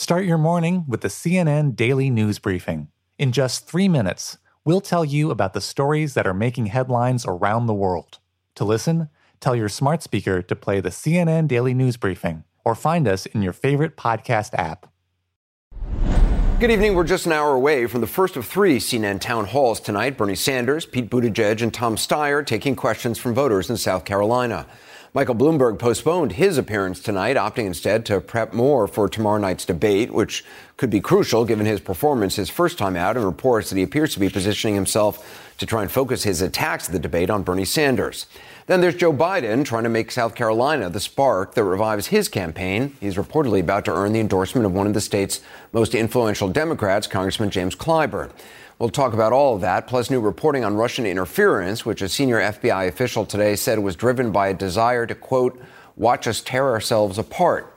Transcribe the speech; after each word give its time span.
Start 0.00 0.26
your 0.26 0.38
morning 0.38 0.84
with 0.86 1.00
the 1.00 1.08
CNN 1.08 1.74
Daily 1.74 2.08
News 2.08 2.38
Briefing. 2.38 2.86
In 3.18 3.32
just 3.32 3.66
three 3.66 3.88
minutes, 3.88 4.38
we'll 4.64 4.80
tell 4.80 5.04
you 5.04 5.32
about 5.32 5.54
the 5.54 5.60
stories 5.60 6.14
that 6.14 6.24
are 6.24 6.32
making 6.32 6.66
headlines 6.66 7.26
around 7.26 7.66
the 7.66 7.74
world. 7.74 8.20
To 8.54 8.64
listen, 8.64 9.08
tell 9.40 9.56
your 9.56 9.68
smart 9.68 10.04
speaker 10.04 10.40
to 10.40 10.54
play 10.54 10.80
the 10.80 10.90
CNN 10.90 11.48
Daily 11.48 11.74
News 11.74 11.96
Briefing 11.96 12.44
or 12.64 12.76
find 12.76 13.08
us 13.08 13.26
in 13.26 13.42
your 13.42 13.52
favorite 13.52 13.96
podcast 13.96 14.54
app. 14.54 14.86
Good 16.60 16.70
evening. 16.70 16.94
We're 16.94 17.02
just 17.02 17.26
an 17.26 17.32
hour 17.32 17.52
away 17.54 17.88
from 17.88 18.00
the 18.00 18.06
first 18.06 18.36
of 18.36 18.46
three 18.46 18.78
CNN 18.78 19.20
town 19.20 19.46
halls 19.46 19.80
tonight. 19.80 20.16
Bernie 20.16 20.36
Sanders, 20.36 20.86
Pete 20.86 21.10
Buttigieg, 21.10 21.60
and 21.60 21.74
Tom 21.74 21.96
Steyer 21.96 22.46
taking 22.46 22.76
questions 22.76 23.18
from 23.18 23.34
voters 23.34 23.68
in 23.68 23.76
South 23.76 24.04
Carolina. 24.04 24.68
Michael 25.14 25.34
Bloomberg 25.34 25.78
postponed 25.78 26.32
his 26.32 26.58
appearance 26.58 27.00
tonight, 27.00 27.36
opting 27.36 27.64
instead 27.64 28.04
to 28.06 28.20
prep 28.20 28.52
more 28.52 28.86
for 28.86 29.08
tomorrow 29.08 29.38
night's 29.38 29.64
debate, 29.64 30.12
which 30.12 30.44
could 30.76 30.90
be 30.90 31.00
crucial 31.00 31.46
given 31.46 31.64
his 31.64 31.80
performance 31.80 32.36
his 32.36 32.50
first 32.50 32.76
time 32.76 32.94
out 32.94 33.16
and 33.16 33.24
reports 33.24 33.70
that 33.70 33.76
he 33.76 33.82
appears 33.82 34.12
to 34.12 34.20
be 34.20 34.28
positioning 34.28 34.74
himself 34.74 35.50
to 35.56 35.64
try 35.64 35.80
and 35.80 35.90
focus 35.90 36.24
his 36.24 36.42
attacks 36.42 36.88
of 36.88 36.92
the 36.92 36.98
debate 36.98 37.30
on 37.30 37.42
Bernie 37.42 37.64
Sanders. 37.64 38.26
Then 38.66 38.82
there's 38.82 38.96
Joe 38.96 39.14
Biden 39.14 39.64
trying 39.64 39.84
to 39.84 39.88
make 39.88 40.10
South 40.10 40.34
Carolina 40.34 40.90
the 40.90 41.00
spark 41.00 41.54
that 41.54 41.64
revives 41.64 42.08
his 42.08 42.28
campaign. 42.28 42.94
He's 43.00 43.16
reportedly 43.16 43.60
about 43.60 43.86
to 43.86 43.94
earn 43.94 44.12
the 44.12 44.20
endorsement 44.20 44.66
of 44.66 44.74
one 44.74 44.86
of 44.86 44.92
the 44.92 45.00
state's 45.00 45.40
most 45.72 45.94
influential 45.94 46.48
Democrats, 46.48 47.06
Congressman 47.06 47.48
James 47.48 47.74
Clyburn. 47.74 48.30
We'll 48.78 48.90
talk 48.90 49.12
about 49.12 49.32
all 49.32 49.56
of 49.56 49.62
that, 49.62 49.88
plus 49.88 50.08
new 50.08 50.20
reporting 50.20 50.64
on 50.64 50.76
Russian 50.76 51.04
interference, 51.04 51.84
which 51.84 52.00
a 52.00 52.08
senior 52.08 52.38
FBI 52.38 52.86
official 52.86 53.26
today 53.26 53.56
said 53.56 53.80
was 53.80 53.96
driven 53.96 54.30
by 54.30 54.48
a 54.48 54.54
desire 54.54 55.04
to, 55.04 55.16
quote, 55.16 55.60
watch 55.96 56.28
us 56.28 56.40
tear 56.40 56.68
ourselves 56.68 57.18
apart. 57.18 57.74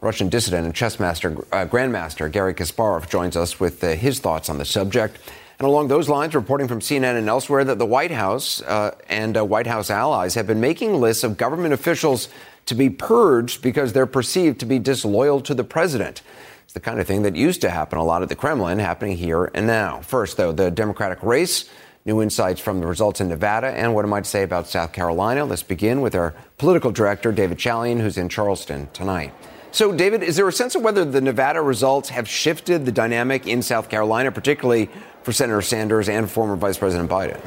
Russian 0.00 0.28
dissident 0.28 0.66
and 0.66 0.74
chess 0.74 0.98
master, 0.98 1.38
uh, 1.52 1.66
grandmaster 1.66 2.30
Garry 2.32 2.52
Kasparov 2.52 3.08
joins 3.08 3.36
us 3.36 3.60
with 3.60 3.84
uh, 3.84 3.90
his 3.90 4.18
thoughts 4.18 4.48
on 4.48 4.58
the 4.58 4.64
subject. 4.64 5.18
And 5.60 5.68
along 5.68 5.86
those 5.86 6.08
lines, 6.08 6.34
reporting 6.34 6.66
from 6.66 6.80
CNN 6.80 7.16
and 7.16 7.28
elsewhere 7.28 7.62
that 7.62 7.78
the 7.78 7.86
White 7.86 8.10
House 8.10 8.60
uh, 8.62 8.96
and 9.08 9.36
uh, 9.36 9.44
White 9.44 9.68
House 9.68 9.88
allies 9.88 10.34
have 10.34 10.48
been 10.48 10.60
making 10.60 10.94
lists 10.94 11.22
of 11.22 11.36
government 11.36 11.74
officials 11.74 12.28
to 12.66 12.74
be 12.74 12.90
purged 12.90 13.62
because 13.62 13.92
they're 13.92 14.04
perceived 14.04 14.58
to 14.60 14.66
be 14.66 14.80
disloyal 14.80 15.40
to 15.42 15.54
the 15.54 15.62
president. 15.62 16.22
It's 16.70 16.74
the 16.74 16.78
kind 16.78 17.00
of 17.00 17.06
thing 17.08 17.22
that 17.22 17.34
used 17.34 17.62
to 17.62 17.68
happen 17.68 17.98
a 17.98 18.04
lot 18.04 18.22
at 18.22 18.28
the 18.28 18.36
Kremlin, 18.36 18.78
happening 18.78 19.16
here 19.16 19.50
and 19.54 19.66
now. 19.66 20.02
First, 20.02 20.36
though, 20.36 20.52
the 20.52 20.70
Democratic 20.70 21.20
race, 21.20 21.68
new 22.04 22.22
insights 22.22 22.60
from 22.60 22.78
the 22.78 22.86
results 22.86 23.20
in 23.20 23.28
Nevada, 23.28 23.66
and 23.66 23.92
what 23.92 24.04
it 24.04 24.08
might 24.08 24.24
say 24.24 24.44
about 24.44 24.68
South 24.68 24.92
Carolina. 24.92 25.44
Let's 25.44 25.64
begin 25.64 26.00
with 26.00 26.14
our 26.14 26.32
political 26.58 26.92
director, 26.92 27.32
David 27.32 27.58
Chalian, 27.58 27.98
who's 27.98 28.16
in 28.16 28.28
Charleston 28.28 28.88
tonight. 28.92 29.34
So, 29.72 29.90
David, 29.90 30.22
is 30.22 30.36
there 30.36 30.46
a 30.46 30.52
sense 30.52 30.76
of 30.76 30.82
whether 30.82 31.04
the 31.04 31.20
Nevada 31.20 31.60
results 31.60 32.10
have 32.10 32.28
shifted 32.28 32.86
the 32.86 32.92
dynamic 32.92 33.48
in 33.48 33.62
South 33.62 33.88
Carolina, 33.88 34.30
particularly 34.30 34.90
for 35.24 35.32
Senator 35.32 35.62
Sanders 35.62 36.08
and 36.08 36.30
former 36.30 36.54
Vice 36.54 36.78
President 36.78 37.10
Biden? 37.10 37.40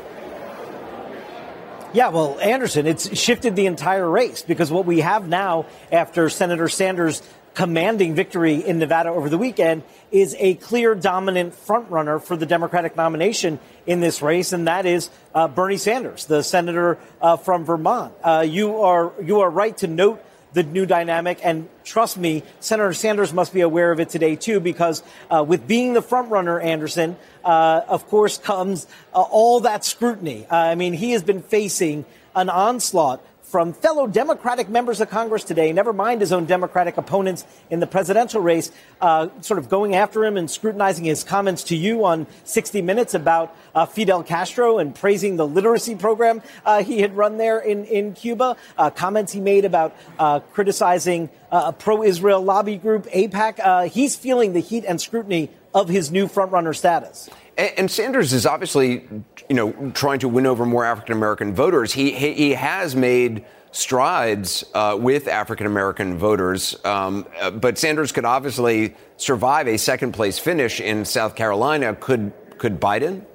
Yeah, 1.94 2.10
well, 2.10 2.38
Anderson, 2.42 2.88
it's 2.88 3.18
shifted 3.18 3.56
the 3.56 3.68
entire 3.68 4.10
race 4.10 4.42
because 4.42 4.70
what 4.70 4.86
we 4.86 5.00
have 5.00 5.30
now 5.30 5.68
after 5.94 6.30
Senator 6.30 6.68
Sanders 6.68 7.22
commanding 7.54 8.16
victory 8.16 8.56
in 8.56 8.80
Nevada 8.80 9.10
over 9.10 9.30
the 9.30 9.38
weekend 9.38 9.84
is 10.12 10.36
a 10.40 10.56
clear 10.56 10.96
dominant 10.96 11.54
frontrunner 11.54 12.22
for 12.22 12.36
the 12.36 12.46
Democratic 12.46 12.96
nomination 12.96 13.60
in 13.86 14.00
this 14.00 14.22
race, 14.22 14.54
and 14.54 14.68
that 14.68 14.86
is 14.86 15.10
uh, 15.36 15.48
Bernie 15.48 15.78
Sanders, 15.78 16.26
the 16.26 16.42
senator 16.44 16.98
uh, 17.22 17.38
from 17.38 17.66
Vermont. 17.66 18.14
Uh, 18.24 18.46
you 18.48 18.82
are 18.82 19.12
you 19.22 19.42
are 19.42 19.50
right 19.50 19.76
to 19.78 19.88
note 19.88 20.24
the 20.54 20.64
new 20.64 20.86
dynamic, 20.86 21.40
and 21.44 21.68
trust 21.84 22.16
me, 22.16 22.44
Senator 22.60 22.94
Sanders 22.94 23.34
must 23.34 23.54
be 23.54 23.62
aware 23.62 23.92
of 23.92 24.00
it 24.00 24.10
today 24.10 24.36
too, 24.36 24.60
because 24.60 25.02
uh, 25.30 25.44
with 25.44 25.68
being 25.68 25.94
the 25.94 26.02
frontrunner, 26.02 26.64
Anderson, 26.64 27.18
uh, 27.44 27.82
of 27.88 28.08
course, 28.08 28.38
comes 28.38 28.86
uh, 29.14 29.22
all 29.22 29.62
that 29.62 29.84
scrutiny. 29.84 30.46
I 30.50 30.76
mean, 30.76 30.94
he 30.94 31.12
has 31.12 31.24
been 31.24 31.42
facing 31.42 32.06
an 32.36 32.50
onslaught 32.50 33.26
from 33.54 33.72
fellow 33.72 34.08
Democratic 34.08 34.68
members 34.68 35.00
of 35.00 35.12
Congress 35.12 35.44
today, 35.44 35.72
never 35.72 35.94
mind 35.94 36.22
his 36.22 36.32
own 36.32 36.46
Democratic 36.46 36.98
opponents 36.98 37.46
in 37.70 37.80
the 37.80 37.86
presidential 37.86 38.42
race, 38.42 38.72
uh, 39.00 39.28
sort 39.42 39.60
of 39.60 39.70
going 39.70 39.94
after 39.94 40.26
him 40.26 40.38
and 40.38 40.50
scrutinizing 40.50 41.06
his 41.06 41.24
comments 41.24 41.62
to 41.66 41.76
you 41.76 42.04
on 42.04 42.26
60 42.46 42.82
Minutes 42.82 43.14
about 43.14 43.56
uh, 43.76 43.86
Fidel 43.86 44.24
Castro 44.24 44.80
and 44.80 44.96
praising 44.96 45.38
the 45.38 45.46
literacy 45.46 45.96
program 45.96 46.42
uh, 46.66 46.84
he 46.84 47.02
had 47.02 47.16
run 47.16 47.38
there 47.38 47.60
in, 47.60 47.86
in 47.86 48.14
Cuba, 48.14 48.58
uh, 48.76 48.90
comments 48.90 49.32
he 49.32 49.40
made 49.40 49.66
about 49.66 49.96
uh, 50.18 50.40
criticizing 50.40 51.30
uh, 51.52 51.66
a 51.68 51.74
pro 51.74 52.02
Israel 52.02 52.42
lobby 52.42 52.78
group, 52.78 53.06
AIPAC. 53.12 53.88
he's 53.92 54.16
feeling 54.16 54.54
the 54.54 54.62
heat 54.62 54.84
and 54.84 55.00
scrutiny 55.00 55.52
of 55.74 55.90
his 55.90 56.12
new 56.12 56.28
frontrunner 56.28 56.76
status. 56.76 57.30
And 57.58 57.90
Sanders 57.90 58.34
is 58.34 58.46
obviously, 58.46 59.08
you 59.50 59.56
know, 59.56 59.92
trying 59.94 60.20
to 60.20 60.28
win 60.28 60.46
over 60.46 60.66
more 60.66 60.86
African 60.86 61.16
American 61.16 61.54
voters. 61.54 61.94
He, 61.94 62.12
he, 62.12 62.34
he 62.34 62.52
has 62.52 62.96
made 62.96 63.46
strides 63.72 64.64
uh, 64.74 64.98
with 65.00 65.28
African 65.28 65.66
American 65.66 66.18
voters, 66.18 66.76
um, 66.86 67.28
uh, 67.42 67.52
but 67.52 67.78
Sanders 67.78 68.12
could 68.12 68.26
obviously 68.26 68.96
survive 69.18 69.68
a 69.68 69.78
second 69.78 70.14
place 70.14 70.40
finish 70.40 70.80
in 70.80 71.06
South 71.06 71.36
Carolina. 71.36 71.96
Could 71.96 72.32
could 72.58 72.80
Biden? 72.80 73.26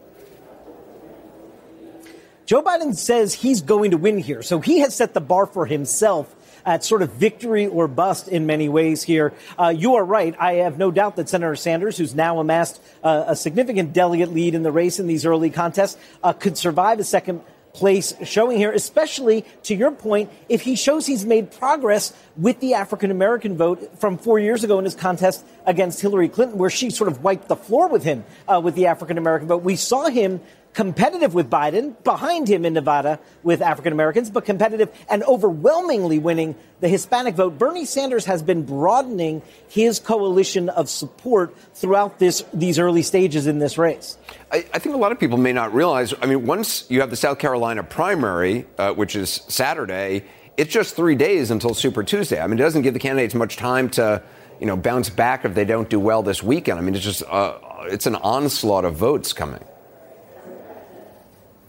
Joe 2.47 2.62
Biden 2.62 2.97
says 2.97 3.34
he's 3.34 3.60
going 3.60 3.91
to 3.91 3.98
win 3.98 4.16
here, 4.19 4.43
so 4.43 4.59
he 4.60 4.78
has 4.78 4.94
set 4.94 5.12
the 5.12 5.21
bar 5.21 5.44
for 5.44 5.66
himself 5.66 6.34
at 6.69 6.84
sort 6.84 7.01
of 7.01 7.11
victory 7.12 7.67
or 7.67 7.89
bust 7.89 8.29
in 8.29 8.45
many 8.45 8.69
ways 8.69 9.03
here. 9.03 9.33
Uh, 9.59 9.69
you 9.75 9.95
are 9.95 10.05
right. 10.05 10.37
I 10.39 10.53
have 10.65 10.77
no 10.77 10.91
doubt 10.91 11.17
that 11.17 11.27
Senator 11.27 11.56
Sanders, 11.56 11.97
who's 11.97 12.15
now 12.15 12.41
amassed 12.41 12.79
uh, 13.03 13.25
a 13.29 13.34
significant 13.34 13.95
delegate 13.95 14.34
lead 14.34 14.55
in 14.55 14.62
the 14.62 14.71
race 14.71 15.01
in 15.01 15.07
these 15.07 15.25
early 15.25 15.49
contests, 15.49 15.97
uh, 16.23 16.34
could 16.34 16.59
survive 16.59 17.01
a 17.01 17.05
second 17.05 17.41
place 17.73 18.12
showing 18.25 18.59
here, 18.59 18.71
especially 18.71 19.47
to 19.62 19.75
your 19.75 19.93
point, 19.93 20.31
if 20.51 20.61
he 20.61 20.75
shows 20.75 21.07
he's 21.07 21.25
made 21.25 21.51
progress 21.53 22.12
with 22.37 22.61
the 22.61 22.75
African 22.75 23.11
American 23.11 23.57
vote 23.57 23.99
from 23.99 24.19
four 24.19 24.39
years 24.39 24.62
ago 24.62 24.78
in 24.78 24.84
his 24.84 24.95
contest 24.95 25.45
against 25.65 26.01
Hillary 26.01 26.28
Clinton, 26.28 26.59
where 26.59 26.71
she 26.71 26.91
sort 26.91 27.09
of 27.09 27.23
wiped 27.23 27.49
the 27.49 27.57
floor 27.57 27.89
with 27.89 28.03
him 28.03 28.25
uh, 28.47 28.61
with 28.62 28.75
the 28.75 28.87
African 28.87 29.17
American 29.17 29.49
vote. 29.49 29.62
We 29.62 29.77
saw 29.77 30.09
him 30.09 30.41
competitive 30.75 31.34
with 31.34 31.51
Biden, 31.51 32.03
behind 32.05 32.49
him 32.49 32.65
in 32.65 32.75
Nevada 32.75 33.19
with 33.43 33.62
African 33.62 33.93
Americans, 33.93 34.31
but 34.31 34.45
competitive 34.45 34.91
and 35.11 35.23
overwhelmingly 35.25 36.19
winning 36.19 36.55
the 36.81 36.89
Hispanic 36.89 37.34
vote. 37.34 37.59
Bernie 37.59 37.84
Sanders 37.84 38.25
has 38.27 38.43
been 38.43 38.62
broadening 38.65 39.43
his 39.69 39.99
coalition 39.99 40.69
of 40.69 40.89
support 40.89 41.57
throughout 41.75 42.19
this, 42.19 42.45
these 42.55 42.78
early 42.78 43.03
stages 43.03 43.47
in 43.47 43.59
this 43.59 43.77
race. 43.77 44.17
I, 44.53 44.65
I 44.73 44.78
think 44.78 44.95
a 44.95 44.99
lot 44.99 45.11
of 45.11 45.19
people 45.19 45.39
may 45.39 45.53
not 45.53 45.75
realize. 45.75 46.15
I 46.23 46.27
mean, 46.27 46.47
once 46.47 46.89
you 46.89 47.01
have 47.01 47.11
the 47.11 47.17
South 47.17 47.39
Carolina 47.39 47.83
primary, 47.83 48.67
uh, 48.78 48.93
which 48.93 49.17
is 49.17 49.43
Saturday, 49.49 50.25
it's 50.57 50.73
just 50.73 50.95
three 50.95 51.15
days 51.15 51.51
until 51.51 51.75
Super 51.75 52.03
Tuesday. 52.03 52.41
I 52.41 52.47
mean, 52.47 52.59
it 52.59 52.62
doesn't 52.62 52.83
give 52.83 52.95
the 52.95 53.01
candidates 53.01 53.34
much 53.34 53.57
time 53.57 53.91
to, 53.91 54.23
you 54.61 54.67
know, 54.67 54.77
bounce 54.77 55.09
back 55.09 55.45
if 55.45 55.55
they 55.55 55.65
don't 55.65 55.89
do 55.89 56.01
well 56.01 56.23
this 56.23 56.43
weekend. 56.43 56.78
I 56.78 56.83
mean, 56.83 56.95
it's 56.95 57.05
just 57.05 57.23
uh, 57.25 57.59
it's 57.84 58.07
an 58.07 58.17
onslaught 58.17 58.84
of 58.84 58.97
votes 58.97 59.33
coming. 59.33 59.65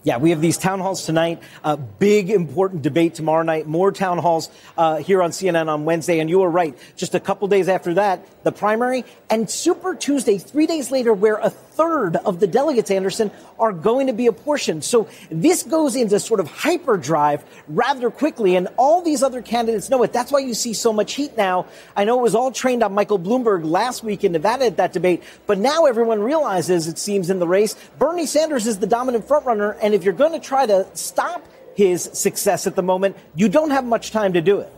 Yeah, 0.02 0.16
we 0.16 0.30
have 0.30 0.40
these 0.40 0.56
town 0.56 0.80
halls 0.80 1.04
tonight. 1.04 1.42
A 1.62 1.76
big, 1.76 2.30
important 2.30 2.80
debate 2.80 3.14
tomorrow 3.14 3.42
night. 3.42 3.66
More 3.66 3.92
town 3.92 4.16
halls 4.16 4.48
uh, 4.78 4.96
here 4.96 5.22
on 5.22 5.30
CNN 5.30 5.68
on 5.68 5.84
Wednesday. 5.84 6.20
And 6.20 6.30
you 6.30 6.38
were 6.38 6.50
right. 6.50 6.76
Just 6.96 7.14
a 7.14 7.20
couple 7.20 7.48
days 7.48 7.68
after 7.68 7.92
that, 7.94 8.26
the 8.42 8.52
primary 8.52 9.04
and 9.28 9.50
Super 9.50 9.94
Tuesday, 9.94 10.38
three 10.38 10.66
days 10.66 10.90
later, 10.90 11.12
where 11.12 11.36
a 11.36 11.50
third 11.80 12.16
of 12.16 12.40
the 12.40 12.46
delegates, 12.46 12.90
Anderson, 12.90 13.30
are 13.58 13.72
going 13.72 14.06
to 14.08 14.12
be 14.12 14.26
apportioned. 14.26 14.84
So 14.84 15.08
this 15.30 15.62
goes 15.62 15.96
into 15.96 16.20
sort 16.20 16.38
of 16.38 16.46
hyperdrive 16.46 17.42
rather 17.68 18.10
quickly. 18.10 18.54
And 18.54 18.68
all 18.76 19.00
these 19.00 19.22
other 19.22 19.40
candidates 19.40 19.88
know 19.88 20.02
it. 20.02 20.12
That's 20.12 20.30
why 20.30 20.40
you 20.40 20.52
see 20.52 20.74
so 20.74 20.92
much 20.92 21.14
heat 21.14 21.38
now. 21.38 21.66
I 21.96 22.04
know 22.04 22.18
it 22.18 22.22
was 22.22 22.34
all 22.34 22.52
trained 22.52 22.82
on 22.82 22.92
Michael 22.92 23.18
Bloomberg 23.18 23.64
last 23.64 24.04
week 24.04 24.24
in 24.24 24.32
Nevada 24.32 24.66
at 24.66 24.76
that 24.76 24.92
debate, 24.92 25.22
but 25.46 25.56
now 25.56 25.86
everyone 25.86 26.20
realizes, 26.20 26.86
it 26.86 26.98
seems, 26.98 27.30
in 27.30 27.38
the 27.38 27.48
race, 27.48 27.74
Bernie 27.98 28.26
Sanders 28.26 28.66
is 28.66 28.78
the 28.78 28.86
dominant 28.86 29.26
frontrunner. 29.26 29.78
And 29.80 29.94
if 29.94 30.04
you're 30.04 30.12
going 30.12 30.32
to 30.32 30.38
try 30.38 30.66
to 30.66 30.86
stop 30.92 31.46
his 31.74 32.02
success 32.12 32.66
at 32.66 32.76
the 32.76 32.82
moment, 32.82 33.16
you 33.34 33.48
don't 33.48 33.70
have 33.70 33.86
much 33.86 34.10
time 34.10 34.34
to 34.34 34.42
do 34.42 34.60
it. 34.60 34.70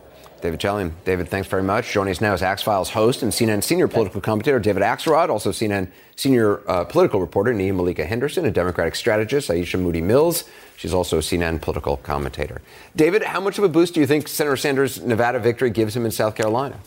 David 0.43 0.59
Chalian. 0.59 0.91
David, 1.05 1.29
thanks 1.29 1.47
very 1.47 1.63
much. 1.63 1.93
Joining 1.93 2.11
us 2.11 2.19
now 2.19 2.33
is 2.33 2.41
Axe 2.41 2.61
Files 2.61 2.89
host 2.89 3.23
and 3.23 3.31
CNN 3.31 3.63
senior 3.63 3.87
political 3.87 4.19
commentator 4.19 4.59
David 4.59 4.83
Axelrod, 4.83 5.29
also 5.29 5.51
CNN 5.51 5.87
senior 6.17 6.69
uh, 6.69 6.83
political 6.83 7.21
reporter 7.21 7.53
Nia 7.53 7.73
Malika 7.73 8.03
Henderson, 8.03 8.43
and 8.43 8.53
Democratic 8.53 8.95
strategist 8.95 9.49
Aisha 9.49 9.79
Moodie-Mills. 9.79 10.43
She's 10.75 10.93
also 10.93 11.19
a 11.19 11.21
CNN 11.21 11.61
political 11.61 11.95
commentator. 11.95 12.61
David, 12.93 13.23
how 13.23 13.39
much 13.39 13.57
of 13.57 13.63
a 13.63 13.69
boost 13.69 13.93
do 13.93 14.01
you 14.01 14.05
think 14.05 14.27
Senator 14.27 14.57
Sanders' 14.57 15.01
Nevada 15.01 15.39
victory 15.39 15.69
gives 15.69 15.95
him 15.95 16.03
in 16.03 16.11
South 16.11 16.35
Carolina? 16.35 16.77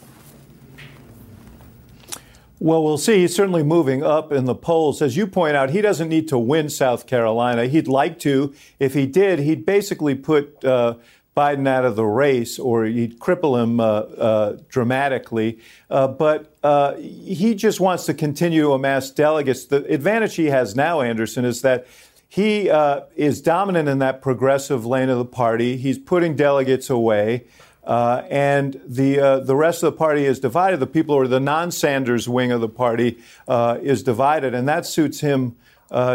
Well, 2.59 2.83
we'll 2.83 2.97
see. 2.99 3.21
He's 3.21 3.35
certainly 3.35 3.63
moving 3.63 4.03
up 4.03 4.33
in 4.33 4.47
the 4.47 4.55
polls. 4.55 5.03
As 5.03 5.15
you 5.15 5.27
point 5.27 5.57
out, 5.57 5.71
he 5.71 5.83
doesn't 5.83 6.09
need 6.09 6.29
to 6.29 6.39
win 6.39 6.71
South 6.71 7.07
Carolina. 7.07 7.67
He'd 7.67 7.87
like 7.87 8.19
to. 8.21 8.55
If 8.79 8.95
he 8.95 9.07
did, 9.07 9.41
he'd 9.41 9.67
basically 9.67 10.15
put 10.15 10.65
uh, 10.65 10.95
Biden 11.37 11.69
out 11.69 11.85
of 11.85 11.97
the 11.97 12.05
race 12.05 12.59
or 12.59 12.87
he'd 12.87 13.19
cripple 13.21 13.63
him 13.63 13.79
uh, 13.79 13.85
uh, 13.85 14.57
dramatically. 14.71 15.59
Uh, 15.91 16.09
but 16.09 16.57
uh, 16.63 16.95
he 16.97 17.55
just 17.55 17.79
wants 17.79 18.07
to 18.07 18.15
continue 18.15 18.63
to 18.63 18.73
amass 18.73 19.11
delegates. 19.11 19.67
The 19.67 19.85
advantage 19.93 20.37
he 20.37 20.47
has 20.47 20.75
now, 20.75 21.03
Anderson, 21.03 21.45
is 21.45 21.61
that 21.61 21.87
he 22.27 22.71
uh, 22.71 23.03
is 23.17 23.43
dominant 23.43 23.87
in 23.87 23.99
that 23.99 24.23
progressive 24.23 24.87
lane 24.87 25.11
of 25.11 25.19
the 25.19 25.27
party. 25.27 25.77
He's 25.77 25.99
putting 25.99 26.37
delegates 26.37 26.89
away. 26.89 27.45
Uh, 27.85 28.23
and 28.31 28.81
the 28.85 29.41
the 29.45 29.55
rest 29.55 29.85
of 29.85 29.93
the 29.93 29.97
party 29.97 30.25
is 30.25 30.41
divided. 30.41 30.81
The 30.81 30.89
people 30.89 31.15
who 31.15 31.23
are 31.23 31.29
the 31.29 31.39
non-Sanders 31.39 32.29
wing 32.29 32.51
of 32.51 32.61
the 32.61 32.69
party 32.69 33.19
is 33.49 34.03
divided, 34.03 34.55
and 34.55 34.67
that 34.67 34.87
suits 34.87 35.21
him 35.21 35.55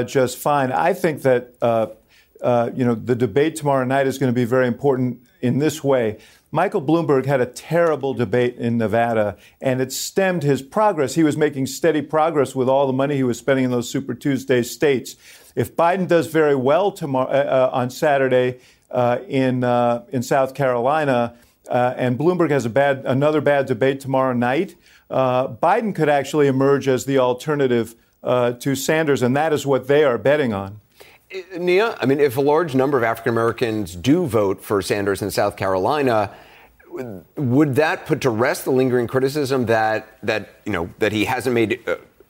just 0.06 0.38
fine. 0.38 0.74
I 0.74 0.92
think 0.92 1.22
that 1.22 1.56
uh, 2.42 2.46
uh, 2.46 2.72
you 2.76 2.86
know 2.86 2.96
the 2.96 3.16
debate 3.16 3.56
tomorrow 3.56 3.86
night 3.86 4.08
is 4.08 4.18
going 4.18 4.32
to 4.32 4.36
be 4.36 4.46
very 4.46 4.68
important 4.68 5.22
in 5.42 5.60
this 5.60 5.84
way. 5.84 6.18
Michael 6.52 6.82
Bloomberg 6.82 7.26
had 7.26 7.40
a 7.40 7.46
terrible 7.46 8.14
debate 8.14 8.58
in 8.58 8.78
Nevada, 8.78 9.38
and 9.62 9.82
it 9.82 9.92
stemmed 9.94 10.44
his 10.44 10.62
progress. 10.62 11.16
He 11.16 11.24
was 11.24 11.38
making 11.38 11.68
steady 11.68 12.02
progress 12.02 12.54
with 12.54 12.68
all 12.68 12.88
the 12.88 12.94
money 12.94 13.16
he 13.16 13.24
was 13.24 13.38
spending 13.38 13.66
in 13.66 13.72
those 13.72 13.90
Super 13.90 14.14
Tuesday 14.14 14.62
states. 14.62 15.16
If 15.56 15.76
Biden 15.76 16.08
does 16.08 16.28
very 16.28 16.56
well 16.56 16.92
tomorrow 16.92 17.70
on 17.72 17.90
Saturday 17.90 18.60
in 19.28 19.64
in 20.12 20.24
South 20.24 20.54
Carolina 20.54 21.36
uh, 21.72 21.94
and 21.96 22.18
Bloomberg 22.18 22.52
has 22.52 22.66
a 22.66 22.70
bad, 22.70 23.04
another 23.06 23.40
bad 23.40 23.66
debate 23.66 24.02
tomorrow 24.02 24.34
night, 24.34 24.76
uh, 25.10 25.48
Biden 25.48 25.96
could 25.96 26.10
actually 26.10 26.48
emerge 26.48 26.88
as 26.88 27.06
the 27.06 27.18
alternative 27.18 27.96
uh, 28.24 28.52
to 28.54 28.76
Sanders, 28.76 29.22
and 29.22 29.36
that 29.38 29.54
is 29.54 29.66
what 29.66 29.88
they 29.88 30.04
are 30.04 30.18
betting 30.18 30.54
on. 30.54 30.81
Nia, 31.58 31.98
I 32.00 32.06
mean, 32.06 32.20
if 32.20 32.38
a 32.38 32.42
large 32.42 32.76
number 32.76 32.98
of 32.98 33.04
African 33.04 33.32
Americans 33.32 33.96
do 33.96 34.26
vote 34.26 34.64
for 34.64 34.82
Sanders 34.82 35.22
in 35.22 35.32
South 35.32 35.56
Carolina, 35.56 36.34
would 37.36 37.76
that 37.76 38.06
put 38.06 38.22
to 38.22 38.30
rest 38.30 38.66
the 38.66 38.72
lingering 38.72 39.08
criticism 39.08 39.66
that 39.68 40.18
that 40.24 40.50
you 40.66 40.74
know 40.74 40.90
that 41.00 41.12
he 41.12 41.26
hasn't 41.26 41.54
made 41.54 41.80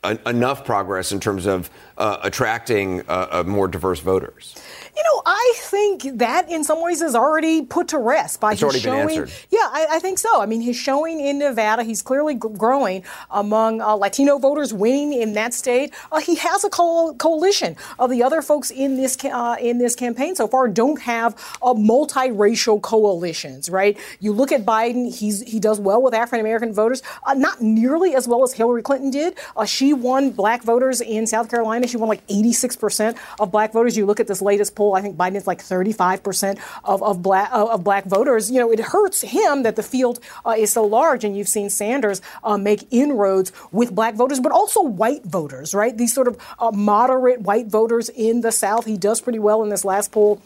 uh, 0.04 0.16
enough 0.28 0.66
progress 0.66 1.12
in 1.12 1.20
terms 1.20 1.48
of 1.48 1.70
uh, 1.98 2.18
attracting 2.22 3.02
uh, 3.08 3.44
more 3.46 3.68
diverse 3.68 4.00
voters? 4.00 4.56
You 4.96 5.04
know, 5.04 5.22
I 5.26 5.54
think 5.58 6.18
that 6.18 6.50
in 6.50 6.64
some 6.64 6.82
ways 6.82 7.02
is 7.02 7.16
already 7.16 7.62
put 7.64 7.88
to 7.90 7.98
rest 7.98 8.40
by 8.42 8.54
it's 8.54 8.62
his 8.62 8.82
showing. 8.82 9.28
Yeah, 9.50 9.60
I, 9.62 9.88
I, 9.92 10.00
think 10.00 10.20
so. 10.20 10.42
I 10.42 10.46
mean, 10.46 10.62
his 10.62 10.76
showing 10.76 11.20
in 11.22 11.40
Nevada, 11.40 11.84
he's 11.84 12.02
clearly 12.02 12.36
g- 12.36 12.42
growing 12.58 13.04
among 13.30 13.82
uh, 13.82 13.96
Latino 13.96 14.38
voters, 14.38 14.74
winning 14.74 15.14
in 15.14 15.34
that 15.34 15.54
state. 15.54 15.94
Uh, 16.12 16.20
he 16.20 16.36
has 16.36 16.64
a 16.66 16.70
co- 16.70 17.14
coalition 17.14 17.78
of 18.00 18.10
the 18.10 18.22
other 18.22 18.42
folks 18.42 18.70
in 18.70 18.98
this 18.98 19.16
ca- 19.16 19.30
uh, 19.30 19.56
in 19.62 19.78
this 19.78 19.96
campaign 19.96 20.36
so 20.36 20.48
far 20.48 20.68
don't 20.68 21.02
have 21.02 21.36
uh, 21.62 21.74
multiracial 21.74 22.82
coalitions, 22.82 23.70
right? 23.70 23.98
You 24.20 24.34
look 24.34 24.52
at 24.52 24.66
Biden; 24.66 25.14
he's 25.16 25.42
he 25.42 25.60
does 25.60 25.80
well 25.80 26.02
with 26.02 26.14
African 26.14 26.42
American 26.42 26.74
voters, 26.74 27.02
uh, 27.26 27.34
not 27.34 27.62
nearly 27.62 28.14
as 28.14 28.28
well 28.28 28.44
as 28.44 28.52
Hillary 28.54 28.82
Clinton 28.82 29.10
did. 29.10 29.38
Uh, 29.56 29.66
she 29.66 29.94
won 29.94 30.32
black 30.32 30.64
voters 30.64 31.00
in 31.00 31.28
South 31.28 31.50
Carolina. 31.50 31.88
She 31.88 31.98
won 31.98 32.10
like 32.10 32.24
86 32.28 32.76
percent 32.76 33.18
of 33.40 33.52
black 33.52 33.72
voters. 33.72 33.96
You 33.96 34.06
look 34.06 34.20
at 34.20 34.28
this 34.28 34.42
latest 34.42 34.76
poll, 34.82 34.96
I 34.96 35.02
think 35.02 35.16
Biden 35.16 35.36
is 35.36 35.46
like 35.46 35.60
35% 35.60 36.60
of, 36.84 37.04
of, 37.04 37.22
black, 37.22 37.50
of 37.54 37.84
black 37.84 38.06
voters. 38.06 38.50
You 38.50 38.60
know, 38.60 38.72
it 38.72 38.80
hurts 38.80 39.22
him 39.22 39.62
that 39.62 39.76
the 39.76 39.84
field 39.84 40.20
uh, 40.44 40.56
is 40.58 40.74
so 40.74 40.84
large, 40.84 41.24
and 41.24 41.38
you've 41.38 41.48
seen 41.48 41.70
Sanders 41.70 42.20
uh, 42.44 42.58
make 42.58 42.88
inroads 42.90 43.52
with 43.72 43.94
black 43.94 44.16
voters, 44.16 44.40
but 44.40 44.52
also 44.52 44.82
white 44.82 45.24
voters, 45.24 45.76
right? 45.76 45.96
These 45.96 46.14
sort 46.14 46.28
of 46.28 46.38
uh, 46.58 46.72
moderate 46.72 47.42
white 47.42 47.68
voters 47.68 48.10
in 48.10 48.42
the 48.42 48.52
South. 48.52 48.86
He 48.86 48.98
does 48.98 49.22
pretty 49.22 49.40
well 49.40 49.62
in 49.62 49.70
this 49.70 49.86
last 49.86 50.12
poll. 50.12 50.42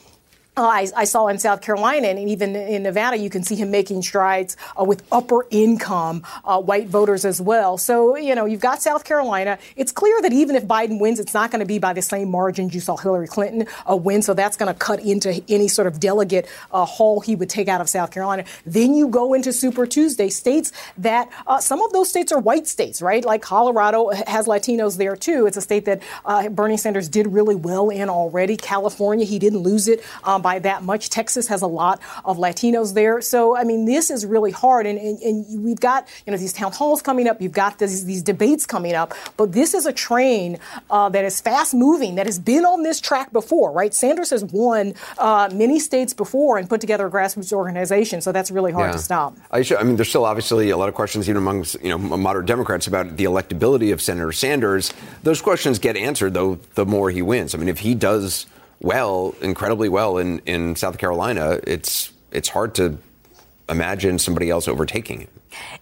Uh, 0.58 0.64
I, 0.64 0.88
I, 0.96 1.04
saw 1.04 1.28
in 1.28 1.38
South 1.38 1.62
Carolina 1.62 2.08
and 2.08 2.30
even 2.30 2.56
in 2.56 2.84
Nevada, 2.84 3.18
you 3.18 3.30
can 3.30 3.44
see 3.44 3.56
him 3.56 3.72
making 3.72 4.04
strides 4.04 4.56
uh, 4.80 4.86
with 4.86 5.04
upper 5.12 5.46
income 5.50 6.24
uh, 6.46 6.62
white 6.62 6.88
voters 6.88 7.26
as 7.26 7.42
well. 7.42 7.78
So, 7.78 8.16
you 8.16 8.36
know, 8.36 8.46
you've 8.46 8.62
got 8.62 8.82
South 8.82 9.04
Carolina. 9.04 9.60
It's 9.76 9.92
clear 9.92 10.22
that 10.22 10.32
even 10.32 10.56
if 10.56 10.66
Biden 10.66 10.98
wins, 10.98 11.20
it's 11.20 11.34
not 11.34 11.52
going 11.52 11.60
to 11.60 11.66
be 11.66 11.78
by 11.78 11.92
the 11.92 12.02
same 12.02 12.32
margins 12.32 12.74
you 12.74 12.80
saw 12.80 12.96
Hillary 12.96 13.28
Clinton 13.28 13.68
uh, 13.90 13.98
win. 13.98 14.22
So 14.22 14.34
that's 14.34 14.56
going 14.56 14.74
to 14.74 14.80
cut 14.80 15.02
into 15.02 15.44
any 15.50 15.68
sort 15.68 15.88
of 15.88 16.00
delegate 16.00 16.48
uh, 16.72 16.86
haul 16.86 17.20
he 17.20 17.36
would 17.36 17.50
take 17.50 17.68
out 17.68 17.82
of 17.82 17.90
South 17.90 18.12
Carolina. 18.12 18.46
Then 18.66 18.94
you 18.94 19.10
go 19.10 19.34
into 19.34 19.52
Super 19.52 19.86
Tuesday 19.86 20.30
states 20.30 20.72
that 20.98 21.30
uh, 21.48 21.60
some 21.60 21.82
of 21.82 21.92
those 21.92 22.08
states 22.08 22.32
are 22.32 22.40
white 22.40 22.68
states, 22.68 23.02
right? 23.02 23.26
Like 23.26 23.42
Colorado 23.42 24.12
has 24.26 24.48
Latinos 24.48 24.96
there 24.96 25.18
too. 25.18 25.48
It's 25.48 25.58
a 25.58 25.62
state 25.62 25.84
that 25.84 26.02
Bernie 26.56 26.78
Sanders 26.78 27.10
did 27.10 27.28
really 27.28 27.56
well 27.56 27.90
in 27.90 28.10
already. 28.10 28.56
California, 28.56 29.26
he 29.26 29.38
didn't 29.38 29.60
lose 29.60 29.90
it. 29.90 30.02
Um, 30.24 30.45
by 30.46 30.60
that 30.60 30.84
much. 30.84 31.10
Texas 31.10 31.48
has 31.48 31.64
a 31.64 31.68
lot 31.82 32.00
of 32.24 32.38
Latinos 32.38 32.94
there. 32.94 33.20
So, 33.20 33.58
I 33.58 33.64
mean, 33.64 33.86
this 33.86 34.12
is 34.12 34.28
really 34.28 34.52
hard. 34.52 34.86
And, 34.86 35.00
and, 35.00 35.18
and 35.20 35.64
we've 35.64 35.80
got, 35.80 36.08
you 36.24 36.32
know, 36.32 36.38
these 36.38 36.54
town 36.54 36.72
halls 36.72 37.02
coming 37.02 37.28
up. 37.28 37.42
You've 37.42 37.60
got 37.64 37.80
these, 37.80 38.06
these 38.06 38.22
debates 38.22 38.68
coming 38.68 38.94
up. 38.94 39.16
But 39.38 39.54
this 39.54 39.74
is 39.74 39.88
a 39.88 39.92
train 39.92 40.60
uh, 40.92 41.10
that 41.10 41.26
is 41.26 41.42
fast 41.42 41.74
moving, 41.74 42.14
that 42.14 42.28
has 42.28 42.38
been 42.38 42.64
on 42.64 42.84
this 42.84 43.02
track 43.02 43.34
before, 43.34 43.72
right? 43.72 43.92
Sanders 43.92 44.30
has 44.30 44.46
won 44.46 44.94
uh, 45.18 45.50
many 45.52 45.80
states 45.80 46.14
before 46.14 46.60
and 46.60 46.70
put 46.70 46.80
together 46.80 47.08
a 47.08 47.10
grassroots 47.10 47.52
organization. 47.52 48.22
So 48.22 48.32
that's 48.32 48.52
really 48.52 48.72
hard 48.72 48.90
yeah. 48.90 48.98
to 48.98 49.00
stop. 49.00 49.36
I, 49.50 49.66
I 49.80 49.82
mean, 49.82 49.96
there's 49.96 50.10
still 50.10 50.26
obviously 50.26 50.70
a 50.70 50.78
lot 50.78 50.90
of 50.90 50.94
questions, 50.94 51.28
even 51.28 51.38
among, 51.38 51.66
you 51.82 51.90
know, 51.90 51.98
moderate 51.98 52.46
Democrats 52.46 52.86
about 52.86 53.18
the 53.18 53.24
electability 53.24 53.92
of 53.92 54.00
Senator 54.00 54.32
Sanders. 54.32 54.94
Those 55.24 55.42
questions 55.42 55.80
get 55.80 55.98
answered, 55.98 56.36
though, 56.36 56.60
the 56.76 56.86
more 56.86 57.10
he 57.10 57.24
wins. 57.24 57.56
I 57.56 57.58
mean, 57.58 57.68
if 57.68 57.80
he 57.80 57.96
does 57.96 58.46
well, 58.86 59.34
incredibly 59.42 59.90
well 59.90 60.20
in, 60.20 60.40
in 60.46 60.76
South 60.76 61.00
Carolina, 61.00 61.60
it's 61.66 62.14
it's 62.32 62.48
hard 62.48 62.76
to 62.76 63.00
imagine 63.68 64.20
somebody 64.20 64.52
else 64.52 64.68
overtaking. 64.68 65.28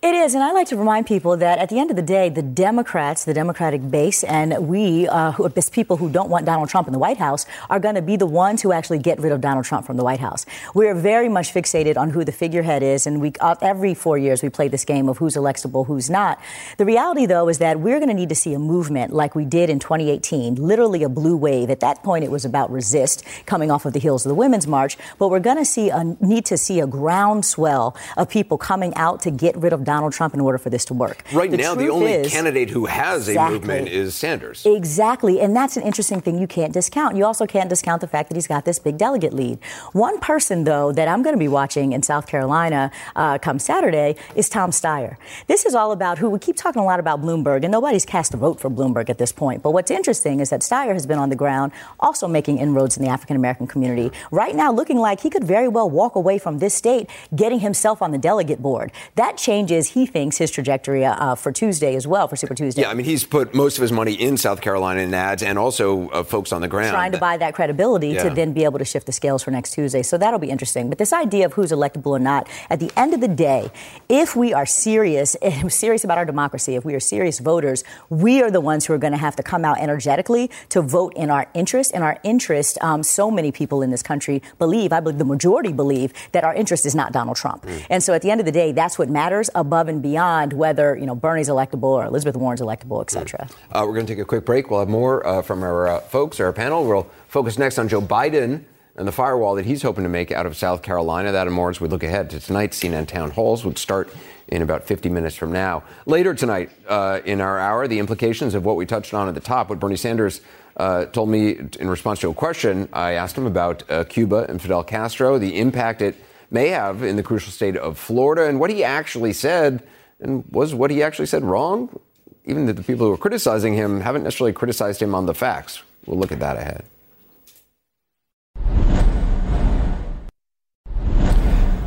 It 0.02 0.14
is, 0.14 0.34
and 0.34 0.44
I 0.44 0.52
like 0.52 0.68
to 0.68 0.76
remind 0.76 1.08
people 1.08 1.38
that 1.38 1.60
at 1.60 1.70
the 1.70 1.80
end 1.80 1.90
of 1.90 1.96
the 1.96 2.02
day, 2.02 2.28
the 2.28 2.42
Democrats, 2.42 3.24
the 3.24 3.34
Democratic 3.34 3.90
base, 3.90 4.24
and 4.24 4.68
we, 4.68 5.08
uh, 5.08 5.32
who, 5.32 5.50
people 5.50 5.98
who 5.98 6.10
don't 6.10 6.30
want 6.30 6.46
Donald 6.46 6.70
Trump 6.70 6.88
in 6.88 6.94
the 6.94 7.00
White 7.00 7.18
House, 7.18 7.46
are 7.70 7.80
going 7.80 7.96
to 7.96 8.02
be 8.02 8.18
the 8.18 8.26
ones 8.26 8.62
who 8.62 8.72
actually 8.72 9.00
get 9.00 9.20
rid 9.20 9.32
of 9.32 9.40
Donald 9.40 9.66
Trump 9.66 9.86
from 9.86 9.98
the 9.98 10.04
White 10.04 10.20
House. 10.20 10.46
We 10.74 10.88
are 10.88 10.94
very 10.94 11.30
much 11.30 11.54
fixated 11.54 11.96
on 11.96 12.10
who 12.10 12.26
the 12.26 12.32
figurehead 12.32 12.84
is, 12.84 13.08
and 13.08 13.22
we 13.22 13.32
uh, 13.40 13.56
every 13.62 13.94
four 13.94 14.18
years 14.18 14.44
we 14.44 14.50
play 14.50 14.68
this 14.68 14.84
game 14.84 15.08
of 15.08 15.18
who's 15.20 15.36
electable, 15.36 15.88
who's 15.88 16.10
not. 16.10 16.40
The 16.78 16.86
reality, 16.86 17.26
though, 17.26 17.48
is 17.48 17.60
that 17.60 17.80
we're 17.80 18.00
going 18.00 18.10
to 18.10 18.14
need 18.14 18.30
to 18.30 18.36
see 18.36 18.54
a 18.54 18.60
movement 18.60 19.14
like 19.14 19.36
we 19.36 19.46
did 19.46 19.70
in 19.70 19.80
2018, 19.80 20.56
literally 20.56 21.04
a 21.04 21.10
blue 21.10 21.38
wave. 21.38 21.70
At 21.70 21.80
that 21.80 22.04
point, 22.04 22.24
it 22.24 22.32
was 22.32 22.44
about 22.44 22.72
resist, 22.72 23.24
coming 23.46 23.72
off 23.72 23.86
of 23.86 23.94
the 23.94 24.00
heels 24.00 24.26
of 24.26 24.30
the 24.30 24.36
Women's 24.36 24.68
March, 24.68 24.98
but 25.18 25.30
we're 25.30 25.40
going 25.40 25.58
to 25.58 25.66
see 25.66 25.90
a 25.90 26.04
need 26.20 26.46
to 26.46 26.58
see 26.58 26.80
a 26.80 26.88
groundswell 26.88 27.96
of 28.18 28.30
people 28.30 28.58
coming 28.58 28.94
out 28.96 29.22
to 29.22 29.32
get 29.32 29.56
rid 29.64 29.74
of 29.74 29.84
Donald 29.84 30.14
Trump 30.14 30.34
in 30.34 30.40
order 30.40 30.58
for 30.58 30.70
this 30.70 30.86
to 30.86 30.94
work. 30.94 31.24
Right 31.34 31.50
the 31.50 31.58
now, 31.58 31.74
the 31.74 31.90
only 31.90 32.12
is, 32.12 32.32
candidate 32.32 32.70
who 32.70 32.86
has 32.86 33.28
exactly, 33.28 33.56
a 33.56 33.60
movement 33.60 33.88
is 33.88 34.16
Sanders. 34.16 34.66
Exactly. 34.66 35.40
And 35.40 35.56
that's 35.56 35.78
an 35.78 35.84
interesting 35.84 36.22
thing 36.22 36.38
you 36.38 36.48
can't 36.48 36.74
discount. 36.74 37.16
You 37.16 37.26
also 37.26 37.46
can't 37.46 37.70
discount 37.70 38.02
the 38.02 38.08
fact 38.08 38.30
that 38.30 38.36
he's 38.36 38.48
got 38.48 38.66
this 38.66 38.80
big 38.80 38.98
delegate 38.98 39.34
lead. 39.34 39.60
One 39.94 40.20
person, 40.20 40.66
though, 40.66 40.92
that 40.92 41.08
I'm 41.08 41.24
going 41.24 41.34
to 41.34 41.40
be 41.40 41.48
watching 41.48 41.94
in 41.94 42.04
South 42.04 42.28
Carolina 42.28 42.92
uh, 43.16 43.38
come 43.38 43.60
Saturday 43.60 44.16
is 44.36 44.50
Tom 44.50 44.72
Steyer. 44.72 45.18
This 45.48 45.66
is 45.66 45.74
all 45.74 45.92
about 45.92 46.18
who 46.18 46.30
we 46.30 46.40
keep 46.40 46.56
talking 46.56 46.82
a 46.82 46.86
lot 46.86 47.00
about 47.00 47.22
Bloomberg, 47.22 47.64
and 47.64 47.72
nobody's 47.72 48.06
cast 48.06 48.34
a 48.34 48.38
vote 48.38 48.60
for 48.60 48.70
Bloomberg 48.70 49.10
at 49.10 49.18
this 49.18 49.32
point. 49.32 49.64
But 49.64 49.72
what's 49.72 49.92
interesting 49.92 50.40
is 50.40 50.50
that 50.50 50.62
Steyer 50.62 50.94
has 50.94 51.06
been 51.06 51.20
on 51.20 51.30
the 51.30 51.36
ground, 51.36 51.72
also 52.00 52.28
making 52.28 52.58
inroads 52.58 52.98
in 52.98 53.04
the 53.04 53.10
African 53.10 53.36
American 53.36 53.68
community. 53.68 54.12
Right 54.32 54.56
now, 54.56 54.72
looking 54.72 54.98
like 54.98 55.22
he 55.22 55.30
could 55.30 55.44
very 55.44 55.68
well 55.68 55.90
walk 55.90 56.16
away 56.16 56.38
from 56.38 56.60
this 56.60 56.74
state, 56.74 57.10
getting 57.36 57.60
himself 57.60 58.02
on 58.02 58.12
the 58.12 58.18
delegate 58.18 58.62
board. 58.62 58.92
That 59.16 59.38
changes, 59.54 59.90
he 59.90 60.06
thinks, 60.06 60.38
his 60.38 60.50
trajectory 60.50 61.06
uh, 61.06 61.36
for 61.36 61.52
Tuesday 61.52 61.96
as 61.96 62.08
well, 62.08 62.28
for 62.28 62.36
Super 62.36 62.56
Tuesday. 62.56 62.82
Yeah, 62.82 62.90
I 62.90 62.96
mean, 62.96 63.06
he's 63.06 63.24
put 63.24 63.54
most 63.54 63.78
of 63.78 63.84
his 63.84 63.92
money 63.92 64.14
in 64.14 64.36
South 64.36 64.62
Carolina 64.62 65.02
in 65.02 65.14
ads 65.14 65.44
and 65.44 65.60
also 65.60 66.10
uh, 66.10 66.24
folks 66.24 66.52
on 66.52 66.62
the 66.62 66.68
ground. 66.68 66.92
Trying 66.92 67.12
to 67.12 67.20
buy 67.20 67.38
that 67.38 67.54
credibility 67.54 68.10
yeah. 68.10 68.24
to 68.24 68.30
then 68.32 68.54
be 68.54 68.64
able 68.64 68.80
to 68.80 68.86
shift 68.86 69.06
the 69.06 69.12
scales 69.12 69.44
for 69.44 69.52
next 69.52 69.72
Tuesday. 69.74 70.02
So 70.02 70.18
that'll 70.18 70.40
be 70.40 70.50
interesting. 70.50 70.90
But 70.90 70.98
this 70.98 71.14
idea 71.14 71.46
of 71.46 71.54
who's 71.54 71.72
electable 71.72 72.08
or 72.08 72.20
not, 72.20 72.50
at 72.72 72.80
the 72.80 72.92
end 72.98 73.14
of 73.14 73.22
the 73.22 73.28
day, 73.28 73.70
if 74.10 74.36
we 74.36 74.54
are 74.54 74.66
serious, 74.66 75.36
serious 75.70 76.04
about 76.04 76.18
our 76.18 76.26
democracy, 76.26 76.76
if 76.76 76.84
we 76.84 76.96
are 76.96 77.00
serious 77.00 77.38
voters, 77.40 77.84
we 78.10 78.42
are 78.42 78.50
the 78.50 78.62
ones 78.62 78.86
who 78.86 78.94
are 78.94 78.98
going 78.98 79.14
to 79.14 79.20
have 79.20 79.36
to 79.36 79.44
come 79.44 79.64
out 79.66 79.78
energetically 79.80 80.50
to 80.70 80.82
vote 80.82 81.14
in 81.16 81.30
our 81.30 81.48
interest. 81.54 81.94
In 81.94 82.02
our 82.02 82.20
interest, 82.24 82.80
um, 82.82 83.04
so 83.04 83.30
many 83.30 83.52
people 83.52 83.84
in 83.84 83.92
this 83.92 84.02
country 84.02 84.42
believe, 84.58 84.92
I 84.92 85.00
believe 85.00 85.20
the 85.20 85.26
majority 85.26 85.72
believe, 85.72 86.12
that 86.32 86.44
our 86.44 86.56
interest 86.56 86.88
is 86.88 86.96
not 86.96 87.12
Donald 87.12 87.38
Trump. 87.38 87.64
Mm. 87.64 87.86
And 87.92 88.04
so 88.04 88.14
at 88.14 88.24
the 88.24 88.32
end 88.32 88.42
of 88.42 88.46
the 88.46 88.52
day, 88.52 88.72
that's 88.72 88.98
what 88.98 89.10
matters 89.10 89.43
above 89.56 89.88
and 89.88 90.02
beyond 90.02 90.54
whether, 90.54 90.96
you 90.96 91.06
know, 91.06 91.16
Bernie's 91.16 91.50
electable 91.50 91.84
or 91.84 92.06
Elizabeth 92.06 92.36
Warren's 92.36 92.62
electable, 92.62 93.02
et 93.02 93.12
cetera. 93.12 93.48
Mm. 93.48 93.54
Uh, 93.72 93.86
we're 93.86 93.94
going 93.94 94.06
to 94.06 94.14
take 94.14 94.22
a 94.22 94.26
quick 94.26 94.46
break. 94.46 94.70
We'll 94.70 94.80
have 94.80 94.90
more 94.90 95.26
uh, 95.26 95.42
from 95.42 95.64
our 95.64 95.88
uh, 95.88 96.00
folks, 96.00 96.40
our 96.40 96.54
panel. 96.54 96.86
We'll 96.86 97.10
focus 97.28 97.58
next 97.58 97.78
on 97.78 97.88
Joe 97.88 98.02
Biden 98.02 98.64
and 98.96 99.08
the 99.08 99.12
firewall 99.12 99.56
that 99.56 99.66
he's 99.66 99.82
hoping 99.82 100.04
to 100.04 100.10
make 100.10 100.32
out 100.32 100.46
of 100.46 100.56
South 100.56 100.82
Carolina. 100.82 101.32
That 101.32 101.48
and 101.48 101.56
more 101.56 101.70
as 101.70 101.82
we 101.82 101.88
look 101.88 102.04
ahead 102.04 102.30
to 102.32 102.40
tonight's 102.40 102.80
CNN 102.82 103.08
town 103.08 103.32
halls, 103.32 103.66
would 103.66 103.78
start 103.78 104.14
in 104.48 104.62
about 104.62 104.84
50 104.84 105.10
minutes 105.10 105.36
from 105.36 105.52
now. 105.52 105.84
Later 106.06 106.34
tonight, 106.34 106.70
uh, 106.88 107.22
in 107.26 107.42
our 107.42 107.60
hour, 107.60 107.88
the 107.88 108.00
implications 108.00 108.54
of 108.54 108.66
what 108.66 108.76
we 108.76 108.86
touched 108.86 109.14
on 109.14 109.28
at 109.28 109.34
the 109.34 109.42
top, 109.42 109.70
what 109.70 109.80
Bernie 109.80 109.96
Sanders 109.96 110.42
uh, 110.78 111.06
told 111.06 111.30
me 111.30 111.58
in 111.80 111.90
response 111.90 112.20
to 112.20 112.30
a 112.30 112.34
question 112.34 112.90
I 112.94 113.14
asked 113.14 113.38
him 113.38 113.46
about 113.46 113.90
uh, 113.90 114.04
Cuba 114.04 114.46
and 114.50 114.62
Fidel 114.62 114.84
Castro, 114.84 115.38
the 115.38 115.60
impact 115.60 116.02
it 116.02 116.16
may 116.54 116.70
have 116.70 117.04
in 117.04 117.16
the 117.16 117.24
crucial 117.24 117.52
state 117.52 117.76
of 117.76 117.98
Florida 117.98 118.48
and 118.48 118.60
what 118.60 118.70
he 118.70 118.84
actually 118.84 119.34
said. 119.34 119.86
And 120.20 120.46
was 120.52 120.74
what 120.74 120.92
he 120.92 121.04
actually 121.04 121.26
said 121.26 121.44
wrong? 121.44 122.00
Even 122.46 122.66
that 122.68 122.74
the 122.74 122.84
people 122.84 123.08
who 123.08 123.14
are 123.14 123.18
criticizing 123.18 123.74
him 123.74 124.02
haven't 124.02 124.24
necessarily 124.24 124.54
criticized 124.54 125.02
him 125.02 125.16
on 125.16 125.26
the 125.26 125.34
facts. 125.34 125.82
We'll 126.06 126.20
look 126.20 126.32
at 126.32 126.40
that 126.40 126.58
ahead. 126.58 126.86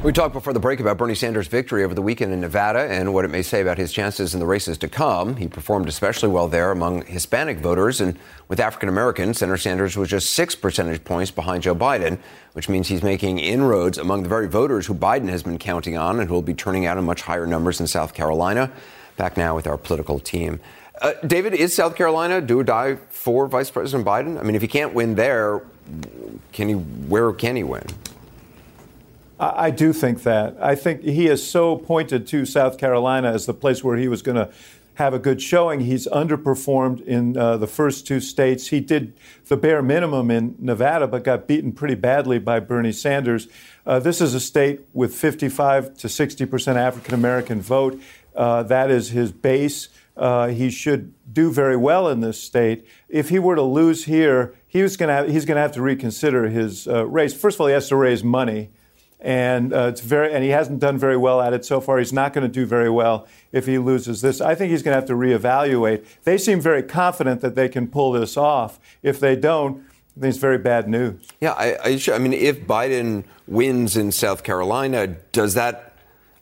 We 0.07 0.13
talked 0.13 0.35
before 0.35 0.53
the 0.53 0.61
break 0.61 0.79
about 0.79 0.99
Bernie 0.99 1.17
Sanders' 1.17 1.49
victory 1.49 1.83
over 1.83 1.93
the 1.93 2.01
weekend 2.01 2.33
in 2.33 2.41
Nevada 2.41 2.87
and 2.89 3.13
what 3.13 3.25
it 3.25 3.29
may 3.29 3.43
say 3.43 3.61
about 3.61 3.77
his 3.77 3.93
chances 3.93 4.35
in 4.35 4.39
the 4.39 4.47
races 4.47 4.79
to 4.79 4.89
come. 4.89 5.35
He 5.35 5.49
performed 5.49 5.89
especially 5.89 6.29
well 6.29 6.47
there 6.47 6.71
among 6.71 7.05
Hispanic 7.07 7.59
voters, 7.59 8.01
and 8.01 8.17
with 8.47 8.61
African 8.61 8.89
Americans, 8.89 9.39
Senator 9.39 9.57
Sanders 9.57 9.97
was 9.97 10.09
just 10.09 10.31
six 10.31 10.55
percentage 10.55 11.03
points 11.03 11.33
behind 11.33 11.65
Joe 11.65 11.75
Biden, 11.75 12.21
which 12.53 12.69
means 12.69 12.87
he's 12.87 13.03
making 13.03 13.41
inroads 13.41 13.99
among 13.99 14.23
the 14.23 14.29
very 14.29 14.47
voters 14.47 14.87
who 14.87 14.95
Biden 14.95 15.29
has 15.29 15.43
been 15.43 15.59
counting 15.59 15.97
on 15.97 16.21
and 16.21 16.29
who 16.29 16.35
will 16.35 16.41
be 16.41 16.55
turning 16.55 16.87
out 16.87 16.99
in 16.99 17.03
much 17.03 17.23
higher 17.23 17.45
numbers 17.45 17.81
in 17.81 17.89
South 17.89 18.15
Carolina. 18.15 18.71
Back 19.17 19.37
now 19.37 19.57
with 19.57 19.67
our 19.67 19.77
political 19.77 20.21
team. 20.21 20.61
Uh, 21.03 21.15
David, 21.27 21.53
is 21.53 21.75
South 21.75 21.97
Carolina 21.97 22.41
do 22.41 22.61
or 22.61 22.63
die 22.63 22.95
for 23.11 23.49
Vice 23.49 23.71
President 23.71 24.07
Biden? 24.07 24.39
I 24.39 24.45
mean, 24.45 24.55
if 24.55 24.63
he 24.63 24.69
can't 24.69 24.95
win 24.95 25.17
there, 25.17 25.63
can 26.53 26.69
he? 26.69 26.75
Where 26.75 27.33
can 27.33 27.57
he 27.57 27.65
win? 27.65 27.83
I 29.38 29.71
do 29.71 29.93
think 29.93 30.23
that. 30.23 30.57
I 30.61 30.75
think 30.75 31.02
he 31.02 31.26
has 31.26 31.47
so 31.47 31.76
pointed 31.76 32.26
to 32.28 32.47
South 32.47 32.78
Carolina 32.78 33.33
as 33.33 33.45
the 33.45 33.52
place 33.52 33.85
where 33.85 33.99
he 33.99 34.09
was 34.09 34.23
going 34.23 34.37
to 34.37 34.50
have 34.95 35.12
a 35.12 35.19
good 35.19 35.43
showing. 35.43 35.81
He's 35.81 36.07
underperformed 36.07 37.02
in 37.02 37.37
uh, 37.37 37.59
the 37.59 37.66
first 37.66 38.07
two 38.07 38.19
states. 38.19 38.69
He 38.69 38.81
did 38.81 39.12
the 39.49 39.57
bare 39.57 39.83
minimum 39.83 40.31
in 40.31 40.57
Nevada, 40.59 41.07
but 41.07 41.23
got 41.23 41.47
beaten 41.47 41.73
pretty 41.73 41.95
badly 41.95 42.38
by 42.38 42.61
Bernie 42.61 42.93
Sanders. 42.93 43.47
Uh, 43.85 43.99
this 43.99 44.23
is 44.23 44.33
a 44.33 44.40
state 44.40 44.81
with 44.95 45.14
55 45.14 45.99
to 45.99 46.09
60 46.09 46.47
percent 46.47 46.78
African 46.78 47.12
American 47.12 47.61
vote. 47.61 48.00
Uh, 48.35 48.62
that 48.62 48.90
is 48.90 49.11
his 49.11 49.33
base. 49.33 49.88
Uh, 50.16 50.49
he 50.49 50.71
should 50.71 51.12
do 51.31 51.52
very 51.52 51.76
well 51.76 52.09
in 52.09 52.21
this 52.21 52.40
state. 52.40 52.87
If 53.11 53.28
he 53.28 53.38
were 53.38 53.55
to 53.55 53.62
lose 53.62 54.07
here, 54.07 54.55
he 54.66 54.83
was 54.83 54.97
to 54.97 55.26
he's 55.28 55.45
going 55.45 55.57
to 55.57 55.62
have 55.62 55.73
to 55.73 55.83
reconsider 55.83 56.49
his 56.49 56.88
uh, 56.88 57.07
race. 57.07 57.35
First 57.35 57.57
of 57.57 57.61
all, 57.61 57.66
he 57.66 57.75
has 57.75 57.88
to 57.90 57.97
raise 57.97 58.25
money 58.25 58.71
and 59.20 59.73
uh, 59.73 59.88
it's 59.88 60.00
very 60.00 60.32
and 60.32 60.44
he 60.44 60.50
hasn't 60.50 60.80
done 60.80 60.99
very 60.99 61.16
well 61.16 61.40
at 61.40 61.52
it 61.52 61.64
so 61.64 61.80
far. 61.80 61.99
He's 61.99 62.12
not 62.12 62.32
going 62.32 62.46
to 62.46 62.52
do 62.52 62.66
very 62.66 62.90
well 62.90 63.26
if 63.52 63.66
he 63.66 63.78
loses 63.78 64.20
this. 64.20 64.40
I 64.40 64.54
think 64.54 64.70
he's 64.70 64.82
going 64.82 64.94
to 64.94 65.00
have 65.00 65.08
to 65.08 65.14
reevaluate. 65.14 66.04
They 66.25 66.38
seem 66.38 66.61
very 66.61 66.82
confident 66.82 67.40
that 67.40 67.54
they 67.54 67.68
can 67.68 67.88
pull 67.88 68.12
this 68.12 68.37
off. 68.37 68.78
If 69.02 69.18
they 69.18 69.37
don't, 69.37 69.85
I 70.16 70.20
think 70.20 70.30
it's 70.30 70.38
very 70.38 70.58
bad 70.58 70.88
news. 70.88 71.26
Yeah, 71.40 71.52
I, 71.52 71.76
I, 71.85 72.00
I 72.14 72.18
mean, 72.18 72.32
if 72.32 72.66
Biden 72.66 73.25
wins 73.46 73.96
in 73.96 74.12
South 74.12 74.44
Carolina, 74.44 75.08
does 75.32 75.54
that? 75.54 75.94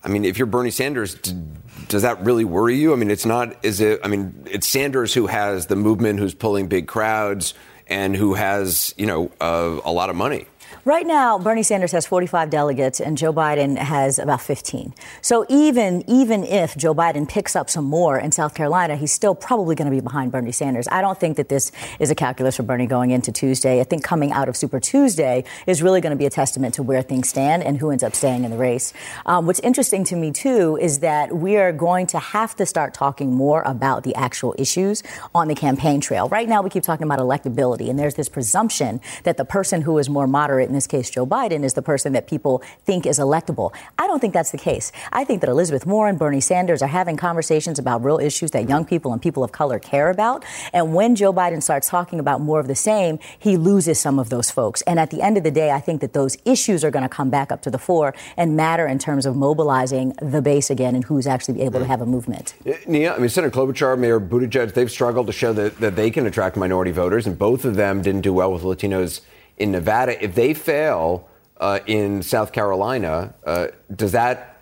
I 0.03 0.09
mean, 0.09 0.25
if 0.25 0.39
you're 0.39 0.47
Bernie 0.47 0.71
Sanders, 0.71 1.15
does 1.89 2.03
that 2.03 2.23
really 2.23 2.45
worry 2.45 2.77
you? 2.77 2.93
I 2.93 2.97
mean, 2.97 3.11
it's 3.11 3.27
not. 3.27 3.65
Is 3.65 3.81
it? 3.81 4.01
I 4.05 4.09
mean, 4.09 4.47
it's 4.51 4.69
Sanders 4.69 5.15
who 5.15 5.27
has 5.27 5.67
the 5.67 5.77
movement, 5.77 6.19
who's 6.19 6.35
pulling 6.35 6.69
big 6.69 6.87
crowds, 6.87 7.55
and 7.87 8.15
who 8.15 8.35
has 8.35 8.95
you 8.97 9.07
know 9.07 9.31
uh, 9.41 9.81
a 9.85 9.93
lot 9.93 10.11
of 10.11 10.17
money. 10.17 10.47
Right 10.85 11.07
now, 11.07 11.39
Bernie 11.39 11.63
Sanders 11.63 11.93
has 11.93 12.07
45 12.07 12.51
delegates 12.51 13.01
and 13.01 13.17
Joe 13.17 13.33
Biden 13.33 13.79
has 13.79 14.19
about 14.19 14.41
15. 14.41 14.93
So 15.23 15.47
even 15.49 16.05
even 16.09 16.45
if 16.45 16.77
Joe 16.77 16.95
Biden 16.95 17.29
picks 17.29 17.57
up 17.57 17.71
some 17.71 17.85
more 17.85 18.19
in 18.19 18.33
South 18.33 18.55
Carolina, 18.55 18.97
he's 18.97 19.13
still 19.13 19.35
probably 19.35 19.75
going 19.75 19.87
to 19.87 19.95
be 19.95 20.01
behind 20.01 20.33
Bernie 20.33 20.53
Sanders. 20.53 20.89
I 20.91 21.01
don't 21.01 21.19
think 21.19 21.37
that 21.37 21.49
this 21.49 21.73
is 21.99 22.11
a 22.11 22.15
calculus 22.15 22.57
for 22.57 22.65
Bernie 22.65 22.87
going 22.87 23.13
into 23.13 23.33
Tuesday. 23.33 23.81
I 23.81 23.85
think 23.85 24.05
coming 24.05 24.33
out 24.33 24.49
of 24.49 24.57
Super 24.57 24.81
Tuesday 24.81 25.45
is 25.67 25.83
really 25.83 26.01
going 26.01 26.11
to 26.11 26.17
be 26.17 26.27
a 26.27 26.31
testament 26.31 26.75
to 26.75 26.83
where 26.83 27.03
things 27.03 27.29
stand 27.29 27.63
and 27.63 27.79
who 27.79 27.91
ends 27.91 28.03
up 28.03 28.15
staying 28.15 28.45
in 28.45 28.51
the 28.51 28.57
race. 28.57 28.93
Um, 29.27 29.47
what's 29.47 29.61
interesting 29.61 30.05
to 30.05 30.17
me 30.17 30.33
too 30.33 30.79
is 30.81 30.99
that 31.01 31.35
we 31.35 31.57
are 31.57 31.73
going 31.73 32.07
to 32.09 32.19
have 32.19 32.57
to 32.57 32.67
start 32.67 32.95
talking 32.95 33.33
more 33.33 33.63
about 33.63 34.03
the 34.03 34.15
actual 34.15 34.55
issues 34.59 35.03
on 35.35 35.49
the 35.49 35.55
campaign 35.55 36.01
trail. 36.01 36.29
Right 36.29 36.49
now, 36.49 36.63
we 36.63 36.71
keep 36.71 36.83
talking 36.83 37.07
about 37.07 37.21
electability, 37.21 37.89
and 37.89 37.99
there's 37.99 38.15
this 38.15 38.29
presumption 38.29 39.01
that 39.23 39.37
the 39.37 39.45
person 39.45 39.83
who 39.83 39.99
is 39.99 40.09
more 40.09 40.27
moderate 40.27 40.64
in 40.69 40.75
this 40.75 40.87
case 40.87 41.11
Joe 41.11 41.27
Biden, 41.27 41.65
is 41.65 41.75
the 41.75 41.83
person 41.83 42.13
that 42.13 42.27
people 42.27 42.63
think 42.85 43.07
is 43.07 43.19
electable. 43.19 43.75
I 43.99 44.07
don't 44.07 44.21
think 44.21 44.35
that's 44.35 44.51
the 44.51 44.59
case. 44.59 44.93
I 45.13 45.25
think 45.25 45.41
that 45.41 45.51
Elizabeth 45.51 45.87
Warren, 45.87 46.17
Bernie 46.17 46.41
Sanders 46.41 46.83
are 46.83 46.89
having 46.89 47.17
conversations 47.17 47.79
about 47.79 48.05
real 48.05 48.19
issues 48.19 48.51
that 48.53 48.69
young 48.69 48.85
people 48.85 49.13
and 49.13 49.21
people 49.21 49.45
of 49.45 49.53
color 49.53 49.79
care 49.79 50.11
about. 50.11 50.45
And 50.73 50.95
when 50.95 51.15
Joe 51.15 51.33
Biden 51.33 51.63
starts 51.63 51.89
talking 51.89 52.19
about 52.19 52.41
more 52.41 52.61
of 52.61 52.69
the 52.69 52.75
same, 52.75 53.19
he 53.39 53.57
loses 53.57 54.01
some 54.01 54.19
of 54.19 54.29
those 54.29 54.51
folks. 54.51 54.83
And 54.83 54.99
at 54.99 55.11
the 55.11 55.23
end 55.23 55.37
of 55.37 55.45
the 55.45 55.51
day, 55.51 55.71
I 55.71 55.81
think 55.81 56.01
that 56.01 56.13
those 56.13 56.37
issues 56.45 56.85
are 56.85 56.91
going 56.91 57.03
to 57.03 57.09
come 57.09 57.31
back 57.31 57.53
up 57.53 57.63
to 57.63 57.71
the 57.71 57.79
fore 57.79 58.15
and 58.37 58.57
matter 58.57 58.87
in 58.87 58.99
terms 58.99 59.27
of 59.27 59.37
mobilizing 59.37 60.15
the 60.21 60.43
base 60.43 60.71
again 60.71 60.95
and 60.95 61.05
who's 61.05 61.27
actually 61.27 61.63
able 61.63 61.81
to 61.81 61.87
have 61.87 62.01
a 62.01 62.07
movement. 62.07 62.55
Uh, 62.67 62.73
Nia, 62.87 63.15
I 63.15 63.19
mean, 63.19 63.29
Senator 63.29 63.55
Klobuchar, 63.55 63.99
Mayor 63.99 64.21
Buttigieg, 64.21 64.75
they've 64.75 64.91
struggled 64.91 65.27
to 65.27 65.33
show 65.33 65.53
that, 65.53 65.79
that 65.79 65.97
they 65.97 66.11
can 66.11 66.27
attract 66.27 66.57
minority 66.57 66.93
voters, 66.93 67.27
and 67.27 67.39
both 67.39 67.65
of 67.65 67.77
them 67.77 68.03
didn't 68.03 68.23
do 68.23 68.33
well 68.33 68.53
with 68.53 68.63
Latinos 68.63 69.21
in 69.57 69.73
Nevada. 69.73 70.23
If 70.23 70.35
they 70.35 70.55
fail 70.55 71.29
uh, 71.59 71.81
in 71.87 72.23
South 72.23 72.53
Carolina, 72.53 73.35
uh, 73.45 73.69
does 73.95 74.13
that 74.13 74.54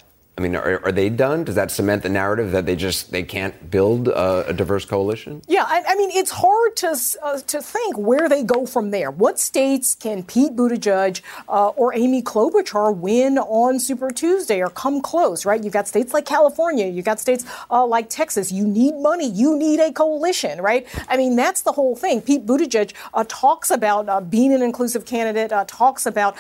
mean, 0.42 0.56
are, 0.56 0.84
are, 0.84 0.92
they 0.92 1.08
done? 1.08 1.44
Does 1.44 1.54
that 1.54 1.70
cement 1.70 2.02
the 2.02 2.08
narrative 2.08 2.52
that 2.52 2.66
they 2.66 2.76
just 2.76 3.10
they 3.10 3.22
can't 3.22 3.70
build 3.70 4.08
a, 4.08 4.48
a 4.48 4.52
diverse 4.52 4.84
coalition? 4.84 5.42
Yeah, 5.48 5.64
I, 5.66 5.82
I, 5.88 5.94
mean, 5.94 6.10
it's 6.10 6.30
hard 6.30 6.76
to 6.76 6.96
uh, 7.22 7.38
to 7.38 7.62
think 7.62 7.96
where 7.96 8.28
they 8.28 8.42
go 8.42 8.66
from 8.66 8.90
there. 8.90 9.10
What 9.10 9.38
states 9.38 9.94
can 9.94 10.22
Pete 10.22 10.54
Buttigieg 10.56 11.22
uh, 11.48 11.68
or 11.68 11.94
Amy 11.94 12.22
Klobuchar 12.22 12.96
win 12.96 13.38
on 13.38 13.78
Super 13.78 14.10
Tuesday 14.10 14.60
or 14.60 14.68
come 14.68 15.00
close? 15.00 15.46
Right? 15.46 15.62
You've 15.62 15.72
got 15.72 15.88
states 15.88 16.12
like 16.12 16.26
California, 16.26 16.86
you've 16.86 17.04
got 17.04 17.20
states 17.20 17.44
uh, 17.70 17.86
like 17.86 18.08
Texas. 18.08 18.50
You 18.50 18.66
need 18.66 18.96
money, 18.96 19.28
you 19.28 19.56
need 19.56 19.80
a 19.80 19.92
coalition, 19.92 20.60
right? 20.60 20.86
I 21.08 21.16
mean, 21.16 21.36
that's 21.36 21.62
the 21.62 21.72
whole 21.72 21.94
thing. 21.96 22.20
Pete 22.20 22.44
Buttigieg 22.44 22.92
uh, 23.14 23.24
talks 23.28 23.70
about 23.70 24.08
uh, 24.08 24.20
being 24.20 24.52
an 24.52 24.62
inclusive 24.62 25.06
candidate, 25.06 25.52
uh, 25.52 25.64
talks 25.68 26.06
about 26.06 26.36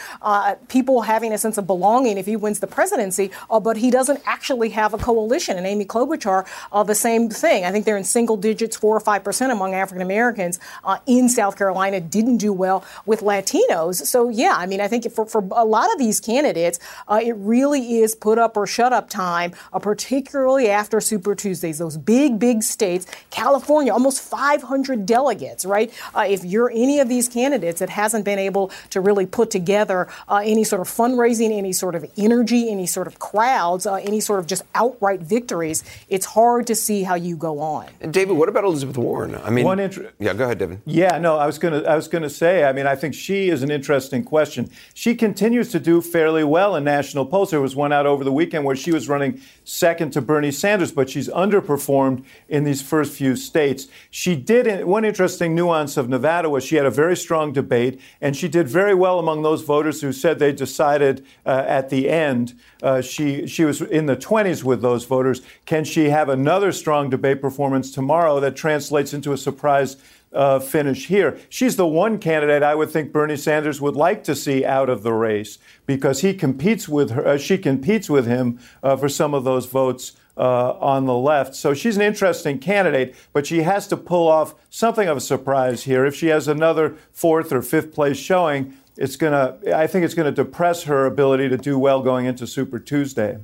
people 0.68 1.02
having 1.02 1.32
a 1.32 1.38
sense 1.38 1.58
of 1.58 1.66
belonging 1.66 2.18
if 2.18 2.26
he 2.26 2.36
wins 2.36 2.60
the 2.60 2.66
presidency, 2.66 3.30
but 3.62 3.76
he 3.76 3.90
doesn't 3.92 4.20
actually 4.26 4.70
have 4.70 4.94
a 4.94 4.98
coalition. 4.98 5.56
And 5.56 5.66
Amy 5.66 5.84
Klobuchar, 5.84 6.46
uh, 6.72 6.82
the 6.82 6.94
same 6.94 7.28
thing. 7.28 7.64
I 7.64 7.70
think 7.70 7.84
they're 7.84 7.96
in 7.96 8.04
single 8.04 8.36
digits, 8.36 8.76
four 8.76 8.96
or 8.96 9.00
five 9.00 9.22
percent 9.22 9.52
among 9.52 9.74
African 9.74 10.02
Americans 10.02 10.58
uh, 10.84 10.98
in 11.06 11.28
South 11.28 11.56
Carolina. 11.56 12.00
Didn't 12.00 12.38
do 12.38 12.52
well 12.52 12.84
with 13.06 13.20
Latinos. 13.20 14.04
So 14.06 14.28
yeah, 14.28 14.54
I 14.56 14.66
mean, 14.66 14.80
I 14.80 14.88
think 14.88 15.10
for, 15.12 15.26
for 15.26 15.46
a 15.52 15.64
lot 15.64 15.92
of 15.92 15.98
these 15.98 16.20
candidates, 16.20 16.80
uh, 17.06 17.20
it 17.22 17.36
really 17.36 17.98
is 17.98 18.14
put 18.14 18.38
up 18.38 18.56
or 18.56 18.66
shut 18.66 18.92
up 18.92 19.08
time, 19.08 19.52
uh, 19.72 19.78
particularly 19.78 20.68
after 20.68 21.00
Super 21.00 21.34
Tuesdays. 21.34 21.78
Those 21.78 21.96
big, 21.96 22.38
big 22.38 22.62
states, 22.62 23.06
California, 23.30 23.92
almost 23.92 24.22
500 24.22 25.06
delegates, 25.06 25.64
right? 25.64 25.92
Uh, 26.14 26.24
if 26.28 26.44
you're 26.44 26.70
any 26.70 26.98
of 26.98 27.08
these 27.08 27.28
candidates 27.28 27.78
that 27.80 27.90
hasn't 27.90 28.24
been 28.24 28.38
able 28.38 28.70
to 28.90 29.00
really 29.00 29.26
put 29.26 29.50
together 29.50 30.08
uh, 30.28 30.42
any 30.44 30.64
sort 30.64 30.80
of 30.80 30.88
fundraising, 30.88 31.56
any 31.56 31.72
sort 31.72 31.94
of 31.94 32.10
energy, 32.16 32.70
any 32.70 32.86
sort 32.86 33.06
of 33.06 33.18
crowd 33.18 33.71
crowds, 33.72 33.86
uh, 33.86 33.94
any 33.94 34.20
sort 34.20 34.40
of 34.40 34.46
just 34.46 34.62
outright 34.74 35.20
victories, 35.20 35.84
it's 36.08 36.26
hard 36.26 36.66
to 36.66 36.74
see 36.74 37.02
how 37.02 37.14
you 37.14 37.36
go 37.36 37.60
on. 37.60 37.86
And 38.00 38.12
David, 38.12 38.36
what 38.36 38.48
about 38.48 38.64
Elizabeth 38.64 38.98
Warren? 38.98 39.34
I 39.36 39.50
mean, 39.50 39.64
one 39.64 39.80
inter- 39.80 40.12
yeah, 40.18 40.34
go 40.34 40.44
ahead, 40.44 40.58
David. 40.58 40.80
Yeah, 40.84 41.18
no, 41.18 41.38
I 41.38 41.46
was 41.46 41.58
gonna, 41.58 41.82
I 41.82 41.96
was 41.96 42.08
gonna 42.08 42.30
say. 42.30 42.64
I 42.64 42.72
mean, 42.72 42.86
I 42.86 42.94
think 42.94 43.14
she 43.14 43.48
is 43.48 43.62
an 43.62 43.70
interesting 43.70 44.24
question. 44.24 44.70
She 44.94 45.14
continues 45.14 45.70
to 45.72 45.80
do 45.80 46.00
fairly 46.00 46.44
well 46.44 46.76
in 46.76 46.84
national 46.84 47.26
polls. 47.26 47.50
There 47.50 47.60
was 47.60 47.76
one 47.76 47.92
out 47.92 48.06
over 48.06 48.24
the 48.24 48.32
weekend 48.32 48.64
where 48.64 48.76
she 48.76 48.92
was 48.92 49.08
running 49.08 49.40
second 49.64 50.12
to 50.12 50.20
Bernie 50.20 50.50
Sanders, 50.50 50.92
but 50.92 51.08
she's 51.08 51.28
underperformed 51.28 52.24
in 52.48 52.64
these 52.64 52.82
first 52.82 53.12
few 53.12 53.36
states. 53.36 53.88
She 54.10 54.36
did 54.36 54.84
one 54.84 55.04
interesting 55.04 55.54
nuance 55.54 55.96
of 55.96 56.08
Nevada 56.08 56.48
was 56.48 56.64
she 56.64 56.76
had 56.76 56.86
a 56.86 56.90
very 56.90 57.16
strong 57.16 57.52
debate, 57.52 58.00
and 58.20 58.36
she 58.36 58.48
did 58.48 58.68
very 58.68 58.94
well 58.94 59.18
among 59.18 59.42
those 59.42 59.62
voters 59.62 60.00
who 60.00 60.12
said 60.12 60.38
they 60.38 60.52
decided 60.52 61.24
uh, 61.46 61.64
at 61.66 61.90
the 61.90 62.08
end. 62.08 62.54
Uh, 62.82 63.00
she 63.00 63.46
she 63.46 63.61
was 63.64 63.80
in 63.80 64.06
the 64.06 64.16
20s 64.16 64.64
with 64.64 64.82
those 64.82 65.04
voters. 65.04 65.42
Can 65.66 65.84
she 65.84 66.10
have 66.10 66.28
another 66.28 66.72
strong 66.72 67.10
debate 67.10 67.40
performance 67.40 67.90
tomorrow 67.90 68.40
that 68.40 68.56
translates 68.56 69.12
into 69.12 69.32
a 69.32 69.38
surprise 69.38 69.96
uh, 70.32 70.58
finish 70.58 71.08
here. 71.08 71.38
She's 71.48 71.76
the 71.76 71.86
one 71.86 72.18
candidate 72.18 72.62
I 72.62 72.74
would 72.74 72.90
think 72.90 73.12
Bernie 73.12 73.36
Sanders 73.36 73.80
would 73.80 73.96
like 73.96 74.24
to 74.24 74.34
see 74.34 74.64
out 74.64 74.88
of 74.88 75.02
the 75.02 75.12
race 75.12 75.58
because 75.86 76.20
he 76.20 76.34
competes 76.34 76.88
with 76.88 77.10
her. 77.10 77.26
Uh, 77.26 77.38
she 77.38 77.58
competes 77.58 78.08
with 78.08 78.26
him 78.26 78.58
uh, 78.82 78.96
for 78.96 79.08
some 79.08 79.34
of 79.34 79.44
those 79.44 79.66
votes. 79.66 80.16
Uh, 80.34 80.78
on 80.80 81.04
the 81.04 81.14
left. 81.14 81.54
So 81.54 81.74
she's 81.74 81.96
an 81.96 82.02
interesting 82.02 82.58
candidate, 82.58 83.14
but 83.34 83.46
she 83.46 83.64
has 83.64 83.86
to 83.88 83.98
pull 83.98 84.28
off 84.28 84.54
something 84.70 85.06
of 85.06 85.18
a 85.18 85.20
surprise 85.20 85.82
here. 85.82 86.06
If 86.06 86.14
she 86.14 86.28
has 86.28 86.48
another 86.48 86.96
fourth 87.12 87.52
or 87.52 87.60
fifth 87.60 87.92
place 87.92 88.16
showing, 88.16 88.74
it's 88.96 89.18
to, 89.18 89.58
I 89.76 89.86
think 89.86 90.06
it's 90.06 90.14
going 90.14 90.34
to 90.34 90.44
depress 90.44 90.84
her 90.84 91.04
ability 91.04 91.50
to 91.50 91.58
do 91.58 91.78
well 91.78 92.00
going 92.00 92.24
into 92.24 92.46
Super 92.46 92.78
Tuesday. 92.78 93.40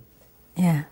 Yeah. 0.59 0.83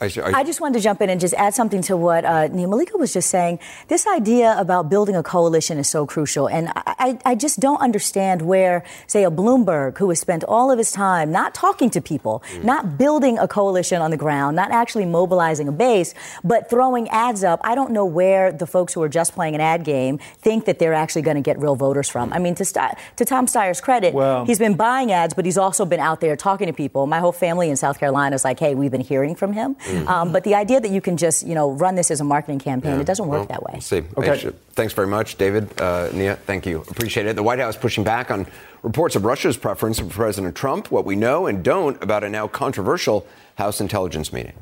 I, 0.00 0.06
I, 0.06 0.40
I, 0.40 0.44
just 0.44 0.60
wanted 0.62 0.78
to 0.78 0.82
jump 0.82 1.02
in 1.02 1.10
and 1.10 1.20
just 1.20 1.34
add 1.34 1.52
something 1.52 1.82
to 1.82 1.96
what 1.96 2.24
uh, 2.24 2.48
Malika 2.50 2.96
was 2.96 3.12
just 3.12 3.28
saying. 3.28 3.58
This 3.88 4.06
idea 4.06 4.56
about 4.58 4.88
building 4.88 5.14
a 5.14 5.22
coalition 5.22 5.76
is 5.76 5.88
so 5.88 6.06
crucial. 6.06 6.48
And 6.48 6.72
I, 6.74 7.18
I, 7.24 7.34
just 7.34 7.60
don't 7.60 7.80
understand 7.80 8.40
where, 8.42 8.82
say, 9.06 9.24
a 9.24 9.30
Bloomberg, 9.30 9.98
who 9.98 10.08
has 10.08 10.18
spent 10.18 10.42
all 10.44 10.70
of 10.70 10.78
his 10.78 10.90
time 10.90 11.30
not 11.30 11.54
talking 11.54 11.90
to 11.90 12.00
people, 12.00 12.42
mm. 12.52 12.64
not 12.64 12.96
building 12.96 13.38
a 13.38 13.46
coalition 13.46 14.00
on 14.00 14.10
the 14.10 14.16
ground, 14.16 14.56
not 14.56 14.70
actually 14.70 15.04
mobilizing 15.04 15.68
a 15.68 15.72
base, 15.72 16.14
but 16.42 16.70
throwing 16.70 17.08
ads 17.10 17.44
up. 17.44 17.60
I 17.62 17.74
don't 17.74 17.90
know 17.90 18.06
where 18.06 18.52
the 18.52 18.66
folks 18.66 18.94
who 18.94 19.02
are 19.02 19.08
just 19.08 19.34
playing 19.34 19.54
an 19.54 19.60
ad 19.60 19.84
game 19.84 20.18
think 20.38 20.64
that 20.64 20.78
they're 20.78 20.94
actually 20.94 21.22
going 21.22 21.36
to 21.36 21.42
get 21.42 21.58
real 21.58 21.76
voters 21.76 22.08
from. 22.08 22.32
I 22.32 22.38
mean, 22.38 22.54
to, 22.54 22.64
St- 22.64 22.94
to 23.16 23.26
Tom 23.26 23.46
Steyer's 23.46 23.82
credit, 23.82 24.14
well, 24.14 24.46
he's 24.46 24.58
been 24.58 24.74
buying 24.76 25.12
ads, 25.12 25.34
but 25.34 25.44
he's 25.44 25.58
also 25.58 25.84
been 25.84 26.00
out 26.00 26.22
there 26.22 26.36
talking 26.36 26.68
to 26.68 26.72
people. 26.72 27.06
My 27.06 27.18
whole 27.18 27.32
family 27.32 27.68
in 27.68 27.76
South 27.76 27.98
Carolina 27.98 28.34
is 28.34 28.44
like, 28.44 28.58
hey, 28.58 28.74
we've 28.74 28.90
been 28.90 29.00
hearing 29.02 29.34
from 29.34 29.52
him. 29.52 29.76
Mm. 29.90 30.06
Um, 30.08 30.32
but 30.32 30.44
the 30.44 30.54
idea 30.54 30.80
that 30.80 30.90
you 30.90 31.00
can 31.00 31.16
just, 31.16 31.46
you 31.46 31.54
know, 31.54 31.70
run 31.70 31.94
this 31.94 32.10
as 32.10 32.20
a 32.20 32.24
marketing 32.24 32.58
campaign, 32.58 32.94
yeah. 32.94 33.00
it 33.00 33.06
doesn't 33.06 33.26
work 33.26 33.40
well, 33.40 33.46
that 33.48 33.62
way. 33.62 33.72
We'll 33.74 33.80
see. 33.80 34.02
Okay. 34.16 34.50
Thanks 34.72 34.92
very 34.92 35.08
much, 35.08 35.36
David. 35.36 35.68
Uh, 35.80 36.10
Nia, 36.12 36.36
thank 36.36 36.66
you. 36.66 36.80
Appreciate 36.88 37.26
it. 37.26 37.36
The 37.36 37.42
White 37.42 37.58
House 37.58 37.76
pushing 37.76 38.04
back 38.04 38.30
on 38.30 38.46
reports 38.82 39.16
of 39.16 39.24
Russia's 39.24 39.56
preference 39.56 39.98
for 39.98 40.06
President 40.06 40.54
Trump, 40.54 40.90
what 40.90 41.04
we 41.04 41.16
know 41.16 41.46
and 41.46 41.62
don't 41.62 42.02
about 42.02 42.24
a 42.24 42.28
now 42.28 42.48
controversial 42.48 43.26
House 43.56 43.80
intelligence 43.80 44.32
meeting. 44.32 44.54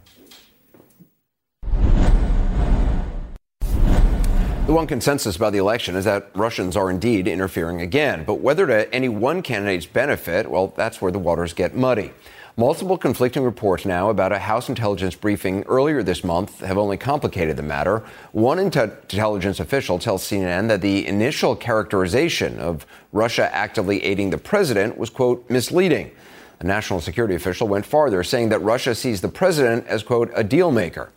The 4.68 4.74
one 4.74 4.86
consensus 4.86 5.34
about 5.36 5.52
the 5.52 5.58
election 5.58 5.96
is 5.96 6.04
that 6.04 6.30
Russians 6.34 6.76
are 6.76 6.90
indeed 6.90 7.26
interfering 7.26 7.80
again. 7.80 8.24
But 8.24 8.40
whether 8.40 8.66
to 8.66 8.92
any 8.94 9.08
one 9.08 9.40
candidate's 9.40 9.86
benefit, 9.86 10.50
well, 10.50 10.74
that's 10.76 11.00
where 11.00 11.10
the 11.10 11.18
waters 11.18 11.54
get 11.54 11.74
muddy. 11.74 12.12
Multiple 12.58 12.98
conflicting 12.98 13.44
reports 13.44 13.86
now 13.86 14.10
about 14.10 14.32
a 14.32 14.38
House 14.40 14.68
intelligence 14.68 15.14
briefing 15.14 15.62
earlier 15.68 16.02
this 16.02 16.24
month 16.24 16.58
have 16.58 16.76
only 16.76 16.96
complicated 16.96 17.56
the 17.56 17.62
matter. 17.62 18.04
One 18.32 18.58
intelligence 18.58 19.60
official 19.60 20.00
tells 20.00 20.24
CNN 20.24 20.66
that 20.66 20.80
the 20.80 21.06
initial 21.06 21.54
characterization 21.54 22.58
of 22.58 22.84
Russia 23.12 23.48
actively 23.54 24.02
aiding 24.02 24.30
the 24.30 24.38
president 24.38 24.98
was, 24.98 25.08
quote, 25.08 25.48
misleading. 25.48 26.10
A 26.58 26.64
national 26.64 27.00
security 27.00 27.36
official 27.36 27.68
went 27.68 27.86
farther, 27.86 28.24
saying 28.24 28.48
that 28.48 28.58
Russia 28.58 28.92
sees 28.92 29.20
the 29.20 29.28
president 29.28 29.86
as, 29.86 30.02
quote, 30.02 30.32
a 30.34 30.42
deal 30.42 30.72
maker. 30.72 31.12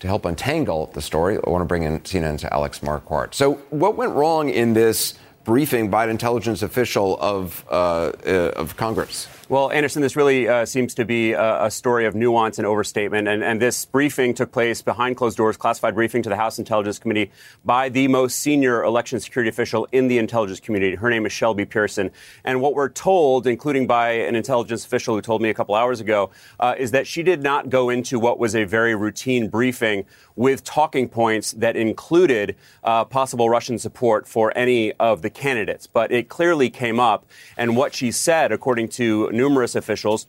To 0.00 0.06
help 0.06 0.26
untangle 0.26 0.90
the 0.92 1.00
story, 1.00 1.38
I 1.38 1.48
want 1.48 1.62
to 1.62 1.66
bring 1.66 1.84
in 1.84 2.00
CNN's 2.00 2.44
Alex 2.44 2.80
Marquardt. 2.80 3.32
So, 3.32 3.54
what 3.70 3.96
went 3.96 4.12
wrong 4.12 4.50
in 4.50 4.74
this 4.74 5.14
briefing 5.44 5.90
by 5.90 6.04
an 6.04 6.10
intelligence 6.10 6.62
official 6.62 7.18
of, 7.18 7.64
uh, 7.70 8.12
uh, 8.26 8.52
of 8.56 8.76
Congress? 8.76 9.26
Well, 9.52 9.70
Anderson, 9.70 10.00
this 10.00 10.16
really 10.16 10.48
uh, 10.48 10.64
seems 10.64 10.94
to 10.94 11.04
be 11.04 11.32
a, 11.32 11.66
a, 11.66 11.70
story 11.70 12.06
of 12.06 12.14
nuance 12.14 12.56
and 12.56 12.66
overstatement. 12.66 13.28
And, 13.28 13.44
and, 13.44 13.60
this 13.60 13.84
briefing 13.84 14.32
took 14.32 14.50
place 14.50 14.80
behind 14.80 15.18
closed 15.18 15.36
doors, 15.36 15.58
classified 15.58 15.94
briefing 15.94 16.22
to 16.22 16.30
the 16.30 16.36
House 16.36 16.58
Intelligence 16.58 16.98
Committee 16.98 17.30
by 17.62 17.90
the 17.90 18.08
most 18.08 18.38
senior 18.38 18.82
election 18.82 19.20
security 19.20 19.50
official 19.50 19.86
in 19.92 20.08
the 20.08 20.16
intelligence 20.16 20.58
community. 20.58 20.96
Her 20.96 21.10
name 21.10 21.26
is 21.26 21.32
Shelby 21.32 21.66
Pearson. 21.66 22.12
And 22.44 22.62
what 22.62 22.74
we're 22.74 22.88
told, 22.88 23.46
including 23.46 23.86
by 23.86 24.12
an 24.12 24.36
intelligence 24.36 24.86
official 24.86 25.16
who 25.16 25.20
told 25.20 25.42
me 25.42 25.50
a 25.50 25.54
couple 25.54 25.74
hours 25.74 26.00
ago, 26.00 26.30
uh, 26.58 26.74
is 26.78 26.92
that 26.92 27.06
she 27.06 27.22
did 27.22 27.42
not 27.42 27.68
go 27.68 27.90
into 27.90 28.18
what 28.18 28.38
was 28.38 28.56
a 28.56 28.64
very 28.64 28.94
routine 28.94 29.50
briefing 29.50 30.06
with 30.34 30.64
talking 30.64 31.10
points 31.10 31.52
that 31.52 31.76
included 31.76 32.56
uh, 32.84 33.04
possible 33.04 33.50
Russian 33.50 33.78
support 33.78 34.26
for 34.26 34.50
any 34.56 34.94
of 34.94 35.20
the 35.20 35.28
candidates. 35.28 35.86
But 35.86 36.10
it 36.10 36.30
clearly 36.30 36.70
came 36.70 36.98
up. 36.98 37.26
And 37.58 37.76
what 37.76 37.94
she 37.94 38.10
said, 38.10 38.50
according 38.50 38.88
to 38.88 39.28
numerous 39.42 39.74
officials, 39.74 40.28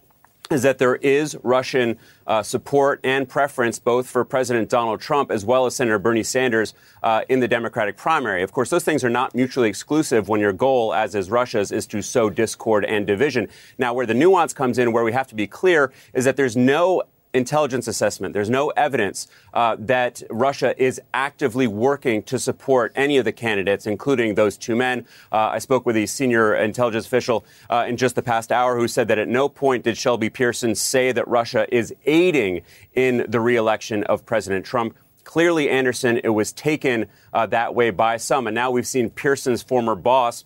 is 0.51 0.63
that 0.63 0.77
there 0.77 0.95
is 0.95 1.37
Russian 1.43 1.97
uh, 2.27 2.43
support 2.43 2.99
and 3.03 3.29
preference 3.29 3.79
both 3.79 4.07
for 4.07 4.25
President 4.25 4.69
Donald 4.69 4.99
Trump 4.99 5.31
as 5.31 5.45
well 5.45 5.65
as 5.65 5.75
Senator 5.75 5.99
Bernie 5.99 6.23
Sanders 6.23 6.73
uh, 7.01 7.21
in 7.29 7.39
the 7.39 7.47
Democratic 7.47 7.95
primary. 7.95 8.43
Of 8.43 8.51
course, 8.51 8.69
those 8.69 8.83
things 8.83 9.03
are 9.03 9.09
not 9.09 9.33
mutually 9.35 9.69
exclusive 9.69 10.27
when 10.29 10.41
your 10.41 10.51
goal, 10.51 10.93
as 10.93 11.15
is 11.15 11.29
Russia's, 11.29 11.71
is 11.71 11.87
to 11.87 12.01
sow 12.01 12.29
discord 12.29 12.85
and 12.85 13.07
division. 13.07 13.47
Now, 13.77 13.93
where 13.93 14.05
the 14.05 14.13
nuance 14.13 14.53
comes 14.53 14.77
in, 14.77 14.91
where 14.91 15.03
we 15.03 15.13
have 15.13 15.27
to 15.27 15.35
be 15.35 15.47
clear, 15.47 15.93
is 16.13 16.25
that 16.25 16.35
there's 16.35 16.57
no 16.57 17.03
intelligence 17.33 17.87
assessment. 17.87 18.33
There's 18.33 18.49
no 18.49 18.69
evidence 18.69 19.27
uh, 19.53 19.75
that 19.79 20.21
Russia 20.29 20.81
is 20.81 21.01
actively 21.13 21.67
working 21.67 22.23
to 22.23 22.37
support 22.37 22.91
any 22.95 23.17
of 23.17 23.25
the 23.25 23.31
candidates, 23.31 23.87
including 23.87 24.35
those 24.35 24.57
two 24.57 24.75
men. 24.75 25.05
Uh, 25.31 25.49
I 25.53 25.59
spoke 25.59 25.85
with 25.85 25.97
a 25.97 26.05
senior 26.05 26.53
intelligence 26.55 27.05
official 27.05 27.45
uh, 27.69 27.85
in 27.87 27.97
just 27.97 28.15
the 28.15 28.21
past 28.21 28.51
hour 28.51 28.77
who 28.77 28.87
said 28.87 29.07
that 29.07 29.17
at 29.17 29.27
no 29.27 29.49
point 29.49 29.83
did 29.83 29.97
Shelby 29.97 30.29
Pearson 30.29 30.75
say 30.75 31.11
that 31.11 31.27
Russia 31.27 31.65
is 31.73 31.93
aiding 32.05 32.61
in 32.93 33.25
the 33.27 33.39
reelection 33.39 34.03
of 34.03 34.25
President 34.25 34.65
Trump. 34.65 34.95
Clearly, 35.23 35.69
Anderson, 35.69 36.19
it 36.23 36.29
was 36.29 36.51
taken 36.51 37.07
uh, 37.33 37.45
that 37.47 37.73
way 37.73 37.89
by 37.89 38.17
some. 38.17 38.45
And 38.45 38.53
now 38.53 38.69
we've 38.71 38.87
seen 38.87 39.09
Pearson's 39.09 39.63
former 39.63 39.95
boss, 39.95 40.45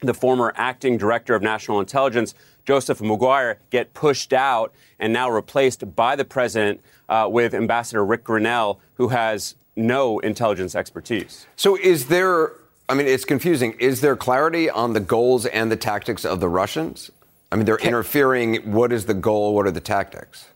the 0.00 0.14
former 0.14 0.52
acting 0.54 0.96
director 0.96 1.34
of 1.34 1.42
national 1.42 1.80
intelligence, 1.80 2.34
Joseph 2.68 3.00
Maguire 3.00 3.60
get 3.70 3.94
pushed 3.94 4.34
out 4.34 4.74
and 4.98 5.10
now 5.10 5.30
replaced 5.30 5.96
by 5.96 6.14
the 6.16 6.24
president 6.26 6.82
uh, 7.08 7.26
with 7.30 7.54
Ambassador 7.54 8.04
Rick 8.04 8.24
Grenell, 8.24 8.76
who 8.96 9.08
has 9.08 9.54
no 9.74 10.18
intelligence 10.18 10.74
expertise. 10.74 11.46
So, 11.56 11.78
is 11.78 12.08
there, 12.08 12.52
I 12.86 12.92
mean, 12.92 13.06
it's 13.06 13.24
confusing. 13.24 13.72
Is 13.78 14.02
there 14.02 14.16
clarity 14.16 14.68
on 14.68 14.92
the 14.92 15.00
goals 15.00 15.46
and 15.46 15.72
the 15.72 15.78
tactics 15.78 16.26
of 16.26 16.40
the 16.40 16.48
Russians? 16.50 17.10
I 17.50 17.56
mean, 17.56 17.64
they're 17.64 17.78
interfering. 17.78 18.56
What 18.70 18.92
is 18.92 19.06
the 19.06 19.14
goal? 19.14 19.54
What 19.54 19.66
are 19.66 19.70
the 19.70 19.80
tactics? 19.80 20.48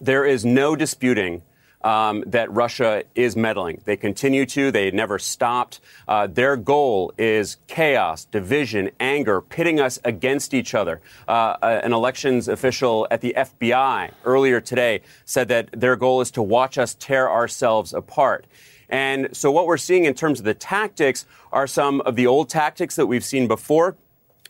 There 0.00 0.24
is 0.24 0.44
no 0.44 0.74
disputing 0.74 1.42
um, 1.84 2.24
that 2.26 2.50
Russia 2.52 3.04
is 3.14 3.36
meddling. 3.36 3.80
They 3.84 3.96
continue 3.96 4.46
to. 4.46 4.70
They 4.70 4.90
never 4.90 5.18
stopped. 5.18 5.80
Uh, 6.06 6.26
their 6.26 6.56
goal 6.56 7.12
is 7.18 7.56
chaos, 7.66 8.24
division, 8.26 8.90
anger, 9.00 9.40
pitting 9.40 9.80
us 9.80 9.98
against 10.04 10.54
each 10.54 10.74
other. 10.74 11.00
Uh, 11.26 11.56
an 11.62 11.92
elections 11.92 12.48
official 12.48 13.06
at 13.10 13.20
the 13.20 13.34
FBI 13.36 14.12
earlier 14.24 14.60
today 14.60 15.00
said 15.24 15.48
that 15.48 15.68
their 15.72 15.96
goal 15.96 16.20
is 16.20 16.30
to 16.32 16.42
watch 16.42 16.78
us 16.78 16.94
tear 16.94 17.30
ourselves 17.30 17.92
apart. 17.92 18.46
And 18.88 19.34
so, 19.34 19.50
what 19.50 19.66
we're 19.66 19.78
seeing 19.78 20.04
in 20.04 20.12
terms 20.12 20.38
of 20.38 20.44
the 20.44 20.52
tactics 20.52 21.24
are 21.50 21.66
some 21.66 22.02
of 22.02 22.14
the 22.14 22.26
old 22.26 22.50
tactics 22.50 22.96
that 22.96 23.06
we've 23.06 23.24
seen 23.24 23.48
before 23.48 23.96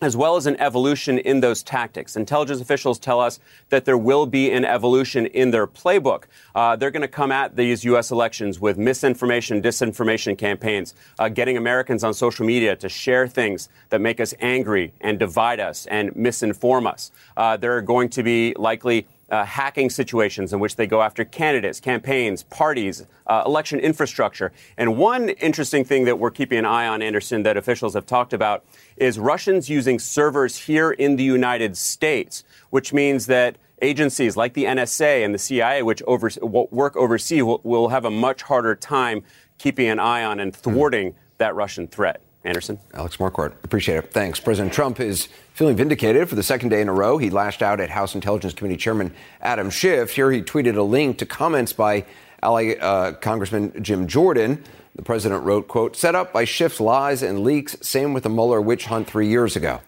as 0.03 0.17
well 0.17 0.37
as 0.37 0.47
an 0.47 0.61
evolution 0.61 1.19
in 1.19 1.41
those 1.41 1.62
tactics. 1.62 2.17
Intelligence 2.17 2.61
officials 2.61 2.99
tell 2.99 3.21
us 3.21 3.38
that 3.69 3.85
there 3.85 3.97
will 3.97 4.27
be 4.27 4.51
an 4.51 4.65
evolution 4.65 5.27
in 5.27 5.53
their 5.53 5.67
playbook. 5.67 6.25
Uh, 6.55 6.75
they're 6.75 6.91
going 6.91 7.03
to 7.03 7.09
come 7.09 7.31
at 7.31 7.57
these 7.57 7.85
U.S. 7.85 8.11
elections 8.11 8.61
with 8.61 8.77
misinformation, 8.77 9.62
disinformation 9.62 10.37
campaigns, 10.37 10.95
uh, 11.19 11.29
getting 11.29 11.57
Americans 11.57 12.03
on 12.03 12.12
social 12.12 12.45
media 12.45 12.75
to 12.75 12.88
share 12.88 13.29
things 13.29 13.69
that 13.91 14.01
make 14.01 14.21
us 14.21 14.35
angry 14.41 14.93
and 15.01 15.19
divide 15.19 15.61
us 15.61 15.87
and 15.87 16.11
misinform 16.15 16.87
us. 16.87 17.12
Uh, 17.37 17.57
there 17.57 17.77
are 17.77 17.83
going 17.83 18.09
to 18.09 18.23
be 18.23 18.55
likely 18.59 19.07
uh, 19.33 19.45
hacking 19.47 19.88
situations 19.88 20.53
in 20.53 20.61
which 20.61 20.77
they 20.77 20.87
go 20.87 21.01
after 21.01 21.25
candidates, 21.25 21.81
campaigns, 21.81 22.42
parties, 22.45 23.07
uh, 23.27 23.42
election 23.47 23.81
infrastructure. 23.81 24.53
And 24.77 24.99
one 24.99 25.31
interesting 25.31 25.85
thing 25.85 26.05
that 26.05 26.18
we're 26.18 26.31
keeping 26.31 26.59
an 26.59 26.66
eye 26.66 26.87
on, 26.87 27.01
Anderson, 27.01 27.42
that 27.45 27.57
officials 27.57 27.95
have 27.95 28.05
talked 28.05 28.35
about 28.35 28.64
is 28.99 29.18
Russians 29.18 29.71
using 29.71 29.99
servers 29.99 30.57
here 30.59 30.90
in 30.90 31.16
the 31.16 31.25
United 31.25 31.79
States, 31.79 32.45
which 32.68 32.92
means 32.92 33.25
that 33.27 33.57
agencies 33.81 34.37
like 34.37 34.53
the 34.53 34.64
NSA 34.64 35.25
and 35.25 35.35
the 35.35 35.38
CIA, 35.38 35.83
which 35.83 36.03
over, 36.03 36.31
work 36.42 36.95
overseas, 36.95 37.42
will, 37.42 37.61
will, 37.64 37.88
have 37.88 38.05
a 38.05 38.11
much 38.11 38.42
harder 38.42 38.75
time 38.75 39.25
keeping 39.57 39.88
an 39.88 39.99
eye 39.99 40.23
on 40.23 40.40
and 40.40 40.55
thwarting 40.55 41.14
that 41.38 41.55
Russian 41.55 41.88
threat. 41.88 42.21
Anderson. 42.44 42.78
Alex 42.94 43.18
Marquardt, 43.18 43.52
appreciate 43.62 43.96
it. 43.98 44.12
Thanks. 44.12 44.40
President 44.40 44.72
Trump 44.72 44.98
is 44.98 45.28
feeling 45.55 45.76
vindicated 45.76 46.28
for 46.28 46.35
the 46.35 46.42
second 46.42 46.70
day 46.70 46.81
in 46.81 46.88
a 46.88 46.92
row. 46.92 47.18
He 47.18 47.31
lashed 47.31 47.62
out 47.62 47.81
at 47.81 47.90
House 47.90 48.14
Intelligence 48.14 48.52
Committee 48.52 48.76
Chairman 48.76 49.14
Adam 49.40 49.70
Schiff. 49.70 50.12
Here 50.14 50.31
he 50.31 50.42
tweeted 50.42 50.76
a 50.76 50.83
link 50.83 51.18
to 51.18 51.26
comments 51.26 51.72
by 51.72 52.05
ally 52.42 52.74
uh, 52.81 53.12
Congressman 53.12 53.83
Jim 53.83 54.09
Jordan. 54.09 54.62
The 54.96 55.02
president 55.02 55.44
wrote, 55.44 55.68
quote, 55.68 55.96
set 55.96 56.14
up 56.14 56.33
by 56.33 56.44
Schiff's 56.44 56.81
lies 56.81 57.22
and 57.22 57.44
leaks, 57.44 57.76
same 57.81 58.12
with 58.12 58.24
the 58.24 58.28
Mueller 58.28 58.61
witch 58.61 58.87
hunt 58.87 59.07
three 59.07 59.28
years 59.28 59.57
ago. 59.57 59.81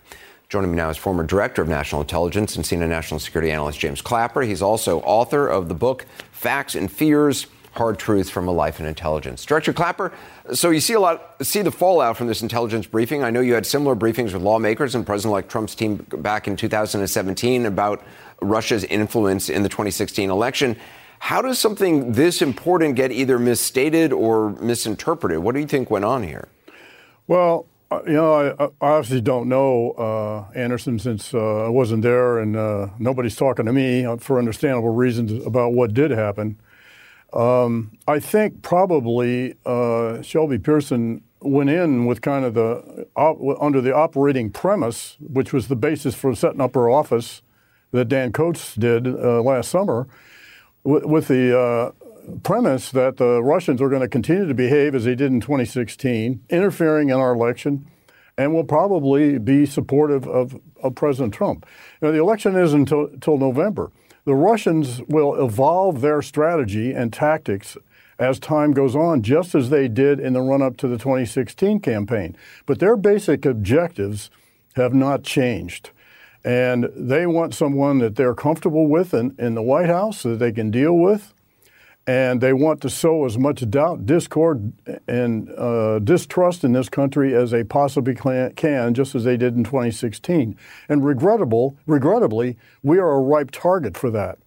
Joining 0.49 0.71
me 0.71 0.77
now 0.77 0.89
is 0.91 0.97
former 0.97 1.25
director 1.25 1.63
of 1.63 1.69
national 1.69 2.03
intelligence 2.03 2.55
and 2.55 2.65
senior 2.65 2.87
national 2.87 3.19
security 3.19 3.51
analyst 3.51 3.81
James 3.81 4.01
Clapper. 4.01 4.43
He's 4.43 4.63
also 4.63 5.01
author 5.01 5.49
of 5.49 5.69
the 5.69 5.75
book 5.75 6.07
Facts 6.31 6.75
and 6.75 6.91
Fears 6.91 7.47
hard 7.75 7.99
truths 7.99 8.31
from 8.31 8.49
a 8.49 8.53
life 8.53 8.81
in 8.81 8.87
intelligence. 8.87 9.45
Director 9.45 9.73
Clapper, 9.73 10.13
so 10.53 10.71
you 10.71 10.81
see 10.81 10.95
a 10.95 11.01
lot, 11.01 11.37
see 11.45 11.63
the 11.63 11.71
fallout 11.71 12.17
from 12.17 12.29
this 12.29 12.41
intelligence 12.41 12.87
briefing. 12.87 13.23
I 13.23 13.31
know 13.31 13.41
you 13.41 13.55
had 13.55 13.67
similar 13.67 13.97
briefings 13.97 14.33
with 14.33 14.43
lawmakers 14.43 14.95
and 14.95 15.05
President-elect 15.05 15.51
Trump's 15.51 15.75
team 15.75 15.97
back 16.19 16.47
in 16.47 16.57
2017 16.57 17.67
about 17.67 18.03
Russia's 18.41 18.85
influence 18.85 19.49
in 19.49 19.63
the 19.63 19.69
2016 19.69 20.31
election. 20.31 20.77
How 21.19 21.43
does 21.43 21.59
something 21.59 22.13
this 22.13 22.43
important 22.43 22.97
get 22.97 23.11
either 23.11 23.39
misstated 23.39 24.13
or 24.13 24.51
misinterpreted? 24.61 25.39
What 25.39 25.55
do 25.55 25.61
you 25.61 25.67
think 25.67 25.91
went 25.91 26.05
on 26.05 26.23
here? 26.23 26.49
Well, 27.27 27.67
uh, 27.91 28.01
you 28.07 28.13
know, 28.13 28.35
I, 28.35 28.65
I 28.65 28.69
obviously 28.81 29.21
don't 29.21 29.49
know 29.49 29.93
uh, 29.93 30.53
Anderson 30.55 30.99
since 30.99 31.33
uh, 31.33 31.67
I 31.67 31.69
wasn't 31.69 32.03
there, 32.03 32.39
and 32.39 32.57
uh, 32.57 32.89
nobody's 32.99 33.37
talking 33.37 33.67
to 33.67 33.73
me 33.73 34.05
uh, 34.05 34.17
for 34.17 34.39
understandable 34.39 34.91
reasons 34.91 35.45
about 35.47 35.73
what 35.73 35.95
did 35.95 36.11
happen. 36.11 36.59
Um, 37.35 37.99
I 38.07 38.21
think 38.21 38.63
probably 38.63 39.57
uh, 39.67 40.23
Shelby 40.23 40.59
Pearson 40.59 41.23
went 41.41 41.69
in 41.69 42.07
with 42.07 42.23
kind 42.23 42.45
of 42.45 42.55
the 42.55 43.09
op, 43.17 43.39
under 43.61 43.81
the 43.81 43.95
operating 43.95 44.51
premise, 44.51 45.17
which 45.21 45.53
was 45.53 45.67
the 45.67 45.77
basis 45.77 46.15
for 46.15 46.35
setting 46.35 46.61
up 46.61 46.75
her 46.75 46.89
office 46.89 47.43
that 47.91 48.09
Dan 48.09 48.33
Coats 48.33 48.75
did 48.75 49.07
uh, 49.07 49.43
last 49.43 49.71
summer, 49.71 50.07
with, 50.85 51.05
with 51.05 51.29
the 51.29 51.59
uh, 51.59 51.93
premise 52.43 52.91
that 52.91 53.17
the 53.17 53.43
Russians 53.43 53.83
are 53.83 53.89
going 53.89 54.03
to 54.03 54.09
continue 54.09 54.47
to 54.47 54.55
behave 54.55 54.95
as 54.95 55.05
they 55.05 55.15
did 55.15 55.33
in 55.33 55.41
2016, 55.41 56.43
interfering 56.49 57.11
in 57.11 57.17
our 57.17 57.35
election, 57.35 57.87
and 58.39 58.55
will 58.55 58.65
probably 58.65 59.39
be 59.39 59.67
supportive 59.67 60.27
of, 60.27 60.59
of 60.83 60.95
President 60.95 61.35
Trump. 61.35 61.67
Know, 62.01 62.13
the 62.13 62.19
election 62.19 62.57
isn't 62.57 62.81
until, 62.81 63.07
until 63.07 63.39
November. 63.39 63.91
The 64.25 64.35
Russians 64.35 65.03
will 65.03 65.35
evolve 65.45 66.01
their 66.01 66.23
strategy 66.23 66.93
and 66.93 67.13
tactics 67.13 67.77
as 68.19 68.39
time 68.39 68.73
goes 68.73 68.97
on, 68.97 69.23
just 69.23 69.55
as 69.55 69.69
they 69.69 69.87
did 69.87 70.19
in 70.19 70.33
the 70.33 70.41
run 70.41 70.63
up 70.63 70.79
to 70.79 70.89
the 70.89 70.97
2016 70.97 71.81
campaign. 71.81 72.37
But 72.65 72.79
their 72.79 72.97
basic 72.97 73.45
objectives 73.45 74.31
have 74.77 74.95
not 74.95 75.25
changed. 75.25 75.91
And 76.43 76.91
they 76.97 77.27
want 77.27 77.55
someone 77.55 77.99
that 77.99 78.17
they're 78.17 78.35
comfortable 78.35 78.87
with 78.87 79.13
in, 79.13 79.35
in 79.39 79.55
the 79.55 79.63
White 79.63 79.89
House 79.89 80.23
that 80.23 80.39
they 80.39 80.53
can 80.53 80.71
deal 80.71 80.95
with 80.95 81.34
and 82.07 82.41
they 82.41 82.53
want 82.53 82.81
to 82.83 82.91
sow 82.91 83.25
as 83.25 83.39
much 83.39 83.69
doubt, 83.71 84.05
discord, 84.05 84.73
and 85.09 85.51
uh, 85.53 85.99
distrust 86.01 86.63
in 86.63 86.73
this 86.73 86.89
country 86.89 87.35
as 87.35 87.51
they 87.51 87.65
possibly 87.65 88.15
can, 88.15 88.95
just 88.95 89.15
as 89.15 89.25
they 89.25 89.37
did 89.37 89.57
in 89.57 89.65
2016. 89.65 90.57
And 90.89 91.05
regrettable, 91.05 91.77
regrettably, 91.87 92.59
we 92.83 92.99
are 92.99 93.13
a 93.13 93.21
ripe 93.21 93.51
target 93.51 93.97
for 93.97 94.11
that. 94.11 94.39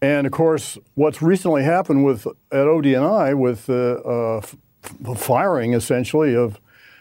And 0.00 0.26
of 0.26 0.32
course, 0.32 0.78
what's 0.94 1.20
recently 1.20 1.64
happened 1.64 2.04
with 2.04 2.26
at 2.26 2.66
ODNI 2.66 3.36
with 3.36 3.66
the 3.66 4.02
uh, 4.04 5.10
uh, 5.10 5.14
firing 5.14 5.74
essentially 5.74 6.34
of 6.34 6.60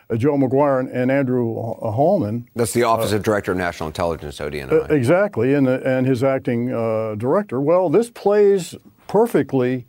uh, 0.09 0.15
Joe 0.15 0.37
Maguire 0.37 0.79
and, 0.79 0.89
and 0.89 1.11
Andrew 1.11 1.55
Hallman. 1.55 2.47
That's 2.55 2.73
the 2.73 2.83
Office 2.83 3.11
of 3.11 3.23
Director 3.23 3.51
of 3.51 3.57
National 3.57 3.87
Intelligence, 3.87 4.39
ODNI. 4.39 4.89
exactly, 4.89 5.53
and, 5.53 5.67
and 5.67 6.05
his 6.05 6.23
acting 6.23 6.73
uh, 6.73 7.15
director. 7.15 7.59
Well, 7.59 7.89
this 7.89 8.09
plays 8.09 8.75
perfectly 9.07 9.85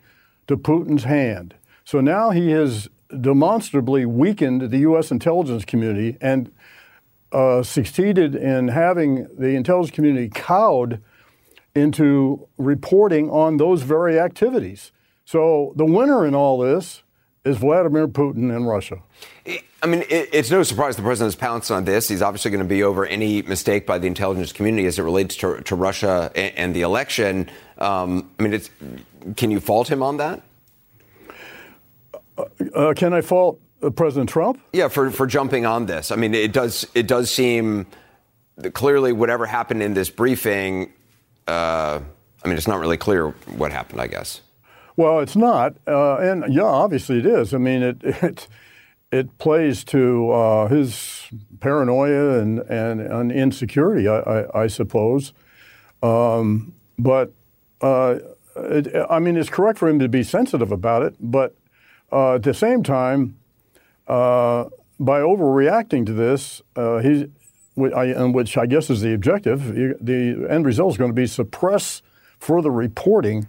to 0.46 0.56
Putin's 0.56 1.04
hand. 1.04 1.54
So 1.84 2.00
now 2.00 2.30
he 2.30 2.50
has 2.50 2.88
demonstrably 3.20 4.04
weakened 4.06 4.70
the 4.70 4.78
U.S. 4.78 5.10
intelligence 5.10 5.64
community 5.64 6.16
and 6.20 6.52
uh, 7.32 7.62
succeeded 7.62 8.34
in 8.34 8.68
having 8.68 9.28
the 9.36 9.50
intelligence 9.50 9.94
community 9.94 10.28
cowed 10.28 11.00
into 11.74 12.48
reporting 12.56 13.30
on 13.30 13.58
those 13.58 13.82
very 13.82 14.18
activities. 14.18 14.92
So 15.24 15.72
the 15.76 15.84
winner 15.84 16.24
in 16.24 16.34
all 16.34 16.58
this 16.58 17.02
is 17.46 17.58
Vladimir 17.58 18.08
Putin 18.08 18.54
in 18.54 18.64
Russia. 18.64 18.98
I 19.82 19.86
mean, 19.86 20.04
it's 20.08 20.50
no 20.50 20.62
surprise 20.64 20.96
the 20.96 21.02
president 21.02 21.28
has 21.28 21.36
pounced 21.36 21.70
on 21.70 21.84
this. 21.84 22.08
He's 22.08 22.22
obviously 22.22 22.50
going 22.50 22.62
to 22.62 22.68
be 22.68 22.82
over 22.82 23.06
any 23.06 23.42
mistake 23.42 23.86
by 23.86 23.98
the 23.98 24.08
intelligence 24.08 24.52
community 24.52 24.86
as 24.86 24.98
it 24.98 25.02
relates 25.02 25.36
to, 25.36 25.60
to 25.60 25.76
Russia 25.76 26.32
and, 26.34 26.74
the 26.74 26.82
election. 26.82 27.48
Um, 27.78 28.28
I 28.38 28.42
mean, 28.42 28.60
can 29.36 29.50
you 29.50 29.60
fault 29.60 29.88
him 29.88 30.02
on 30.02 30.16
that? 30.16 30.42
Uh, 32.36 32.44
uh, 32.74 32.94
can 32.94 33.12
I 33.12 33.20
fault 33.20 33.60
uh, 33.82 33.90
President 33.90 34.28
Trump? 34.28 34.60
Yeah, 34.72 34.88
for, 34.88 35.10
for 35.10 35.26
jumping 35.26 35.66
on 35.66 35.86
this. 35.86 36.10
I 36.10 36.16
mean, 36.16 36.34
it 36.34 36.52
does 36.52 36.86
it 36.94 37.06
does 37.06 37.30
seem 37.30 37.86
clearly 38.74 39.12
whatever 39.12 39.46
happened 39.46 39.82
in 39.82 39.94
this 39.94 40.10
briefing. 40.10 40.92
Uh, 41.46 42.00
I 42.44 42.48
mean, 42.48 42.56
it's 42.56 42.68
not 42.68 42.80
really 42.80 42.96
clear 42.96 43.28
what 43.56 43.72
happened. 43.72 44.00
I 44.00 44.08
guess. 44.08 44.42
Well, 44.96 45.20
it's 45.20 45.36
not, 45.36 45.76
uh, 45.86 46.16
and 46.16 46.52
yeah, 46.52 46.62
obviously 46.62 47.18
it 47.18 47.26
is. 47.26 47.52
I 47.52 47.58
mean, 47.58 47.82
it 47.82 47.98
it 48.02 48.48
it 49.12 49.38
plays 49.38 49.84
to 49.84 50.30
uh, 50.30 50.68
his 50.68 51.28
paranoia 51.60 52.40
and, 52.40 52.58
and, 52.60 53.00
and 53.00 53.30
insecurity, 53.30 54.08
I, 54.08 54.18
I, 54.18 54.62
I 54.62 54.66
suppose. 54.66 55.32
Um, 56.02 56.74
but 56.98 57.32
uh, 57.80 58.18
it, 58.56 58.94
I 59.08 59.18
mean, 59.20 59.36
it's 59.36 59.48
correct 59.50 59.78
for 59.78 59.88
him 59.88 59.98
to 60.00 60.08
be 60.08 60.22
sensitive 60.22 60.72
about 60.72 61.02
it, 61.02 61.14
but 61.20 61.54
uh, 62.12 62.34
at 62.34 62.42
the 62.42 62.54
same 62.54 62.82
time, 62.82 63.36
uh, 64.08 64.64
by 64.98 65.20
overreacting 65.20 66.06
to 66.06 66.12
this, 66.12 66.62
uh, 66.74 66.98
he's, 66.98 67.26
which 67.74 68.56
I 68.56 68.66
guess 68.66 68.88
is 68.88 69.02
the 69.02 69.12
objective, 69.12 69.74
the 69.74 70.46
end 70.48 70.64
result 70.64 70.94
is 70.94 70.98
going 70.98 71.10
to 71.10 71.14
be 71.14 71.26
suppress 71.26 72.00
further 72.38 72.70
reporting 72.70 73.46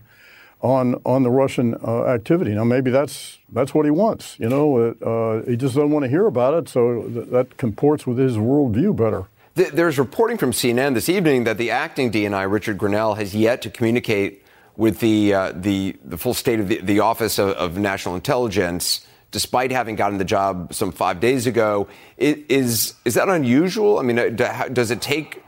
on 0.61 0.95
on 1.05 1.23
the 1.23 1.29
Russian 1.29 1.75
uh, 1.75 2.05
activity. 2.05 2.51
Now, 2.51 2.63
maybe 2.63 2.91
that's 2.91 3.37
that's 3.51 3.73
what 3.73 3.85
he 3.85 3.91
wants. 3.91 4.39
You 4.39 4.49
know, 4.49 4.77
uh, 4.77 5.49
he 5.49 5.55
just 5.55 5.75
doesn't 5.75 5.91
want 5.91 6.03
to 6.03 6.09
hear 6.09 6.25
about 6.25 6.53
it, 6.53 6.69
so 6.69 7.03
th- 7.03 7.27
that 7.29 7.57
comports 7.57 8.07
with 8.07 8.17
his 8.17 8.37
worldview 8.37 8.95
better. 8.95 9.25
There's 9.55 9.97
reporting 9.97 10.37
from 10.37 10.51
CNN 10.51 10.93
this 10.93 11.09
evening 11.09 11.45
that 11.45 11.57
the 11.57 11.71
acting 11.71 12.11
DNI, 12.11 12.49
Richard 12.51 12.77
Grenell, 12.77 13.17
has 13.17 13.33
yet 13.33 13.63
to 13.63 13.71
communicate 13.71 14.43
with 14.75 14.99
the 14.99 15.33
uh, 15.33 15.51
the 15.55 15.95
the 16.05 16.17
full 16.17 16.33
state 16.33 16.59
of 16.59 16.67
the, 16.67 16.79
the 16.81 16.99
Office 16.99 17.39
of, 17.39 17.49
of, 17.49 17.77
National 17.77 18.13
Intelligence, 18.13 19.05
despite 19.31 19.71
having 19.71 19.95
gotten 19.95 20.19
the 20.19 20.25
job 20.25 20.73
some 20.73 20.91
five 20.91 21.19
days 21.19 21.47
ago. 21.47 21.87
Is 22.17 22.93
is 23.03 23.15
that 23.15 23.29
unusual? 23.29 23.97
I 23.97 24.03
mean, 24.03 24.19
uh, 24.19 24.67
does 24.71 24.91
it 24.91 25.01
take? 25.01 25.43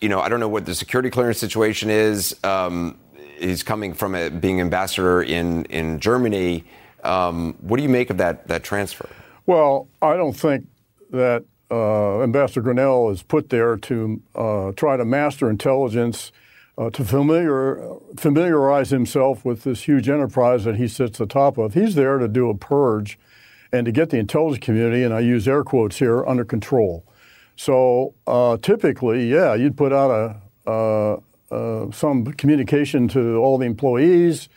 You 0.00 0.08
know, 0.08 0.20
I 0.20 0.28
don't 0.28 0.40
know 0.40 0.48
what 0.48 0.64
the 0.64 0.74
security 0.74 1.10
clearance 1.10 1.38
situation 1.38 1.90
is. 1.90 2.34
Um, 2.42 2.98
he's 3.42 3.62
coming 3.62 3.94
from 3.94 4.14
a, 4.14 4.30
being 4.30 4.60
ambassador 4.60 5.22
in 5.22 5.64
in 5.66 6.00
Germany. 6.00 6.64
Um, 7.04 7.54
what 7.60 7.76
do 7.78 7.82
you 7.82 7.88
make 7.88 8.10
of 8.10 8.18
that 8.18 8.48
that 8.48 8.62
transfer? 8.62 9.08
Well, 9.46 9.88
I 10.00 10.16
don't 10.16 10.36
think 10.36 10.66
that 11.10 11.44
uh, 11.70 12.22
Ambassador 12.22 12.62
Grenell 12.62 13.10
is 13.12 13.22
put 13.22 13.48
there 13.48 13.76
to 13.76 14.22
uh, 14.34 14.72
try 14.72 14.96
to 14.96 15.04
master 15.04 15.50
intelligence, 15.50 16.30
uh, 16.78 16.90
to 16.90 17.04
familiar, 17.04 17.82
familiarize 18.16 18.90
himself 18.90 19.44
with 19.44 19.64
this 19.64 19.82
huge 19.82 20.08
enterprise 20.08 20.64
that 20.64 20.76
he 20.76 20.86
sits 20.86 21.18
atop 21.18 21.58
of. 21.58 21.74
He's 21.74 21.94
there 21.94 22.18
to 22.18 22.28
do 22.28 22.50
a 22.50 22.54
purge 22.54 23.18
and 23.72 23.86
to 23.86 23.92
get 23.92 24.10
the 24.10 24.18
intelligence 24.18 24.64
community, 24.64 25.02
and 25.02 25.14
I 25.14 25.20
use 25.20 25.48
air 25.48 25.64
quotes 25.64 25.98
here, 25.98 26.24
under 26.26 26.44
control. 26.44 27.04
So 27.56 28.14
uh, 28.26 28.58
typically, 28.58 29.30
yeah, 29.30 29.54
you'd 29.54 29.76
put 29.76 29.92
out 29.92 30.36
a, 30.66 31.18
uh, 31.52 31.90
some 31.92 32.24
communication 32.24 33.08
to 33.08 33.36
all 33.36 33.58
the 33.58 33.66
employees. 33.66 34.48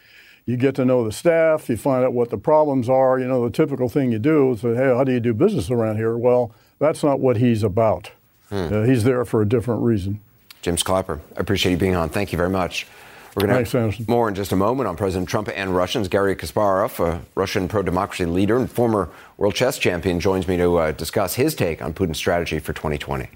You 0.45 0.57
get 0.57 0.75
to 0.75 0.85
know 0.85 1.03
the 1.03 1.11
staff. 1.11 1.69
You 1.69 1.77
find 1.77 2.05
out 2.05 2.13
what 2.13 2.29
the 2.29 2.37
problems 2.37 2.87
are. 2.87 3.19
You 3.19 3.27
know, 3.27 3.43
the 3.43 3.51
typical 3.51 3.89
thing 3.89 4.11
you 4.11 4.19
do 4.19 4.51
is 4.51 4.61
say, 4.61 4.75
hey, 4.75 4.95
how 4.95 5.03
do 5.03 5.11
you 5.11 5.19
do 5.19 5.33
business 5.33 5.69
around 5.71 5.97
here? 5.97 6.17
Well, 6.17 6.51
that's 6.79 7.03
not 7.03 7.19
what 7.19 7.37
he's 7.37 7.63
about. 7.63 8.11
Hmm. 8.49 8.67
Uh, 8.71 8.83
he's 8.83 9.03
there 9.03 9.25
for 9.25 9.41
a 9.41 9.47
different 9.47 9.81
reason. 9.81 10.21
James 10.61 10.83
Clapper, 10.83 11.19
I 11.35 11.39
appreciate 11.39 11.73
you 11.73 11.77
being 11.77 11.95
on. 11.95 12.09
Thank 12.09 12.31
you 12.31 12.37
very 12.37 12.49
much. 12.49 12.87
We're 13.35 13.47
going 13.47 13.65
to 13.65 13.79
have 13.79 14.07
more 14.07 14.29
in 14.29 14.35
just 14.35 14.53
a 14.53 14.55
moment 14.55 14.87
on 14.87 14.95
President 14.95 15.27
Trump 15.27 15.49
and 15.53 15.75
Russians. 15.75 16.07
Garry 16.07 16.35
Kasparov, 16.37 17.05
a 17.05 17.21
Russian 17.35 17.67
pro 17.67 17.81
democracy 17.81 18.25
leader 18.25 18.57
and 18.57 18.71
former 18.71 19.09
world 19.37 19.55
chess 19.55 19.77
champion, 19.77 20.21
joins 20.21 20.47
me 20.47 20.55
to 20.55 20.77
uh, 20.77 20.91
discuss 20.93 21.35
his 21.35 21.53
take 21.53 21.81
on 21.81 21.93
Putin's 21.93 22.17
strategy 22.17 22.59
for 22.59 22.71
2020. 22.71 23.27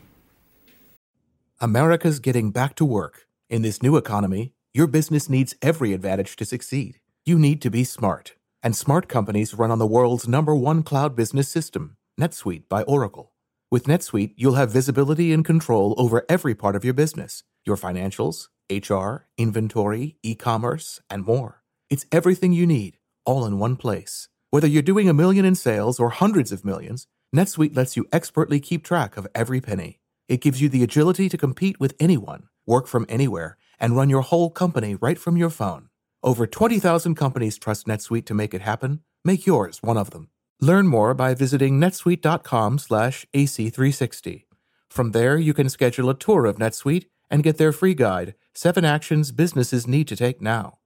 America's 1.59 2.19
getting 2.19 2.51
back 2.51 2.75
to 2.75 2.85
work. 2.85 3.27
In 3.49 3.63
this 3.63 3.81
new 3.81 3.97
economy, 3.97 4.53
your 4.75 4.85
business 4.85 5.27
needs 5.27 5.55
every 5.59 5.91
advantage 5.93 6.35
to 6.35 6.45
succeed. 6.45 6.99
You 7.25 7.39
need 7.39 7.63
to 7.63 7.71
be 7.71 7.83
smart. 7.83 8.35
And 8.61 8.75
smart 8.75 9.09
companies 9.09 9.55
run 9.55 9.71
on 9.71 9.79
the 9.79 9.87
world's 9.87 10.27
number 10.27 10.53
one 10.53 10.83
cloud 10.83 11.15
business 11.15 11.49
system, 11.49 11.97
NetSuite 12.21 12.69
by 12.69 12.83
Oracle. 12.83 13.33
With 13.71 13.85
NetSuite, 13.85 14.35
you'll 14.37 14.53
have 14.53 14.69
visibility 14.69 15.33
and 15.33 15.43
control 15.43 15.95
over 15.97 16.27
every 16.29 16.53
part 16.53 16.75
of 16.75 16.85
your 16.85 16.93
business 16.93 17.41
your 17.65 17.75
financials, 17.75 18.49
HR, 18.69 19.25
inventory, 19.35 20.17
e 20.21 20.35
commerce, 20.35 21.01
and 21.09 21.25
more. 21.25 21.63
It's 21.89 22.05
everything 22.11 22.53
you 22.53 22.67
need, 22.67 22.97
all 23.25 23.45
in 23.45 23.57
one 23.57 23.77
place. 23.77 24.29
Whether 24.51 24.67
you're 24.67 24.83
doing 24.83 25.09
a 25.09 25.13
million 25.13 25.43
in 25.43 25.55
sales 25.55 25.99
or 25.99 26.11
hundreds 26.11 26.51
of 26.51 26.63
millions, 26.63 27.07
NetSuite 27.35 27.75
lets 27.75 27.97
you 27.97 28.05
expertly 28.11 28.59
keep 28.59 28.83
track 28.83 29.17
of 29.17 29.27
every 29.33 29.59
penny. 29.59 30.01
It 30.27 30.41
gives 30.41 30.61
you 30.61 30.69
the 30.69 30.83
agility 30.83 31.29
to 31.29 31.37
compete 31.37 31.79
with 31.79 31.95
anyone 31.99 32.48
work 32.69 32.87
from 32.87 33.05
anywhere, 33.09 33.57
and 33.79 33.97
run 33.97 34.09
your 34.09 34.21
whole 34.21 34.49
company 34.49 34.95
right 34.95 35.19
from 35.19 35.35
your 35.35 35.49
phone. 35.49 35.89
Over 36.23 36.45
20,000 36.45 37.15
companies 37.15 37.57
trust 37.57 37.87
NetSuite 37.87 38.25
to 38.27 38.33
make 38.33 38.53
it 38.53 38.61
happen. 38.61 39.01
Make 39.25 39.45
yours 39.45 39.79
one 39.81 39.97
of 39.97 40.11
them. 40.11 40.29
Learn 40.61 40.87
more 40.87 41.13
by 41.13 41.33
visiting 41.33 41.79
netsuite.com/ac360. 41.79 44.45
From 44.89 45.11
there, 45.11 45.37
you 45.37 45.53
can 45.53 45.69
schedule 45.69 46.09
a 46.09 46.17
tour 46.17 46.45
of 46.45 46.57
NetSuite 46.57 47.05
and 47.29 47.43
get 47.43 47.57
their 47.57 47.71
free 47.71 47.93
guide, 47.93 48.35
7 48.53 48.83
actions 48.83 49.31
businesses 49.31 49.87
need 49.87 50.07
to 50.07 50.15
take 50.15 50.41
now. 50.41 50.79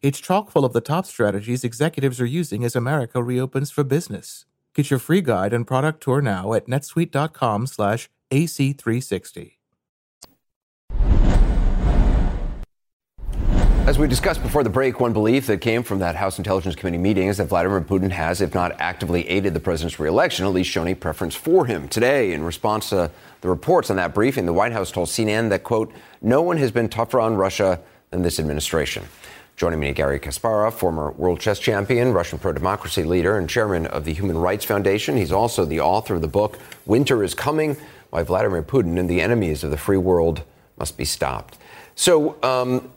It's 0.00 0.20
chock 0.20 0.50
full 0.50 0.64
of 0.64 0.72
the 0.72 0.80
top 0.80 1.06
strategies 1.06 1.64
executives 1.64 2.20
are 2.20 2.38
using 2.40 2.64
as 2.64 2.76
America 2.76 3.22
reopens 3.22 3.70
for 3.70 3.84
business. 3.84 4.46
Get 4.74 4.90
your 4.90 5.00
free 5.00 5.20
guide 5.20 5.52
and 5.52 5.66
product 5.66 6.02
tour 6.02 6.22
now 6.22 6.54
at 6.54 6.66
netsuite.com/ac360. 6.66 9.57
As 13.88 13.98
we 13.98 14.06
discussed 14.06 14.42
before 14.42 14.62
the 14.62 14.68
break, 14.68 15.00
one 15.00 15.14
belief 15.14 15.46
that 15.46 15.62
came 15.62 15.82
from 15.82 16.00
that 16.00 16.14
House 16.14 16.36
Intelligence 16.36 16.76
Committee 16.76 16.98
meeting 16.98 17.28
is 17.28 17.38
that 17.38 17.46
Vladimir 17.46 17.80
Putin 17.80 18.10
has, 18.10 18.42
if 18.42 18.52
not 18.52 18.78
actively 18.78 19.26
aided 19.30 19.54
the 19.54 19.60
president's 19.60 19.98
reelection, 19.98 20.44
at 20.44 20.52
least 20.52 20.68
shown 20.68 20.88
a 20.88 20.94
preference 20.94 21.34
for 21.34 21.64
him. 21.64 21.88
Today, 21.88 22.34
in 22.34 22.44
response 22.44 22.90
to 22.90 23.10
the 23.40 23.48
reports 23.48 23.88
on 23.88 23.96
that 23.96 24.12
briefing, 24.12 24.44
the 24.44 24.52
White 24.52 24.72
House 24.72 24.92
told 24.92 25.08
CNN 25.08 25.48
that, 25.48 25.62
quote, 25.62 25.90
no 26.20 26.42
one 26.42 26.58
has 26.58 26.70
been 26.70 26.90
tougher 26.90 27.18
on 27.18 27.36
Russia 27.36 27.80
than 28.10 28.20
this 28.20 28.38
administration. 28.38 29.06
Joining 29.56 29.80
me, 29.80 29.94
Garry 29.94 30.20
Kasparov, 30.20 30.74
former 30.74 31.12
world 31.12 31.40
chess 31.40 31.58
champion, 31.58 32.12
Russian 32.12 32.38
pro 32.38 32.52
democracy 32.52 33.04
leader, 33.04 33.38
and 33.38 33.48
chairman 33.48 33.86
of 33.86 34.04
the 34.04 34.12
Human 34.12 34.36
Rights 34.36 34.66
Foundation. 34.66 35.16
He's 35.16 35.32
also 35.32 35.64
the 35.64 35.80
author 35.80 36.16
of 36.16 36.20
the 36.20 36.28
book, 36.28 36.58
Winter 36.84 37.24
is 37.24 37.32
Coming 37.32 37.78
Why 38.10 38.22
Vladimir 38.22 38.62
Putin 38.62 38.98
and 38.98 39.08
the 39.08 39.22
Enemies 39.22 39.64
of 39.64 39.70
the 39.70 39.78
Free 39.78 39.96
World 39.96 40.42
Must 40.76 40.94
Be 40.98 41.06
Stopped. 41.06 41.56
So, 41.94 42.36
um, 42.42 42.90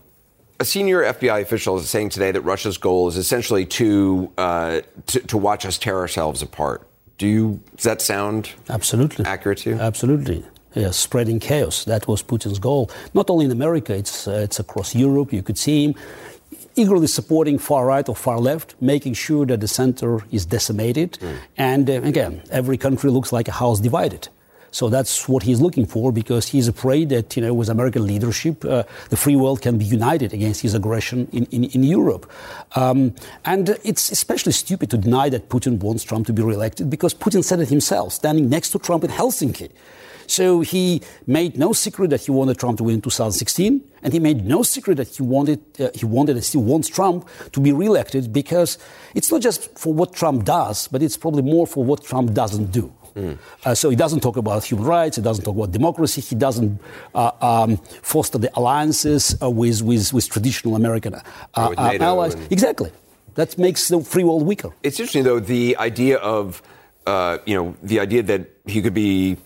a 0.61 0.65
senior 0.65 1.01
FBI 1.01 1.41
official 1.41 1.77
is 1.77 1.89
saying 1.89 2.09
today 2.09 2.31
that 2.31 2.41
Russia's 2.41 2.77
goal 2.77 3.07
is 3.07 3.17
essentially 3.17 3.65
to, 3.65 4.31
uh, 4.37 4.81
to, 5.07 5.19
to 5.21 5.37
watch 5.37 5.65
us 5.65 5.79
tear 5.79 5.97
ourselves 5.97 6.43
apart. 6.43 6.87
Do 7.17 7.27
you 7.27 7.61
does 7.75 7.83
that 7.83 8.01
sound 8.01 8.51
absolutely 8.69 9.25
accurate 9.25 9.59
to 9.59 9.71
you? 9.71 9.75
Absolutely. 9.79 10.45
Yeah, 10.75 10.91
spreading 10.91 11.39
chaos. 11.39 11.83
That 11.85 12.07
was 12.07 12.23
Putin's 12.23 12.59
goal. 12.59 12.89
Not 13.13 13.29
only 13.29 13.45
in 13.45 13.51
America, 13.51 13.93
it's 13.93 14.27
uh, 14.27 14.45
it's 14.45 14.59
across 14.59 14.95
Europe. 14.95 15.33
You 15.33 15.43
could 15.43 15.57
see 15.57 15.83
him 15.83 15.95
eagerly 16.75 17.07
supporting 17.07 17.59
far 17.59 17.85
right 17.85 18.07
or 18.09 18.15
far 18.15 18.39
left, 18.39 18.75
making 18.79 19.15
sure 19.15 19.45
that 19.45 19.59
the 19.59 19.67
center 19.67 20.23
is 20.31 20.45
decimated. 20.45 21.11
Mm. 21.19 21.37
And 21.57 21.89
uh, 21.89 21.93
again, 22.13 22.41
every 22.49 22.77
country 22.77 23.09
looks 23.11 23.31
like 23.31 23.47
a 23.47 23.51
house 23.63 23.79
divided. 23.79 24.29
So 24.71 24.87
that's 24.87 25.27
what 25.27 25.43
he's 25.43 25.59
looking 25.59 25.85
for 25.85 26.11
because 26.13 26.47
he's 26.47 26.69
afraid 26.69 27.09
that, 27.09 27.35
you 27.35 27.43
know, 27.43 27.53
with 27.53 27.69
American 27.69 28.07
leadership, 28.07 28.63
uh, 28.63 28.83
the 29.09 29.17
free 29.17 29.35
world 29.35 29.61
can 29.61 29.77
be 29.77 29.83
united 29.83 30.33
against 30.33 30.61
his 30.61 30.73
aggression 30.73 31.27
in, 31.33 31.45
in, 31.51 31.65
in 31.65 31.83
Europe. 31.83 32.31
Um, 32.75 33.13
and 33.43 33.77
it's 33.83 34.11
especially 34.11 34.53
stupid 34.53 34.89
to 34.91 34.97
deny 34.97 35.27
that 35.29 35.49
Putin 35.49 35.77
wants 35.79 36.03
Trump 36.03 36.25
to 36.27 36.33
be 36.33 36.41
reelected 36.41 36.89
because 36.89 37.13
Putin 37.13 37.43
said 37.43 37.59
it 37.59 37.67
himself, 37.67 38.13
standing 38.13 38.49
next 38.49 38.71
to 38.71 38.79
Trump 38.79 39.03
in 39.03 39.11
Helsinki. 39.11 39.71
So 40.31 40.61
he 40.61 41.01
made 41.27 41.57
no 41.57 41.73
secret 41.73 42.09
that 42.11 42.21
he 42.21 42.31
wanted 42.31 42.57
Trump 42.57 42.77
to 42.77 42.85
win 42.85 42.95
in 42.95 43.01
2016, 43.01 43.81
and 44.01 44.13
he 44.13 44.19
made 44.19 44.45
no 44.45 44.63
secret 44.63 44.95
that 44.95 45.09
he 45.09 45.23
wanted 45.23 45.59
uh, 45.77 45.89
he 45.93 46.05
wanted 46.05 46.37
and 46.37 46.45
still 46.45 46.63
wants 46.63 46.87
Trump 46.87 47.27
to 47.51 47.59
be 47.59 47.73
reelected 47.73 48.31
because 48.31 48.77
it's 49.13 49.29
not 49.29 49.41
just 49.41 49.77
for 49.77 49.93
what 49.93 50.13
Trump 50.13 50.45
does, 50.45 50.87
but 50.87 51.03
it's 51.03 51.17
probably 51.17 51.41
more 51.41 51.67
for 51.67 51.83
what 51.83 52.05
Trump 52.05 52.33
doesn't 52.33 52.71
do. 52.71 52.93
Mm. 53.15 53.37
Uh, 53.65 53.75
so 53.75 53.89
he 53.89 53.95
doesn't 53.95 54.21
talk 54.21 54.37
about 54.37 54.63
human 54.63 54.85
rights. 54.85 55.17
He 55.17 55.21
doesn't 55.21 55.43
talk 55.43 55.55
about 55.55 55.71
democracy. 55.71 56.21
He 56.21 56.35
doesn't 56.35 56.79
uh, 57.13 57.31
um, 57.41 57.77
foster 57.77 58.37
the 58.37 58.49
alliances 58.57 59.35
uh, 59.41 59.49
with, 59.49 59.81
with, 59.81 60.13
with 60.13 60.29
traditional 60.29 60.75
American 60.75 61.15
uh, 61.15 61.21
uh, 61.55 61.97
allies. 61.99 62.35
And... 62.35 62.51
Exactly. 62.51 62.91
That 63.35 63.57
makes 63.57 63.87
the 63.87 64.01
free 64.01 64.23
world 64.23 64.43
weaker. 64.43 64.71
It's 64.83 64.99
interesting, 64.99 65.23
though, 65.23 65.39
the 65.39 65.77
idea 65.77 66.17
of, 66.17 66.61
uh, 67.05 67.39
you 67.45 67.55
know, 67.55 67.75
the 67.83 67.99
idea 67.99 68.23
that 68.23 68.49
he 68.65 68.81
could 68.81 68.93
be 68.93 69.37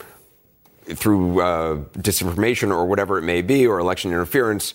through 0.86 1.38
disinformation 1.97 2.69
or 2.69 2.86
whatever 2.86 3.17
it 3.17 3.23
may 3.23 3.41
be, 3.41 3.65
or 3.65 3.80
election 3.80 4.12
interference, 4.12 4.73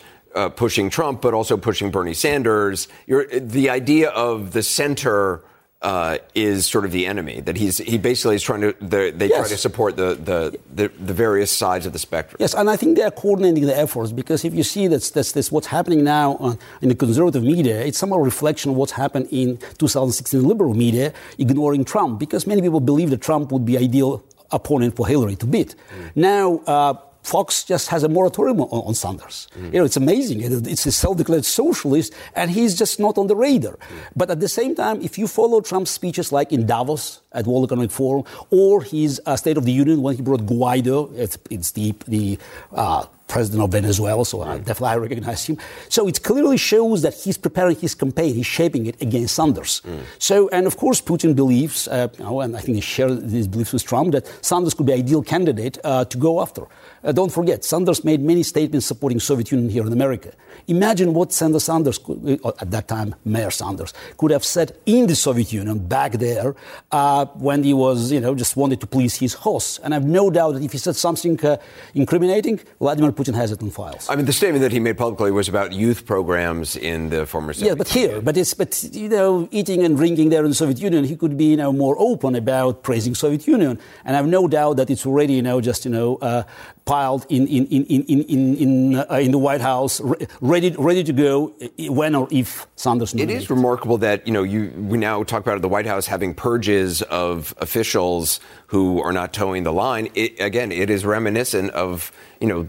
pushing 0.56 0.90
Trump, 0.90 1.20
but 1.22 1.34
also 1.34 1.56
pushing 1.56 1.90
Bernie 1.90 2.14
Sanders. 2.14 2.88
You're, 3.06 3.26
the 3.26 3.70
idea 3.70 4.10
of 4.10 4.52
the 4.52 4.62
center 4.62 5.44
uh, 5.82 6.18
is 6.34 6.66
sort 6.66 6.84
of 6.84 6.92
the 6.92 7.06
enemy. 7.06 7.40
That 7.40 7.56
he's 7.56 7.78
he 7.78 7.96
basically 7.98 8.36
is 8.36 8.42
trying 8.42 8.60
to 8.60 8.74
they 8.80 9.28
yes. 9.28 9.38
try 9.38 9.48
to 9.48 9.56
support 9.56 9.96
the, 9.96 10.14
the, 10.14 10.58
the 10.74 10.88
the 10.88 11.14
various 11.14 11.50
sides 11.50 11.86
of 11.86 11.92
the 11.92 11.98
spectrum. 11.98 12.36
Yes, 12.38 12.54
and 12.54 12.68
I 12.68 12.76
think 12.76 12.96
they 12.96 13.02
are 13.02 13.10
coordinating 13.10 13.66
the 13.66 13.76
efforts 13.76 14.12
because 14.12 14.44
if 14.44 14.54
you 14.54 14.62
see 14.62 14.88
that's 14.88 15.10
that's, 15.10 15.32
that's 15.32 15.50
what's 15.50 15.68
happening 15.68 16.04
now 16.04 16.36
on, 16.36 16.58
in 16.82 16.88
the 16.90 16.94
conservative 16.94 17.42
media, 17.42 17.80
it's 17.80 17.98
somehow 17.98 18.16
a 18.16 18.22
reflection 18.22 18.70
of 18.70 18.76
what's 18.76 18.92
happened 18.92 19.28
in 19.30 19.56
2016 19.78 20.42
liberal 20.42 20.74
media, 20.74 21.12
ignoring 21.38 21.84
Trump 21.84 22.18
because 22.18 22.46
many 22.46 22.60
people 22.60 22.80
believe 22.80 23.10
that 23.10 23.22
Trump 23.22 23.50
would 23.52 23.64
be 23.64 23.78
ideal 23.78 24.22
opponent 24.50 24.96
for 24.96 25.06
Hillary 25.06 25.36
to 25.36 25.46
beat. 25.46 25.74
Mm. 25.74 26.16
Now. 26.16 26.58
Uh, 26.66 26.94
Fox 27.22 27.64
just 27.64 27.88
has 27.88 28.02
a 28.02 28.08
moratorium 28.08 28.60
on, 28.60 28.68
on 28.68 28.94
Sanders. 28.94 29.48
Mm. 29.58 29.72
You 29.72 29.78
know, 29.80 29.84
it's 29.84 29.96
amazing. 29.96 30.40
It's 30.40 30.86
a 30.86 30.92
self-declared 30.92 31.44
socialist, 31.44 32.14
and 32.34 32.50
he's 32.50 32.78
just 32.78 32.98
not 32.98 33.18
on 33.18 33.26
the 33.26 33.36
radar. 33.36 33.74
Mm. 33.74 33.78
But 34.16 34.30
at 34.30 34.40
the 34.40 34.48
same 34.48 34.74
time, 34.74 35.00
if 35.02 35.18
you 35.18 35.26
follow 35.26 35.60
Trump's 35.60 35.90
speeches, 35.90 36.32
like 36.32 36.52
in 36.52 36.66
Davos 36.66 37.20
at 37.32 37.46
World 37.46 37.64
Economic 37.64 37.90
Forum, 37.90 38.24
or 38.50 38.82
his 38.82 39.20
uh, 39.26 39.36
State 39.36 39.56
of 39.56 39.64
the 39.64 39.72
Union 39.72 40.02
when 40.02 40.16
he 40.16 40.22
brought 40.22 40.40
Guaido, 40.40 41.16
it's, 41.16 41.38
it's 41.50 41.72
the 41.72 41.94
the 42.08 42.38
uh, 42.72 43.04
president 43.34 43.62
of 43.62 43.70
Venezuela, 43.70 44.24
so 44.24 44.36
I 44.42 44.58
definitely 44.58 44.94
I 44.96 44.96
recognize 45.06 45.40
him. 45.48 45.56
So 45.88 46.00
it 46.10 46.18
clearly 46.28 46.58
shows 46.72 46.98
that 47.02 47.14
he's 47.22 47.38
preparing 47.46 47.76
his 47.84 47.94
campaign, 47.94 48.34
he's 48.34 48.52
shaping 48.60 48.86
it 48.90 48.96
against 49.06 49.32
Sanders. 49.38 49.72
Mm. 49.86 50.00
So, 50.18 50.48
and 50.56 50.66
of 50.66 50.74
course, 50.76 51.00
Putin 51.00 51.34
believes, 51.42 51.88
uh, 51.88 52.08
you 52.18 52.24
know, 52.24 52.40
and 52.42 52.56
I 52.58 52.60
think 52.60 52.74
he 52.80 52.84
shares 52.96 53.14
these 53.36 53.48
beliefs 53.52 53.72
with 53.72 53.84
Trump, 53.84 54.12
that 54.12 54.26
Sanders 54.44 54.74
could 54.74 54.86
be 54.86 54.94
ideal 55.04 55.22
candidate 55.22 55.78
uh, 55.84 56.04
to 56.12 56.16
go 56.18 56.32
after. 56.44 56.64
Uh, 57.02 57.12
don't 57.12 57.32
forget, 57.32 57.64
Sanders 57.64 58.04
made 58.04 58.20
many 58.20 58.42
statements 58.42 58.86
supporting 58.86 59.20
Soviet 59.20 59.50
Union 59.52 59.70
here 59.70 59.86
in 59.86 59.92
America. 59.92 60.30
Imagine 60.66 61.14
what 61.14 61.32
Senator 61.32 61.60
Sanders, 61.60 61.98
could, 61.98 62.40
uh, 62.44 62.52
at 62.60 62.70
that 62.70 62.86
time, 62.88 63.14
Mayor 63.24 63.50
Sanders, 63.50 63.94
could 64.18 64.32
have 64.32 64.44
said 64.44 64.76
in 64.84 65.06
the 65.06 65.14
Soviet 65.14 65.52
Union 65.52 65.78
back 65.78 66.12
there 66.12 66.54
uh, 66.92 67.24
when 67.48 67.62
he 67.64 67.72
was, 67.72 68.12
you 68.12 68.20
know, 68.20 68.34
just 68.34 68.56
wanted 68.56 68.80
to 68.80 68.86
please 68.86 69.14
his 69.16 69.34
hosts. 69.34 69.78
And 69.82 69.94
I 69.94 69.96
have 69.96 70.06
no 70.06 70.30
doubt 70.30 70.52
that 70.54 70.62
if 70.62 70.72
he 70.72 70.78
said 70.78 70.96
something 70.96 71.42
uh, 71.44 71.56
incriminating, 71.94 72.60
Vladimir 72.78 73.12
Putin 73.20 73.34
has 73.34 73.52
it 73.52 73.62
on 73.62 73.70
files. 73.70 74.08
I 74.08 74.16
mean, 74.16 74.24
the 74.24 74.32
statement 74.32 74.62
that 74.62 74.72
he 74.72 74.80
made 74.80 74.96
publicly 74.96 75.30
was 75.30 75.48
about 75.48 75.72
youth 75.72 76.06
programs 76.06 76.76
in 76.76 77.10
the 77.10 77.26
former 77.26 77.52
Soviet 77.52 77.68
Yeah, 77.68 77.74
but 77.74 77.88
here, 77.88 78.20
but 78.22 78.36
it's, 78.36 78.54
but, 78.54 78.82
you 78.92 79.08
know, 79.08 79.48
eating 79.50 79.84
and 79.84 79.96
drinking 79.96 80.30
there 80.30 80.44
in 80.44 80.50
the 80.50 80.54
Soviet 80.54 80.80
Union, 80.80 81.04
he 81.04 81.16
could 81.16 81.36
be, 81.36 81.48
you 81.52 81.56
know, 81.56 81.72
more 81.72 81.96
open 81.98 82.34
about 82.34 82.82
praising 82.82 83.14
Soviet 83.14 83.46
Union. 83.46 83.78
And 84.04 84.16
I 84.16 84.18
have 84.20 84.26
no 84.26 84.48
doubt 84.48 84.78
that 84.78 84.88
it's 84.88 85.04
already, 85.04 85.34
you 85.34 85.42
know, 85.42 85.60
just, 85.60 85.84
you 85.84 85.90
know, 85.90 86.16
uh, 86.16 86.44
piled 86.86 87.26
in, 87.28 87.46
in, 87.46 87.66
in, 87.66 87.84
in, 87.84 88.22
in, 88.22 88.56
in, 88.56 88.94
uh, 88.96 89.20
in 89.20 89.30
the 89.30 89.38
White 89.38 89.60
House, 89.60 90.00
ready, 90.40 90.74
ready 90.78 91.04
to 91.04 91.12
go 91.12 91.54
when 91.78 92.14
or 92.14 92.26
if 92.30 92.66
Sanders 92.76 93.12
It 93.14 93.30
is 93.30 93.50
remarkable 93.50 93.98
that, 93.98 94.26
you 94.26 94.32
know, 94.32 94.42
you, 94.42 94.72
we 94.76 94.98
now 94.98 95.22
talk 95.22 95.42
about 95.42 95.60
the 95.60 95.68
White 95.68 95.86
House 95.86 96.06
having 96.06 96.34
purges 96.34 97.02
of 97.02 97.54
officials 97.58 98.40
who 98.66 99.02
are 99.02 99.12
not 99.12 99.32
toeing 99.32 99.64
the 99.64 99.72
line. 99.72 100.08
It, 100.14 100.40
again, 100.40 100.72
it 100.72 100.88
is 100.88 101.04
reminiscent 101.04 101.70
of, 101.72 102.10
you 102.40 102.48
know, 102.48 102.68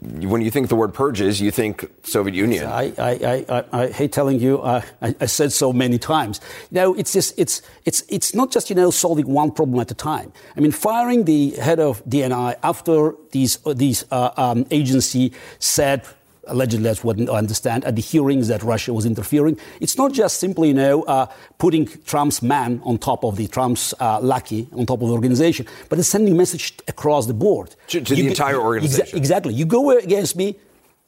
when 0.00 0.42
you 0.42 0.50
think 0.50 0.68
the 0.68 0.76
word 0.76 0.94
purges, 0.94 1.40
you 1.40 1.50
think 1.50 1.90
Soviet 2.02 2.34
Union. 2.34 2.66
I, 2.66 2.92
I, 2.98 3.44
I, 3.48 3.64
I 3.72 3.86
hate 3.88 4.12
telling 4.12 4.40
you, 4.40 4.62
I, 4.62 4.84
I, 5.00 5.26
said 5.26 5.52
so 5.52 5.72
many 5.72 5.98
times. 5.98 6.40
Know, 6.70 6.94
it's 6.94 7.12
just, 7.12 7.34
it's, 7.38 7.62
it's, 7.84 8.04
it's 8.08 8.34
not 8.34 8.50
just, 8.50 8.70
you 8.70 8.76
know, 8.76 8.90
solving 8.90 9.26
one 9.26 9.50
problem 9.50 9.80
at 9.80 9.90
a 9.90 9.94
time. 9.94 10.32
I 10.56 10.60
mean, 10.60 10.72
firing 10.72 11.24
the 11.24 11.50
head 11.50 11.80
of 11.80 12.04
DNI 12.04 12.56
after 12.62 13.14
these, 13.32 13.58
these 13.74 14.04
uh, 14.10 14.30
um, 14.36 14.66
agency 14.70 15.32
said 15.58 16.04
allegedly 16.46 16.84
that's 16.84 17.02
what 17.02 17.20
I 17.20 17.32
understand, 17.32 17.84
at 17.84 17.96
the 17.96 18.02
hearings 18.02 18.48
that 18.48 18.62
Russia 18.62 18.92
was 18.92 19.06
interfering. 19.06 19.58
It's 19.80 19.96
not 19.96 20.12
just 20.12 20.38
simply, 20.38 20.68
you 20.68 20.74
know, 20.74 21.02
uh, 21.04 21.26
putting 21.58 21.86
Trump's 21.86 22.42
man 22.42 22.80
on 22.84 22.98
top 22.98 23.24
of 23.24 23.36
the 23.36 23.46
Trump's 23.48 23.94
uh, 24.00 24.20
lackey 24.20 24.68
on 24.72 24.86
top 24.86 25.02
of 25.02 25.08
the 25.08 25.14
organization, 25.14 25.66
but 25.88 25.98
it's 25.98 26.08
sending 26.08 26.34
a 26.34 26.36
message 26.36 26.74
across 26.88 27.26
the 27.26 27.34
board. 27.34 27.74
To, 27.88 28.00
to 28.00 28.14
the 28.14 28.26
entire 28.26 28.60
organization. 28.60 29.06
Exa- 29.06 29.16
exactly. 29.16 29.54
You 29.54 29.64
go 29.64 29.90
against 29.96 30.36
me, 30.36 30.56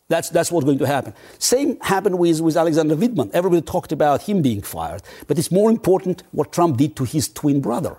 that's, 0.09 0.31
that's 0.31 0.53
what's 0.53 0.65
going 0.65 0.79
to 0.79 0.87
happen. 0.87 1.15
Same 1.39 1.81
happened 1.81 2.19
with, 2.19 2.41
with 2.41 2.57
Alexander 2.57 2.95
Vindman. 2.95 3.31
Everybody 3.33 3.63
talked 3.63 3.91
about 3.91 4.23
him 4.23 4.41
being 4.41 4.63
fired. 4.63 5.03
But 5.27 5.39
it's 5.39 5.51
more 5.51 5.71
important 5.71 6.23
what 6.31 6.53
Trump 6.53 6.77
did 6.77 6.95
to 6.97 7.05
his 7.05 7.29
twin 7.29 7.61
brother. 7.61 7.97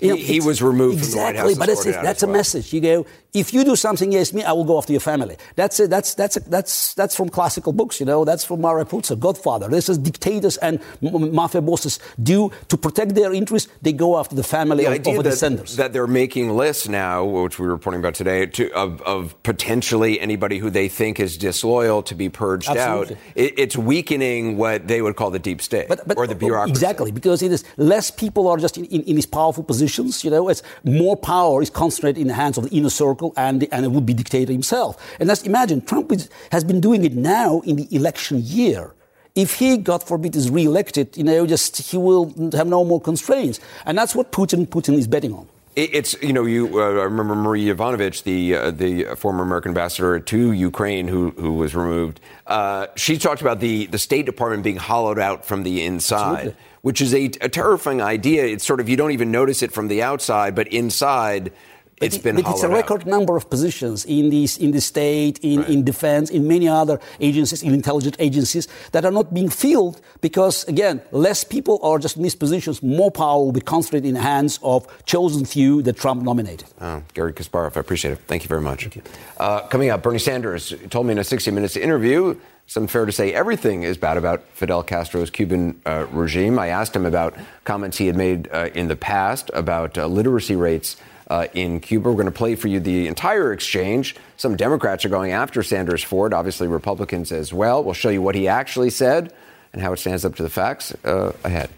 You 0.00 0.10
know, 0.10 0.16
he, 0.16 0.22
he 0.24 0.40
was 0.40 0.62
removed 0.62 0.98
exactly, 0.98 1.14
from 1.14 1.36
the 1.36 1.58
White 1.58 1.68
House. 1.68 1.84
but 1.84 2.02
that's 2.02 2.22
a 2.22 2.26
well. 2.26 2.36
message. 2.36 2.72
You 2.72 2.80
go, 2.80 3.06
if 3.32 3.52
you 3.52 3.64
do 3.64 3.76
something 3.76 4.08
against 4.08 4.34
me, 4.34 4.42
I 4.42 4.52
will 4.52 4.64
go 4.64 4.78
after 4.78 4.92
your 4.92 5.00
family. 5.00 5.36
That's 5.56 5.78
it. 5.80 5.90
That's 5.90 6.14
that's 6.14 6.36
that's 6.36 6.94
that's 6.94 7.14
from 7.14 7.28
classical 7.28 7.72
books. 7.72 8.00
You 8.00 8.06
know, 8.06 8.24
that's 8.24 8.44
from 8.44 8.60
Mario 8.60 8.84
Puzo, 8.84 9.18
Godfather. 9.18 9.68
This 9.68 9.88
is 9.88 9.98
dictators 9.98 10.56
and 10.58 10.80
mafia 11.00 11.60
bosses 11.60 11.98
do 12.22 12.50
to 12.68 12.76
protect 12.76 13.14
their 13.14 13.32
interests. 13.32 13.70
They 13.82 13.92
go 13.92 14.18
after 14.18 14.34
the 14.34 14.42
family 14.42 14.84
the 14.84 14.92
of, 14.92 15.06
of 15.06 15.16
the 15.16 15.30
descendants. 15.30 15.76
That 15.76 15.92
they're 15.92 16.06
making 16.06 16.56
lists 16.56 16.88
now, 16.88 17.24
which 17.24 17.58
we 17.58 17.66
were 17.66 17.72
reporting 17.72 18.00
about 18.00 18.14
today, 18.14 18.46
to, 18.46 18.72
of, 18.72 19.02
of 19.02 19.40
potentially 19.42 20.18
anybody 20.20 20.58
who 20.58 20.70
they 20.70 20.88
think 20.88 21.20
is 21.20 21.36
disloyal 21.36 22.02
to 22.04 22.14
be 22.14 22.28
purged 22.28 22.68
Absolutely. 22.68 23.16
out. 23.16 23.22
It, 23.34 23.58
it's 23.58 23.76
weakening 23.76 24.56
what 24.56 24.88
they 24.88 25.02
would 25.02 25.16
call 25.16 25.30
the 25.30 25.38
deep 25.38 25.60
state 25.60 25.88
but, 25.88 26.06
but, 26.06 26.16
or 26.16 26.26
the 26.26 26.34
bureaucracy. 26.34 26.70
Exactly, 26.70 27.10
because 27.10 27.42
it 27.42 27.52
is 27.52 27.64
less 27.76 28.10
people 28.10 28.48
are 28.48 28.56
just 28.56 28.78
in, 28.78 28.86
in, 28.86 29.02
in 29.02 29.14
these 29.16 29.26
powerful 29.26 29.62
positions. 29.86 30.24
You 30.24 30.30
know, 30.30 30.48
it's 30.48 30.62
more 30.84 31.16
power 31.16 31.62
is 31.62 31.70
concentrated 31.70 32.20
in 32.20 32.28
the 32.28 32.34
hands 32.34 32.58
of 32.58 32.68
the 32.68 32.76
inner 32.76 32.90
circle 32.90 33.32
and, 33.36 33.66
and 33.72 33.84
it 33.84 33.90
would 33.90 34.06
be 34.06 34.14
dictator 34.14 34.52
himself. 34.52 34.96
And 35.20 35.28
let's 35.28 35.42
imagine 35.42 35.80
Trump 35.80 36.12
is, 36.12 36.28
has 36.52 36.64
been 36.64 36.80
doing 36.80 37.04
it 37.04 37.14
now 37.14 37.60
in 37.60 37.76
the 37.76 37.88
election 37.94 38.40
year. 38.42 38.92
If 39.34 39.58
he, 39.58 39.76
God 39.76 40.02
forbid, 40.02 40.34
is 40.34 40.48
re-elected, 40.50 41.16
you 41.16 41.24
know, 41.24 41.46
just 41.46 41.76
he 41.90 41.98
will 41.98 42.34
have 42.52 42.66
no 42.66 42.84
more 42.84 43.00
constraints, 43.00 43.60
and 43.84 43.98
that's 43.98 44.14
what 44.14 44.32
Putin 44.32 44.66
Putin 44.66 44.94
is 44.94 45.06
betting 45.06 45.34
on. 45.34 45.46
It's 45.76 46.16
you 46.22 46.32
know 46.32 46.46
you 46.46 46.80
uh, 46.80 47.02
I 47.02 47.04
remember 47.04 47.34
Marie 47.34 47.66
Yovanovitch, 47.66 48.22
the 48.22 48.54
uh, 48.54 48.70
the 48.70 49.14
former 49.14 49.42
American 49.42 49.72
ambassador 49.72 50.18
to 50.18 50.52
Ukraine, 50.52 51.06
who 51.06 51.32
who 51.32 51.52
was 51.52 51.74
removed. 51.74 52.18
Uh, 52.46 52.86
she 52.96 53.18
talked 53.18 53.42
about 53.42 53.60
the 53.60 53.84
the 53.88 53.98
State 53.98 54.24
Department 54.24 54.62
being 54.62 54.78
hollowed 54.78 55.18
out 55.18 55.44
from 55.44 55.64
the 55.64 55.84
inside, 55.84 56.18
Absolutely. 56.22 56.56
Which 56.86 57.00
is 57.00 57.12
a, 57.12 57.24
a 57.40 57.48
terrifying 57.48 58.00
idea. 58.00 58.44
It's 58.46 58.64
sort 58.64 58.78
of 58.78 58.88
you 58.88 58.96
don't 58.96 59.10
even 59.10 59.32
notice 59.32 59.60
it 59.60 59.72
from 59.72 59.88
the 59.88 60.04
outside, 60.04 60.54
but 60.54 60.68
inside 60.68 61.50
it's 62.00 62.16
been 62.16 62.36
but 62.36 62.46
it's 62.48 62.62
a 62.62 62.68
record 62.68 63.00
out. 63.00 63.06
number 63.08 63.36
of 63.36 63.50
positions 63.50 64.04
in 64.04 64.30
this 64.30 64.56
in 64.56 64.70
the 64.70 64.80
state, 64.80 65.40
in, 65.42 65.62
right. 65.62 65.68
in 65.68 65.82
defense, 65.82 66.30
in 66.30 66.46
many 66.46 66.68
other 66.68 67.00
agencies, 67.18 67.64
in 67.64 67.74
intelligence 67.74 68.14
agencies 68.20 68.68
that 68.92 69.04
are 69.04 69.10
not 69.10 69.34
being 69.34 69.48
filled 69.48 70.00
because 70.20 70.62
again, 70.68 71.02
less 71.10 71.42
people 71.42 71.80
are 71.82 71.98
just 71.98 72.16
in 72.18 72.22
these 72.22 72.36
positions. 72.36 72.80
More 72.84 73.10
power 73.10 73.42
will 73.44 73.50
be 73.50 73.66
concentrated 73.74 74.06
in 74.06 74.14
the 74.14 74.20
hands 74.20 74.60
of 74.62 74.86
chosen 75.06 75.44
few 75.44 75.82
that 75.82 75.96
Trump 75.96 76.22
nominated. 76.22 76.68
Oh, 76.80 77.02
Garry 77.14 77.32
Kasparov, 77.32 77.76
I 77.76 77.80
appreciate 77.80 78.12
it. 78.12 78.20
Thank 78.28 78.44
you 78.44 78.48
very 78.48 78.62
much. 78.62 78.94
You. 78.94 79.02
Uh, 79.38 79.66
coming 79.66 79.90
up, 79.90 80.04
Bernie 80.04 80.20
Sanders 80.20 80.72
told 80.90 81.06
me 81.06 81.12
in 81.12 81.18
a 81.18 81.24
60 81.24 81.50
Minutes 81.50 81.76
interview. 81.76 82.36
Some 82.68 82.88
fair 82.88 83.06
to 83.06 83.12
say 83.12 83.32
everything 83.32 83.84
is 83.84 83.96
bad 83.96 84.16
about 84.16 84.42
Fidel 84.54 84.82
Castro's 84.82 85.30
Cuban 85.30 85.80
uh, 85.86 86.06
regime. 86.10 86.58
I 86.58 86.68
asked 86.68 86.96
him 86.96 87.06
about 87.06 87.34
comments 87.64 87.96
he 87.96 88.08
had 88.08 88.16
made 88.16 88.48
uh, 88.52 88.70
in 88.74 88.88
the 88.88 88.96
past 88.96 89.50
about 89.54 89.96
uh, 89.96 90.06
literacy 90.08 90.56
rates 90.56 90.96
uh, 91.28 91.46
in 91.54 91.78
Cuba. 91.78 92.08
We're 92.08 92.14
going 92.14 92.26
to 92.26 92.32
play 92.32 92.56
for 92.56 92.66
you 92.66 92.80
the 92.80 93.06
entire 93.06 93.52
exchange. 93.52 94.16
Some 94.36 94.56
Democrats 94.56 95.04
are 95.04 95.08
going 95.08 95.30
after 95.30 95.62
Sanders 95.62 96.02
for 96.02 96.26
it, 96.26 96.32
obviously 96.32 96.66
Republicans 96.66 97.30
as 97.30 97.52
well. 97.52 97.84
We'll 97.84 97.94
show 97.94 98.10
you 98.10 98.20
what 98.20 98.34
he 98.34 98.48
actually 98.48 98.90
said 98.90 99.32
and 99.72 99.80
how 99.80 99.92
it 99.92 99.98
stands 99.98 100.24
up 100.24 100.34
to 100.36 100.42
the 100.42 100.50
facts 100.50 100.92
uh, 101.04 101.32
ahead. 101.44 101.70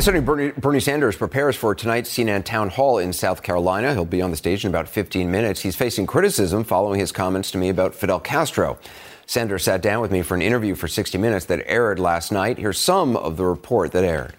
Senator 0.00 0.22
Bernie, 0.22 0.52
Bernie, 0.52 0.78
Sanders 0.78 1.16
prepares 1.16 1.56
for 1.56 1.74
tonight's 1.74 2.08
CNN 2.10 2.44
town 2.44 2.68
hall 2.68 2.98
in 2.98 3.12
South 3.12 3.42
Carolina. 3.42 3.92
He'll 3.94 4.04
be 4.04 4.22
on 4.22 4.30
the 4.30 4.36
stage 4.36 4.64
in 4.64 4.68
about 4.68 4.88
15 4.88 5.28
minutes. 5.28 5.60
He's 5.60 5.74
facing 5.74 6.06
criticism 6.06 6.62
following 6.62 7.00
his 7.00 7.10
comments 7.10 7.50
to 7.50 7.58
me 7.58 7.68
about 7.68 7.96
Fidel 7.96 8.20
Castro. 8.20 8.78
Sanders 9.26 9.64
sat 9.64 9.82
down 9.82 10.00
with 10.00 10.12
me 10.12 10.22
for 10.22 10.36
an 10.36 10.42
interview 10.42 10.76
for 10.76 10.86
60 10.86 11.18
Minutes 11.18 11.46
that 11.46 11.64
aired 11.66 11.98
last 11.98 12.30
night. 12.30 12.58
Here's 12.58 12.78
some 12.78 13.16
of 13.16 13.36
the 13.36 13.44
report 13.44 13.90
that 13.90 14.04
aired. 14.04 14.34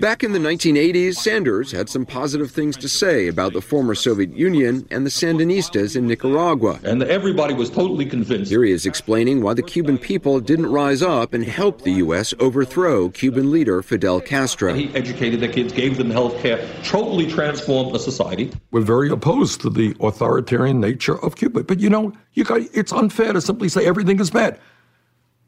Back 0.00 0.24
in 0.24 0.32
the 0.32 0.38
1980s, 0.38 1.16
Sanders 1.16 1.70
had 1.72 1.90
some 1.90 2.06
positive 2.06 2.50
things 2.50 2.74
to 2.78 2.88
say 2.88 3.28
about 3.28 3.52
the 3.52 3.60
former 3.60 3.94
Soviet 3.94 4.34
Union 4.34 4.88
and 4.90 5.04
the 5.04 5.10
Sandinistas 5.10 5.94
in 5.94 6.06
Nicaragua. 6.06 6.80
And 6.84 7.02
everybody 7.02 7.52
was 7.52 7.68
totally 7.68 8.06
convinced. 8.06 8.50
Here 8.50 8.64
he 8.64 8.72
is 8.72 8.86
explaining 8.86 9.42
why 9.42 9.52
the 9.52 9.62
Cuban 9.62 9.98
people 9.98 10.40
didn't 10.40 10.72
rise 10.72 11.02
up 11.02 11.34
and 11.34 11.44
help 11.44 11.82
the 11.82 11.92
U.S. 11.92 12.32
overthrow 12.40 13.10
Cuban 13.10 13.50
leader 13.50 13.82
Fidel 13.82 14.22
Castro. 14.22 14.72
He 14.72 14.88
educated 14.94 15.40
the 15.40 15.48
kids, 15.48 15.70
gave 15.70 15.98
them 15.98 16.08
health 16.08 16.40
care, 16.40 16.66
totally 16.82 17.30
transformed 17.30 17.94
the 17.94 17.98
society. 17.98 18.50
We're 18.70 18.80
very 18.80 19.10
opposed 19.10 19.60
to 19.60 19.68
the 19.68 19.94
authoritarian 20.00 20.80
nature 20.80 21.22
of 21.22 21.36
Cuba. 21.36 21.64
But 21.64 21.78
you 21.78 21.90
know, 21.90 22.14
you 22.32 22.44
got, 22.44 22.62
it's 22.72 22.90
unfair 22.90 23.34
to 23.34 23.40
simply 23.42 23.68
say 23.68 23.84
everything 23.84 24.18
is 24.18 24.30
bad. 24.30 24.58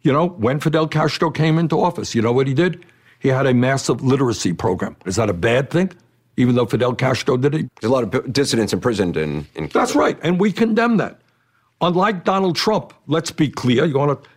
You 0.02 0.12
know, 0.12 0.28
when 0.28 0.60
Fidel 0.60 0.88
Castro 0.88 1.30
came 1.30 1.58
into 1.58 1.80
office, 1.80 2.14
you 2.14 2.20
know 2.20 2.34
what 2.34 2.46
he 2.46 2.52
did? 2.52 2.84
He 3.22 3.28
had 3.28 3.46
a 3.46 3.54
massive 3.54 4.02
literacy 4.02 4.52
program. 4.52 4.96
Is 5.06 5.14
that 5.14 5.30
a 5.30 5.32
bad 5.32 5.70
thing? 5.70 5.92
Even 6.36 6.56
though 6.56 6.66
Fidel 6.66 6.92
Castro 6.92 7.36
did 7.36 7.54
it? 7.54 7.70
There's 7.80 7.88
a 7.88 7.94
lot 7.94 8.02
of 8.02 8.32
dissidents 8.32 8.72
imprisoned 8.72 9.16
in, 9.16 9.46
in 9.54 9.68
Cuba. 9.68 9.78
That's 9.78 9.94
right, 9.94 10.18
and 10.22 10.40
we 10.40 10.50
condemn 10.50 10.96
that. 10.96 11.20
Unlike 11.80 12.24
Donald 12.24 12.56
Trump, 12.56 12.92
let's 13.06 13.30
be 13.30 13.48
clear. 13.48 13.84
You 13.84 13.96
want 13.96 14.24
to? 14.24 14.28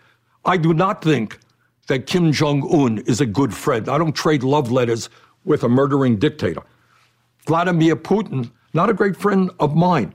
I 0.45 0.57
do 0.57 0.71
not 0.71 1.03
think 1.03 1.39
that 1.87 2.05
Kim 2.05 2.31
Jong 2.31 2.61
Un 2.71 2.99
is 3.07 3.21
a 3.21 3.25
good 3.25 3.55
friend. 3.55 3.89
I 3.89 3.97
don't 3.97 4.13
trade 4.13 4.43
love 4.43 4.71
letters 4.71 5.09
with 5.45 5.63
a 5.63 5.69
murdering 5.69 6.17
dictator. 6.17 6.61
Vladimir 7.47 7.95
Putin, 7.95 8.51
not 8.75 8.91
a 8.91 8.93
great 8.93 9.17
friend 9.17 9.49
of 9.59 9.75
mine. 9.75 10.13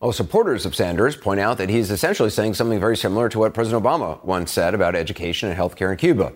Well, 0.00 0.12
supporters 0.12 0.66
of 0.66 0.74
Sanders 0.74 1.16
point 1.16 1.40
out 1.40 1.56
that 1.56 1.70
he's 1.70 1.90
essentially 1.90 2.28
saying 2.28 2.52
something 2.52 2.78
very 2.78 2.98
similar 2.98 3.30
to 3.30 3.38
what 3.38 3.54
President 3.54 3.82
Obama 3.82 4.22
once 4.22 4.52
said 4.52 4.74
about 4.74 4.94
education 4.94 5.48
and 5.48 5.56
health 5.56 5.74
care 5.74 5.90
in 5.90 5.96
Cuba. 5.96 6.34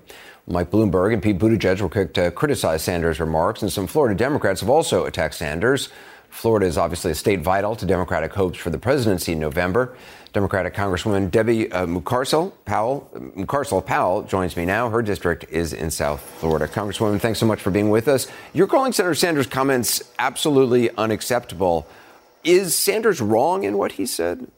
Mike 0.51 0.71
Bloomberg 0.71 1.13
and 1.13 1.23
Pete 1.23 1.39
Buttigieg 1.39 1.81
were 1.81 1.89
quick 1.89 2.13
to 2.15 2.33
criticize 2.33 2.83
Sanders' 2.83 3.21
remarks, 3.21 3.63
and 3.63 3.73
some 3.73 3.87
Florida 3.87 4.17
Democrats 4.17 4.61
have 4.61 4.69
also 4.69 5.05
attacked 5.05 5.35
Sanders. 5.35 5.91
Florida 6.29 6.67
is 6.67 6.77
obviously 6.77 7.13
a 7.13 7.15
state 7.15 7.41
vital 7.41 7.77
to 7.77 7.87
Democratic 7.87 8.33
hopes 8.33 8.59
for 8.59 8.71
the 8.71 8.79
presidency 8.79 9.33
in 9.33 9.39
November. 9.39 9.97
Democratic 10.33 10.75
Congresswoman 10.75 11.31
Debbie 11.31 11.71
uh, 11.71 11.87
Mucarsel 11.87 12.53
Powell, 12.65 13.09
Mucarsel 13.37 13.85
Powell 13.85 14.23
joins 14.23 14.57
me 14.57 14.65
now. 14.65 14.91
Her 14.91 15.03
district 15.03 15.45
is 15.51 15.73
in 15.73 15.91
South 15.91 16.21
Florida. 16.21 16.67
Congresswoman, 16.67 17.21
thanks 17.21 17.39
so 17.39 17.47
much 17.47 17.61
for 17.61 17.71
being 17.71 17.91
with 17.91 18.09
us. 18.09 18.27
You're 18.53 18.67
calling 18.67 18.93
Senator 18.93 19.15
Sanders' 19.15 19.47
comments 19.47 20.03
absolutely 20.19 20.91
unacceptable. 20.97 21.87
Is 22.43 22.77
Sanders 22.77 23.21
wrong 23.21 23.63
in 23.65 23.79
what 23.79 23.93
he 23.93 24.07
said? 24.07 24.51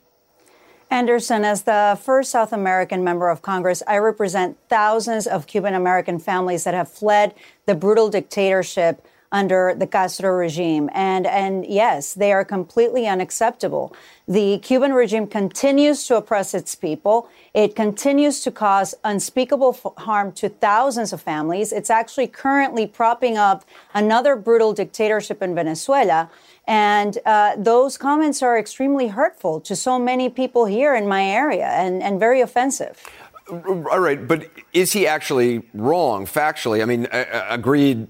Anderson, 0.93 1.43
as 1.43 1.63
the 1.63 1.99
first 2.03 2.31
South 2.31 2.53
American 2.53 3.03
member 3.03 3.31
of 3.31 3.41
Congress, 3.41 3.83
I 3.87 3.97
represent 3.97 4.59
thousands 4.69 5.27
of 5.27 5.47
Cuban 5.47 5.73
American 5.73 6.19
families 6.19 6.65
that 6.65 6.75
have 6.75 6.91
fled 6.91 7.35
the 7.65 7.75
brutal 7.75 8.11
dictatorship 8.11 9.03
under 9.33 9.75
the 9.75 9.87
Castro 9.87 10.33
regime. 10.33 10.91
And, 10.93 11.27
and 11.27 11.65
yes, 11.65 12.13
they 12.13 12.31
are 12.31 12.45
completely 12.45 13.07
unacceptable. 13.07 13.97
The 14.29 14.59
Cuban 14.59 14.93
regime 14.93 15.27
continues 15.27 16.07
to 16.09 16.17
oppress 16.17 16.53
its 16.53 16.75
people. 16.75 17.27
It 17.55 17.75
continues 17.75 18.43
to 18.43 18.51
cause 18.51 18.95
unspeakable 19.03 19.95
harm 19.97 20.33
to 20.33 20.51
thousands 20.51 21.15
of 21.15 21.23
families. 21.23 21.73
It's 21.73 21.89
actually 21.89 22.27
currently 22.27 22.87
propping 22.87 23.39
up 23.39 23.65
another 23.95 24.37
brutal 24.37 24.75
dictatorship 24.75 25.41
in 25.41 25.55
Venezuela. 25.55 26.29
And 26.66 27.18
uh, 27.27 27.57
those 27.57 27.98
comments 27.98 28.42
are 28.42 28.59
extremely 28.59 29.09
hurtful 29.09 29.61
to 29.62 29.75
so 29.75 29.98
many 29.98 30.29
people 30.31 30.66
here 30.66 30.94
in 30.94 31.09
my 31.09 31.25
area 31.25 31.66
and, 31.66 32.03
and 32.03 32.20
very 32.20 32.40
offensive. 32.40 33.03
All 33.51 33.98
right, 33.98 34.27
but 34.27 34.48
is 34.72 34.92
he 34.92 35.07
actually 35.07 35.62
wrong 35.75 36.27
factually? 36.27 36.81
I 36.81 36.85
mean, 36.85 37.09
I, 37.12 37.25
I 37.25 37.55
agreed. 37.55 38.07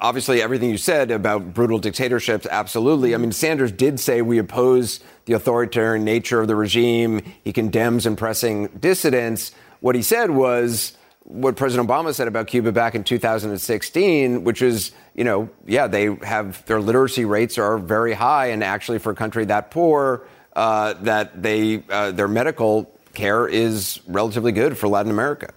Obviously, 0.00 0.42
everything 0.42 0.68
you 0.68 0.76
said 0.76 1.10
about 1.10 1.54
brutal 1.54 1.78
dictatorships, 1.78 2.46
absolutely. 2.50 3.14
I 3.14 3.18
mean, 3.18 3.32
Sanders 3.32 3.70
did 3.70 4.00
say 4.00 4.20
we 4.20 4.38
oppose 4.38 5.00
the 5.26 5.32
authoritarian 5.32 6.04
nature 6.04 6.40
of 6.40 6.48
the 6.48 6.56
regime. 6.56 7.22
He 7.44 7.52
condemns 7.52 8.04
impressing 8.04 8.66
dissidents. 8.78 9.52
What 9.80 9.94
he 9.94 10.02
said 10.02 10.32
was 10.32 10.98
what 11.24 11.56
President 11.56 11.88
Obama 11.88 12.14
said 12.14 12.28
about 12.28 12.46
Cuba 12.46 12.70
back 12.70 12.94
in 12.94 13.02
2016, 13.02 14.44
which 14.44 14.62
is, 14.62 14.92
you 15.14 15.24
know, 15.24 15.48
yeah, 15.66 15.86
they 15.86 16.14
have 16.22 16.64
their 16.66 16.80
literacy 16.80 17.24
rates 17.24 17.58
are 17.58 17.78
very 17.78 18.12
high, 18.12 18.46
and 18.46 18.62
actually 18.62 18.98
for 18.98 19.10
a 19.10 19.14
country 19.14 19.44
that 19.46 19.70
poor, 19.70 20.26
uh, 20.54 20.92
that 21.02 21.42
they 21.42 21.82
uh, 21.88 22.12
their 22.12 22.28
medical 22.28 22.90
care 23.14 23.46
is 23.48 24.00
relatively 24.06 24.52
good 24.52 24.76
for 24.76 24.88
Latin 24.88 25.10
America. 25.10 25.52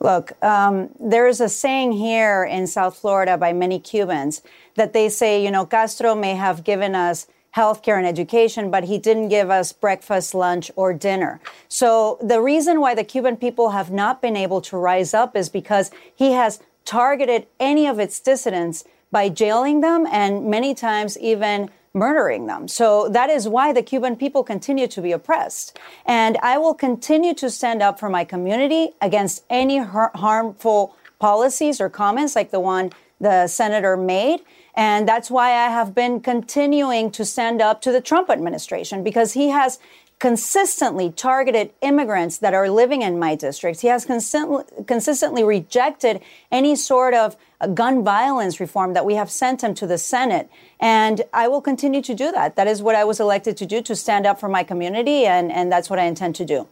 Look, 0.00 0.32
um, 0.42 0.88
there 0.98 1.28
is 1.28 1.40
a 1.40 1.48
saying 1.48 1.92
here 1.92 2.42
in 2.42 2.66
South 2.66 2.96
Florida 2.96 3.38
by 3.38 3.52
many 3.52 3.78
Cubans 3.78 4.42
that 4.74 4.92
they 4.92 5.08
say, 5.08 5.44
you 5.44 5.50
know, 5.50 5.64
Castro 5.64 6.14
may 6.14 6.34
have 6.34 6.64
given 6.64 6.96
us 6.96 7.28
healthcare 7.56 7.98
and 7.98 8.06
education, 8.06 8.70
but 8.70 8.84
he 8.84 8.98
didn't 8.98 9.28
give 9.28 9.50
us 9.50 9.72
breakfast, 9.72 10.34
lunch, 10.34 10.70
or 10.74 10.92
dinner. 10.92 11.40
So 11.68 12.18
the 12.22 12.40
reason 12.40 12.80
why 12.80 12.94
the 12.94 13.04
Cuban 13.04 13.36
people 13.36 13.70
have 13.70 13.90
not 13.90 14.22
been 14.22 14.36
able 14.36 14.60
to 14.62 14.76
rise 14.76 15.12
up 15.12 15.36
is 15.36 15.48
because 15.48 15.90
he 16.14 16.32
has 16.32 16.60
targeted 16.84 17.46
any 17.60 17.86
of 17.86 17.98
its 17.98 18.18
dissidents 18.20 18.84
by 19.10 19.28
jailing 19.28 19.82
them 19.82 20.06
and 20.10 20.46
many 20.46 20.74
times 20.74 21.18
even 21.18 21.70
murdering 21.94 22.46
them. 22.46 22.66
So 22.68 23.08
that 23.10 23.28
is 23.28 23.46
why 23.46 23.72
the 23.72 23.82
Cuban 23.82 24.16
people 24.16 24.42
continue 24.42 24.86
to 24.88 25.02
be 25.02 25.12
oppressed. 25.12 25.78
And 26.06 26.38
I 26.42 26.56
will 26.56 26.74
continue 26.74 27.34
to 27.34 27.50
stand 27.50 27.82
up 27.82 28.00
for 28.00 28.08
my 28.08 28.24
community 28.24 28.92
against 29.02 29.44
any 29.50 29.78
har- 29.78 30.12
harmful 30.14 30.96
policies 31.18 31.80
or 31.80 31.90
comments 31.90 32.34
like 32.34 32.50
the 32.50 32.60
one 32.60 32.92
the 33.20 33.46
senator 33.46 33.96
made. 33.96 34.40
And 34.74 35.06
that's 35.06 35.30
why 35.30 35.50
I 35.50 35.68
have 35.68 35.94
been 35.94 36.20
continuing 36.20 37.10
to 37.12 37.24
stand 37.24 37.60
up 37.60 37.82
to 37.82 37.92
the 37.92 38.00
Trump 38.00 38.30
administration 38.30 39.04
because 39.04 39.34
he 39.34 39.48
has 39.48 39.78
consistently 40.18 41.10
targeted 41.10 41.72
immigrants 41.80 42.38
that 42.38 42.54
are 42.54 42.70
living 42.70 43.02
in 43.02 43.18
my 43.18 43.34
districts. 43.34 43.80
He 43.80 43.88
has 43.88 44.04
consistently, 44.04 44.62
consistently 44.86 45.42
rejected 45.42 46.20
any 46.52 46.76
sort 46.76 47.12
of 47.12 47.36
gun 47.74 48.04
violence 48.04 48.60
reform 48.60 48.92
that 48.94 49.04
we 49.04 49.16
have 49.16 49.30
sent 49.32 49.64
him 49.64 49.74
to 49.74 49.86
the 49.86 49.98
Senate. 49.98 50.48
And 50.78 51.22
I 51.32 51.48
will 51.48 51.60
continue 51.60 52.02
to 52.02 52.14
do 52.14 52.30
that. 52.30 52.54
That 52.54 52.68
is 52.68 52.82
what 52.82 52.94
I 52.94 53.02
was 53.02 53.18
elected 53.18 53.56
to 53.56 53.66
do, 53.66 53.82
to 53.82 53.96
stand 53.96 54.24
up 54.24 54.38
for 54.38 54.48
my 54.48 54.62
community, 54.62 55.26
and, 55.26 55.50
and 55.50 55.72
that's 55.72 55.90
what 55.90 55.98
I 55.98 56.04
intend 56.04 56.36
to 56.36 56.44
do. 56.44 56.68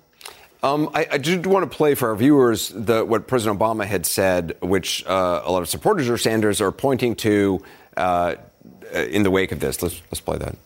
Um, 0.63 0.89
I, 0.95 1.09
I 1.13 1.19
just 1.19 1.47
want 1.47 1.69
to 1.69 1.77
play 1.77 1.95
for 1.97 2.11
our 2.11 2.17
viewers 2.17 2.69
the, 2.69 3.05
what 3.05 3.27
President 3.27 3.59
Obama 3.59 3.85
had 3.85 4.07
said, 4.07 4.57
which 4.61 5.05
uh, 5.07 5.43
a 5.45 5.51
lot 5.51 5.63
of 5.63 5.69
supporters 5.69 6.09
of 6.09 6.21
Sanders 6.21 6.61
are 6.61 6.71
pointing 6.71 7.17
to 7.17 7.63
uh, 8.01 8.37
in 8.93 9.23
the 9.23 9.31
wake 9.31 9.53
of 9.53 9.61
this. 9.61 9.83
Let's, 9.83 10.01
let's 10.11 10.21
play 10.21 10.39
that. 10.39 10.57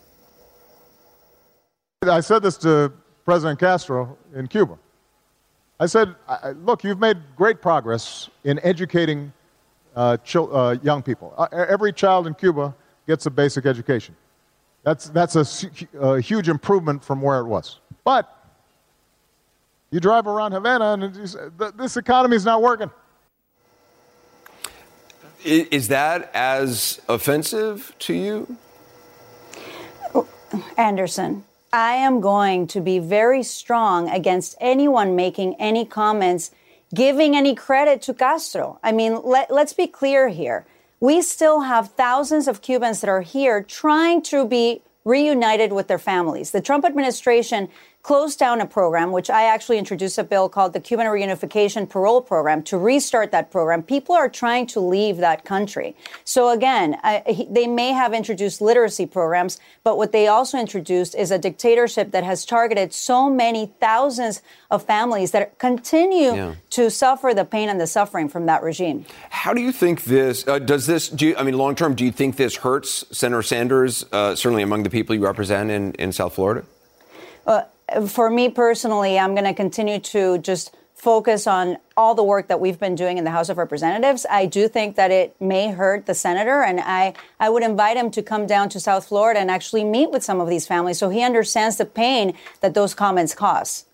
I 2.09 2.21
said 2.21 2.41
this 2.41 2.57
to 2.57 2.91
President 3.25 3.59
Castro 3.59 4.17
in 4.33 4.47
Cuba. 4.47 4.77
I 5.79 5.87
said, 5.87 6.15
look, 6.63 6.83
you've 6.83 6.99
made 6.99 7.17
great 7.35 7.61
progress 7.61 8.29
in 8.45 8.59
educating 8.63 9.33
uh, 9.95 10.17
chil- 10.17 10.55
uh, 10.55 10.77
young 10.83 11.01
people. 11.01 11.33
Uh, 11.37 11.47
every 11.51 11.91
child 11.91 12.27
in 12.27 12.33
Cuba 12.33 12.73
gets 13.07 13.25
a 13.25 13.31
basic 13.31 13.65
education. 13.65 14.15
That's, 14.83 15.09
that's 15.09 15.35
a, 15.35 15.69
a, 15.99 16.21
huge 16.21 16.47
improvement 16.47 17.03
from 17.03 17.21
where 17.21 17.39
it 17.39 17.45
was. 17.45 17.79
But 18.03 18.31
you 19.91 19.99
drive 19.99 20.27
around 20.27 20.51
Havana 20.51 20.93
and 20.93 21.29
say, 21.29 21.39
this 21.75 21.97
economy 21.97 22.35
is 22.35 22.45
not 22.45 22.61
working. 22.61 22.91
Is 25.45 25.89
that 25.89 26.31
as 26.33 26.99
offensive 27.07 27.93
to 27.99 28.13
you? 28.13 28.57
Oh, 30.15 30.27
Anderson, 30.75 31.43
I 31.71 31.93
am 31.93 32.19
going 32.19 32.65
to 32.67 32.81
be 32.81 32.97
very 32.99 33.43
strong 33.43 34.09
against 34.09 34.55
anyone 34.59 35.15
making 35.15 35.55
any 35.55 35.85
comments 35.85 36.51
giving 36.93 37.35
any 37.35 37.53
credit 37.53 38.01
to 38.03 38.13
Castro. 38.13 38.79
I 38.81 38.91
mean, 38.91 39.21
let, 39.23 39.51
let's 39.51 39.73
be 39.73 39.85
clear 39.85 40.29
here. 40.29 40.65
We 40.99 41.21
still 41.21 41.61
have 41.61 41.91
thousands 41.91 42.47
of 42.47 42.61
Cubans 42.61 43.01
that 43.01 43.09
are 43.09 43.21
here 43.21 43.61
trying 43.61 44.21
to 44.23 44.47
be 44.47 44.81
reunited 45.03 45.73
with 45.73 45.87
their 45.87 45.99
families. 45.99 46.51
The 46.51 46.61
Trump 46.61 46.85
administration 46.85 47.69
closed 48.05 48.37
down 48.37 48.61
a 48.61 48.65
program, 48.67 49.11
which 49.11 49.31
I 49.31 49.45
actually 49.45 49.79
introduced 49.79 50.19
a 50.19 50.23
bill 50.23 50.47
called 50.47 50.73
the 50.73 50.79
Cuban 50.79 51.07
Reunification 51.07 51.89
Parole 51.89 52.21
Program 52.21 52.61
to 52.65 52.77
restart 52.77 53.31
that 53.31 53.49
program. 53.49 53.81
People 53.81 54.13
are 54.13 54.29
trying 54.29 54.67
to 54.67 54.79
leave 54.79 55.17
that 55.17 55.43
country. 55.43 55.95
So 56.23 56.49
again, 56.49 56.99
I, 57.01 57.47
they 57.49 57.65
may 57.65 57.93
have 57.93 58.13
introduced 58.13 58.61
literacy 58.61 59.07
programs, 59.07 59.59
but 59.83 59.97
what 59.97 60.11
they 60.11 60.27
also 60.27 60.59
introduced 60.59 61.15
is 61.15 61.31
a 61.31 61.39
dictatorship 61.39 62.11
that 62.11 62.23
has 62.23 62.45
targeted 62.45 62.93
so 62.93 63.27
many 63.27 63.73
thousands 63.79 64.43
of 64.69 64.83
families 64.83 65.31
that 65.31 65.57
continue 65.57 66.35
yeah. 66.35 66.53
to 66.69 66.91
suffer 66.91 67.33
the 67.33 67.43
pain 67.43 67.69
and 67.69 67.81
the 67.81 67.87
suffering 67.87 68.29
from 68.29 68.45
that 68.45 68.61
regime. 68.61 69.03
How 69.31 69.51
do 69.51 69.61
you 69.61 69.71
think 69.71 70.03
this, 70.03 70.47
uh, 70.47 70.59
does 70.59 70.85
this, 70.85 71.09
do 71.09 71.29
you, 71.29 71.37
I 71.37 71.41
mean, 71.41 71.57
long 71.57 71.73
term, 71.73 71.95
do 71.95 72.05
you 72.05 72.11
think 72.11 72.35
this 72.35 72.57
hurts 72.57 73.03
Senator 73.17 73.41
Sanders, 73.41 74.05
uh, 74.11 74.35
certainly 74.35 74.61
among 74.61 74.83
the 74.83 74.91
people 74.91 75.15
you 75.15 75.25
represent 75.25 75.71
in, 75.71 75.93
in 75.93 76.11
South 76.11 76.35
Florida? 76.35 76.65
Uh, 77.47 77.63
for 78.07 78.29
me 78.29 78.49
personally, 78.49 79.19
I'm 79.19 79.33
going 79.33 79.45
to 79.45 79.53
continue 79.53 79.99
to 79.99 80.37
just 80.39 80.75
focus 80.95 81.45
on 81.45 81.77
all 81.95 82.15
the 82.15 82.23
work 82.23 82.47
that 82.47 82.59
we've 82.59 82.79
been 82.79 82.95
doing 82.95 83.17
in 83.17 83.25
the 83.25 83.31
House 83.31 83.49
of 83.49 83.57
Representatives. 83.57 84.25
I 84.29 84.47
do 84.47 84.67
think 84.67 84.95
that 84.95 85.11
it 85.11 85.35
may 85.39 85.69
hurt 85.69 86.07
the 86.07 86.15
senator, 86.15 86.63
and 86.63 86.79
I, 86.79 87.13
I 87.39 87.49
would 87.49 87.63
invite 87.63 87.95
him 87.97 88.09
to 88.11 88.23
come 88.23 88.47
down 88.47 88.69
to 88.69 88.79
South 88.79 89.07
Florida 89.07 89.39
and 89.39 89.51
actually 89.51 89.83
meet 89.83 90.09
with 90.09 90.23
some 90.23 90.41
of 90.41 90.49
these 90.49 90.65
families 90.65 90.97
so 90.97 91.09
he 91.09 91.21
understands 91.21 91.77
the 91.77 91.85
pain 91.85 92.33
that 92.61 92.73
those 92.73 92.95
comments 92.95 93.35
cause. 93.35 93.85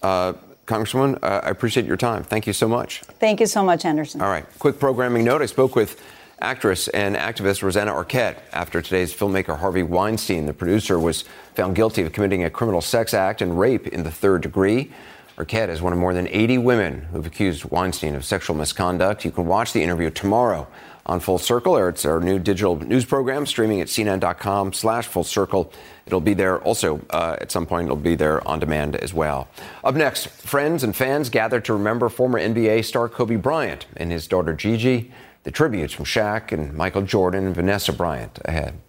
Uh, 0.00 0.32
Congresswoman, 0.66 1.18
uh, 1.22 1.42
I 1.44 1.50
appreciate 1.50 1.84
your 1.84 1.98
time. 1.98 2.22
Thank 2.24 2.46
you 2.46 2.54
so 2.54 2.66
much. 2.66 3.00
Thank 3.20 3.40
you 3.40 3.46
so 3.46 3.62
much, 3.62 3.84
Anderson. 3.84 4.22
All 4.22 4.30
right. 4.30 4.46
Quick 4.58 4.78
programming 4.78 5.24
note. 5.24 5.42
I 5.42 5.46
spoke 5.46 5.76
with 5.76 6.00
actress 6.40 6.88
and 6.88 7.16
activist 7.16 7.62
Rosanna 7.62 7.92
Arquette 7.92 8.36
after 8.52 8.82
today's 8.82 9.14
filmmaker 9.14 9.58
Harvey 9.58 9.82
Weinstein. 9.82 10.46
The 10.46 10.52
producer 10.52 10.98
was 10.98 11.24
found 11.54 11.76
guilty 11.76 12.02
of 12.02 12.12
committing 12.12 12.44
a 12.44 12.50
criminal 12.50 12.80
sex 12.80 13.14
act 13.14 13.42
and 13.42 13.58
rape 13.58 13.86
in 13.88 14.02
the 14.02 14.10
third 14.10 14.42
degree. 14.42 14.92
Arquette 15.36 15.68
is 15.68 15.82
one 15.82 15.92
of 15.92 15.98
more 15.98 16.14
than 16.14 16.28
80 16.28 16.58
women 16.58 17.00
who've 17.10 17.26
accused 17.26 17.64
Weinstein 17.64 18.14
of 18.14 18.24
sexual 18.24 18.54
misconduct. 18.54 19.24
You 19.24 19.32
can 19.32 19.46
watch 19.46 19.72
the 19.72 19.82
interview 19.82 20.10
tomorrow 20.10 20.68
on 21.06 21.20
Full 21.20 21.38
Circle. 21.38 21.76
It's 21.88 22.04
our 22.04 22.20
new 22.20 22.38
digital 22.38 22.76
news 22.76 23.04
program 23.04 23.44
streaming 23.44 23.80
at 23.80 23.88
cnn.com 23.88 24.72
slash 24.72 25.06
full 25.06 25.24
circle. 25.24 25.72
It'll 26.06 26.20
be 26.20 26.34
there 26.34 26.60
also 26.60 27.00
uh, 27.10 27.36
at 27.40 27.50
some 27.50 27.66
point. 27.66 27.86
It'll 27.86 27.96
be 27.96 28.14
there 28.14 28.46
on 28.46 28.60
demand 28.60 28.96
as 28.96 29.12
well. 29.12 29.48
Up 29.82 29.94
next, 29.94 30.28
friends 30.28 30.84
and 30.84 30.94
fans 30.94 31.30
gather 31.30 31.60
to 31.62 31.72
remember 31.72 32.08
former 32.08 32.38
NBA 32.38 32.84
star 32.84 33.08
Kobe 33.08 33.36
Bryant 33.36 33.86
and 33.96 34.12
his 34.12 34.26
daughter 34.26 34.52
Gigi. 34.52 35.12
The 35.44 35.50
tributes 35.50 35.92
from 35.92 36.06
Shaq 36.06 36.52
and 36.52 36.72
Michael 36.72 37.02
Jordan 37.02 37.44
and 37.44 37.54
Vanessa 37.54 37.92
Bryant 37.92 38.38
ahead. 38.46 38.80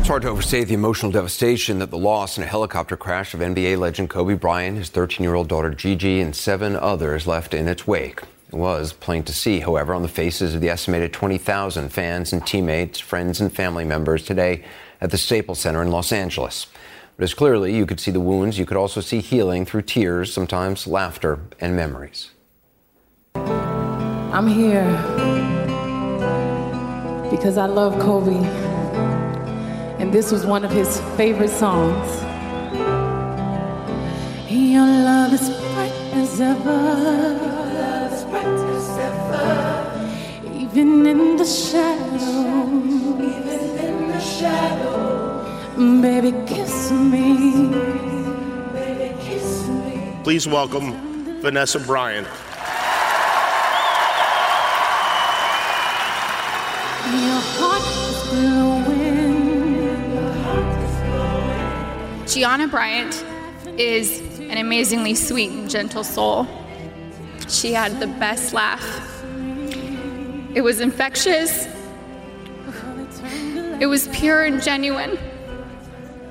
It's 0.00 0.08
hard 0.08 0.22
to 0.22 0.28
overstate 0.28 0.64
the 0.64 0.74
emotional 0.74 1.12
devastation 1.12 1.78
that 1.78 1.90
the 1.90 1.96
loss 1.96 2.36
in 2.36 2.42
a 2.42 2.46
helicopter 2.48 2.96
crash 2.96 3.34
of 3.34 3.40
NBA 3.40 3.78
legend 3.78 4.10
Kobe 4.10 4.34
Bryant, 4.34 4.78
his 4.78 4.88
13 4.88 5.22
year 5.22 5.36
old 5.36 5.46
daughter 5.46 5.70
Gigi, 5.70 6.20
and 6.20 6.34
seven 6.34 6.74
others 6.74 7.28
left 7.28 7.54
in 7.54 7.68
its 7.68 7.86
wake. 7.86 8.20
It 8.48 8.56
was 8.56 8.92
plain 8.92 9.22
to 9.22 9.32
see, 9.32 9.60
however, 9.60 9.94
on 9.94 10.02
the 10.02 10.08
faces 10.08 10.56
of 10.56 10.60
the 10.60 10.70
estimated 10.70 11.12
20,000 11.12 11.88
fans 11.90 12.32
and 12.32 12.44
teammates, 12.44 12.98
friends, 12.98 13.40
and 13.40 13.54
family 13.54 13.84
members 13.84 14.24
today 14.24 14.64
at 15.00 15.12
the 15.12 15.18
Staples 15.18 15.60
Center 15.60 15.80
in 15.82 15.92
Los 15.92 16.10
Angeles. 16.10 16.66
But 17.22 17.30
as 17.30 17.34
clearly 17.34 17.72
you 17.72 17.86
could 17.86 18.00
see 18.00 18.10
the 18.10 18.18
wounds, 18.18 18.58
you 18.58 18.66
could 18.66 18.76
also 18.76 19.00
see 19.00 19.20
healing 19.20 19.64
through 19.64 19.82
tears, 19.82 20.32
sometimes 20.32 20.88
laughter, 20.88 21.38
and 21.60 21.76
memories. 21.76 22.32
I'm 23.36 24.48
here 24.48 24.90
because 27.30 27.58
I 27.58 27.66
love 27.66 27.96
Kobe, 28.00 28.44
and 30.00 30.12
this 30.12 30.32
was 30.32 30.44
one 30.44 30.64
of 30.64 30.72
his 30.72 31.00
favorite 31.16 31.50
songs. 31.50 32.10
Your 34.50 34.84
love 34.84 35.32
is 35.32 35.48
bright 35.48 35.92
as 36.14 36.40
ever, 36.40 37.38
even 40.56 41.06
in 41.06 41.36
the 41.36 41.44
shadow, 41.44 42.66
even 43.16 43.78
in 43.78 44.08
the 44.08 44.18
shadow. 44.18 45.31
Baby, 45.76 46.32
kiss 46.46 46.90
me. 46.90 47.66
Baby, 48.74 49.14
kiss 49.22 49.66
me. 49.68 50.14
Please 50.22 50.46
welcome 50.46 51.40
Vanessa 51.40 51.80
Bryant. 51.80 52.28
Gianna 62.28 62.68
Bryant 62.68 63.24
is 63.78 64.20
an 64.40 64.58
amazingly 64.58 65.14
sweet 65.14 65.50
and 65.52 65.70
gentle 65.70 66.04
soul. 66.04 66.46
She 67.48 67.72
had 67.72 67.98
the 67.98 68.08
best 68.08 68.52
laugh. 68.52 68.84
It 70.54 70.60
was 70.60 70.80
infectious. 70.80 71.66
It 73.80 73.86
was 73.86 74.08
pure 74.08 74.42
and 74.44 74.62
genuine. 74.62 75.18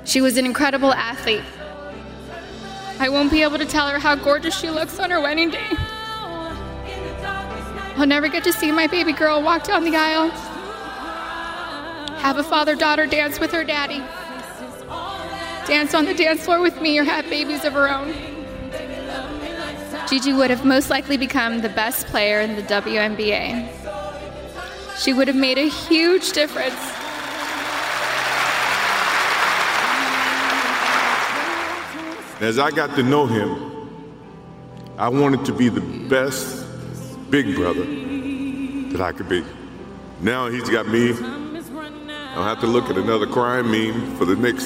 She 0.03 0.21
was 0.21 0.37
an 0.37 0.45
incredible 0.45 0.93
athlete. 0.93 1.43
I 2.99 3.09
won't 3.09 3.31
be 3.31 3.41
able 3.41 3.57
to 3.57 3.65
tell 3.65 3.87
her 3.89 3.99
how 3.99 4.15
gorgeous 4.15 4.57
she 4.57 4.69
looks 4.69 4.99
on 4.99 5.09
her 5.09 5.19
wedding 5.19 5.49
day. 5.49 5.67
I'll 7.95 8.07
never 8.07 8.27
get 8.27 8.43
to 8.45 8.53
see 8.53 8.71
my 8.71 8.87
baby 8.87 9.11
girl 9.11 9.41
walk 9.41 9.63
down 9.63 9.83
the 9.83 9.95
aisle, 9.95 10.29
have 12.19 12.37
a 12.37 12.43
father 12.43 12.75
daughter 12.75 13.05
dance 13.05 13.39
with 13.39 13.51
her 13.51 13.63
daddy, 13.63 13.99
dance 15.67 15.93
on 15.93 16.05
the 16.05 16.13
dance 16.13 16.45
floor 16.45 16.61
with 16.61 16.81
me, 16.81 16.97
or 16.97 17.03
have 17.03 17.29
babies 17.29 17.63
of 17.63 17.73
her 17.73 17.89
own. 17.89 18.13
Gigi 20.09 20.33
would 20.33 20.49
have 20.49 20.65
most 20.65 20.89
likely 20.89 21.17
become 21.17 21.61
the 21.61 21.69
best 21.69 22.07
player 22.07 22.41
in 22.41 22.55
the 22.55 22.63
WNBA. 22.63 23.69
She 24.97 25.13
would 25.13 25.27
have 25.27 25.37
made 25.37 25.57
a 25.57 25.69
huge 25.69 26.31
difference 26.31 27.00
As 32.41 32.57
I 32.57 32.71
got 32.71 32.95
to 32.95 33.03
know 33.03 33.27
him, 33.27 33.87
I 34.97 35.09
wanted 35.09 35.45
to 35.45 35.53
be 35.53 35.69
the 35.69 35.81
best 36.09 36.65
big 37.29 37.55
brother 37.55 37.83
that 37.83 38.99
I 38.99 39.11
could 39.11 39.29
be. 39.29 39.45
Now 40.21 40.47
he's 40.47 40.67
got 40.67 40.87
me. 40.87 41.11
I'll 42.33 42.43
have 42.43 42.59
to 42.61 42.65
look 42.65 42.89
at 42.89 42.97
another 42.97 43.27
crime 43.27 43.69
meme 43.69 44.17
for 44.17 44.25
the 44.25 44.35
next. 44.35 44.65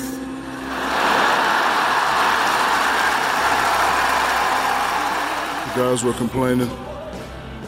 The 5.65 5.82
guys 5.82 6.01
were 6.01 6.13
complaining. 6.13 6.69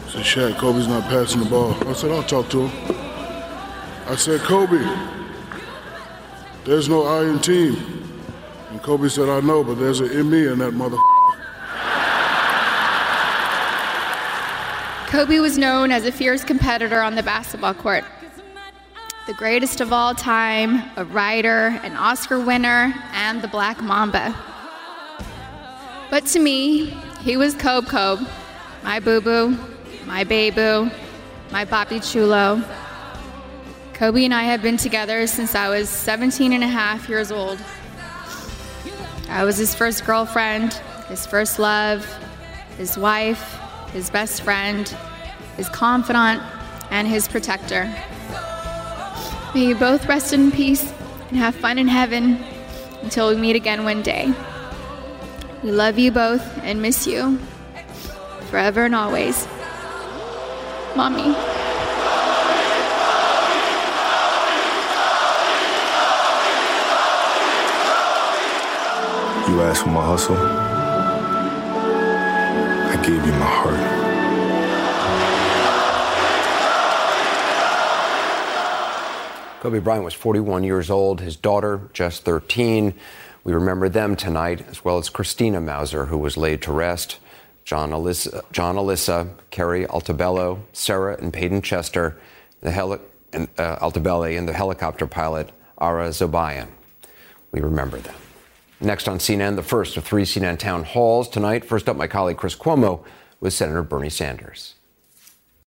Said, 0.08 0.24
Shaq, 0.24 0.56
Kobe's 0.56 0.88
not 0.88 1.02
passing 1.10 1.44
the 1.44 1.50
ball. 1.50 1.74
I 1.86 1.92
said, 1.92 2.10
I'll 2.12 2.22
talk 2.22 2.48
to 2.48 2.66
him. 2.66 2.96
I 4.06 4.16
said, 4.16 4.40
Kobe, 4.40 4.78
there's 6.64 6.88
no 6.88 7.04
iron 7.04 7.40
team. 7.40 7.97
Kobe 8.88 9.10
said, 9.10 9.28
I 9.28 9.40
know, 9.40 9.62
but 9.62 9.74
there's 9.74 10.00
an 10.00 10.30
ME 10.30 10.46
in 10.46 10.60
that 10.60 10.72
mother. 10.72 10.96
Kobe 15.08 15.40
was 15.40 15.58
known 15.58 15.90
as 15.90 16.06
a 16.06 16.10
fierce 16.10 16.42
competitor 16.42 17.02
on 17.02 17.14
the 17.14 17.22
basketball 17.22 17.74
court. 17.74 18.02
The 19.26 19.34
greatest 19.34 19.82
of 19.82 19.92
all 19.92 20.14
time, 20.14 20.90
a 20.96 21.04
writer, 21.04 21.78
an 21.82 21.96
Oscar 21.96 22.40
winner, 22.40 22.94
and 23.12 23.42
the 23.42 23.48
Black 23.48 23.82
Mamba. 23.82 24.34
But 26.08 26.24
to 26.28 26.38
me, 26.38 26.86
he 27.20 27.36
was 27.36 27.54
Kobe 27.54 27.88
Kobe, 27.88 28.24
my 28.82 29.00
boo 29.00 29.20
boo, 29.20 29.58
my 30.06 30.24
baby, 30.24 30.56
boo, 30.56 30.90
my 31.52 31.66
Papi 31.66 32.00
Chulo. 32.10 32.64
Kobe 33.92 34.24
and 34.24 34.32
I 34.32 34.44
have 34.44 34.62
been 34.62 34.78
together 34.78 35.26
since 35.26 35.54
I 35.54 35.68
was 35.68 35.90
17 35.90 36.54
and 36.54 36.64
a 36.64 36.68
half 36.68 37.06
years 37.06 37.30
old. 37.30 37.58
I 39.28 39.44
was 39.44 39.58
his 39.58 39.74
first 39.74 40.06
girlfriend, 40.06 40.72
his 41.08 41.26
first 41.26 41.58
love, 41.58 42.04
his 42.78 42.96
wife, 42.96 43.58
his 43.92 44.10
best 44.10 44.42
friend, 44.42 44.88
his 45.56 45.68
confidant, 45.68 46.42
and 46.90 47.06
his 47.06 47.28
protector. 47.28 47.84
May 49.54 49.66
you 49.66 49.74
both 49.74 50.06
rest 50.06 50.32
in 50.32 50.50
peace 50.50 50.92
and 51.28 51.36
have 51.36 51.54
fun 51.54 51.78
in 51.78 51.88
heaven 51.88 52.42
until 53.02 53.28
we 53.28 53.36
meet 53.36 53.56
again 53.56 53.84
one 53.84 54.02
day. 54.02 54.32
We 55.62 55.72
love 55.72 55.98
you 55.98 56.10
both 56.10 56.42
and 56.62 56.80
miss 56.80 57.06
you 57.06 57.38
forever 58.48 58.84
and 58.84 58.94
always. 58.94 59.46
Mommy. 60.96 61.67
Asked 69.60 69.82
for 69.82 69.90
my 69.90 70.04
hustle. 70.04 70.36
I 72.86 72.96
gave 73.02 73.26
you 73.26 73.32
my 73.32 73.44
heart. 73.44 73.98
Kobe 79.60 79.80
Bryant 79.80 80.04
was 80.04 80.14
41 80.14 80.62
years 80.64 80.88
old, 80.88 81.20
his 81.20 81.36
daughter 81.36 81.80
just 81.92 82.24
13. 82.24 82.94
We 83.44 83.52
remember 83.52 83.88
them 83.88 84.14
tonight, 84.14 84.64
as 84.68 84.84
well 84.84 84.98
as 84.98 85.08
Christina 85.10 85.60
Mauser, 85.60 86.06
who 86.06 86.18
was 86.18 86.36
laid 86.36 86.62
to 86.62 86.72
rest, 86.72 87.18
John 87.64 87.90
Alyssa, 87.90 88.42
John 88.52 88.76
Alyssa 88.76 89.28
Keri 89.50 89.84
Altobelli, 89.86 90.60
Sarah 90.72 91.16
and 91.20 91.32
Peyton 91.32 91.60
Chester, 91.60 92.16
the 92.60 92.70
heli- 92.70 93.00
and, 93.32 93.48
uh, 93.58 93.76
Altobelli, 93.80 94.38
and 94.38 94.48
the 94.48 94.52
helicopter 94.52 95.06
pilot 95.06 95.50
Ara 95.80 96.08
Zobayan. 96.10 96.68
We 97.50 97.60
remember 97.60 97.98
them. 97.98 98.14
Next 98.80 99.08
on 99.08 99.18
CNN, 99.18 99.56
the 99.56 99.62
first 99.62 99.96
of 99.96 100.04
three 100.04 100.22
CNN 100.22 100.58
town 100.58 100.84
halls 100.84 101.28
tonight. 101.28 101.64
First 101.64 101.88
up, 101.88 101.96
my 101.96 102.06
colleague 102.06 102.36
Chris 102.36 102.54
Cuomo 102.54 103.04
with 103.40 103.52
Senator 103.52 103.82
Bernie 103.82 104.08
Sanders. 104.08 104.74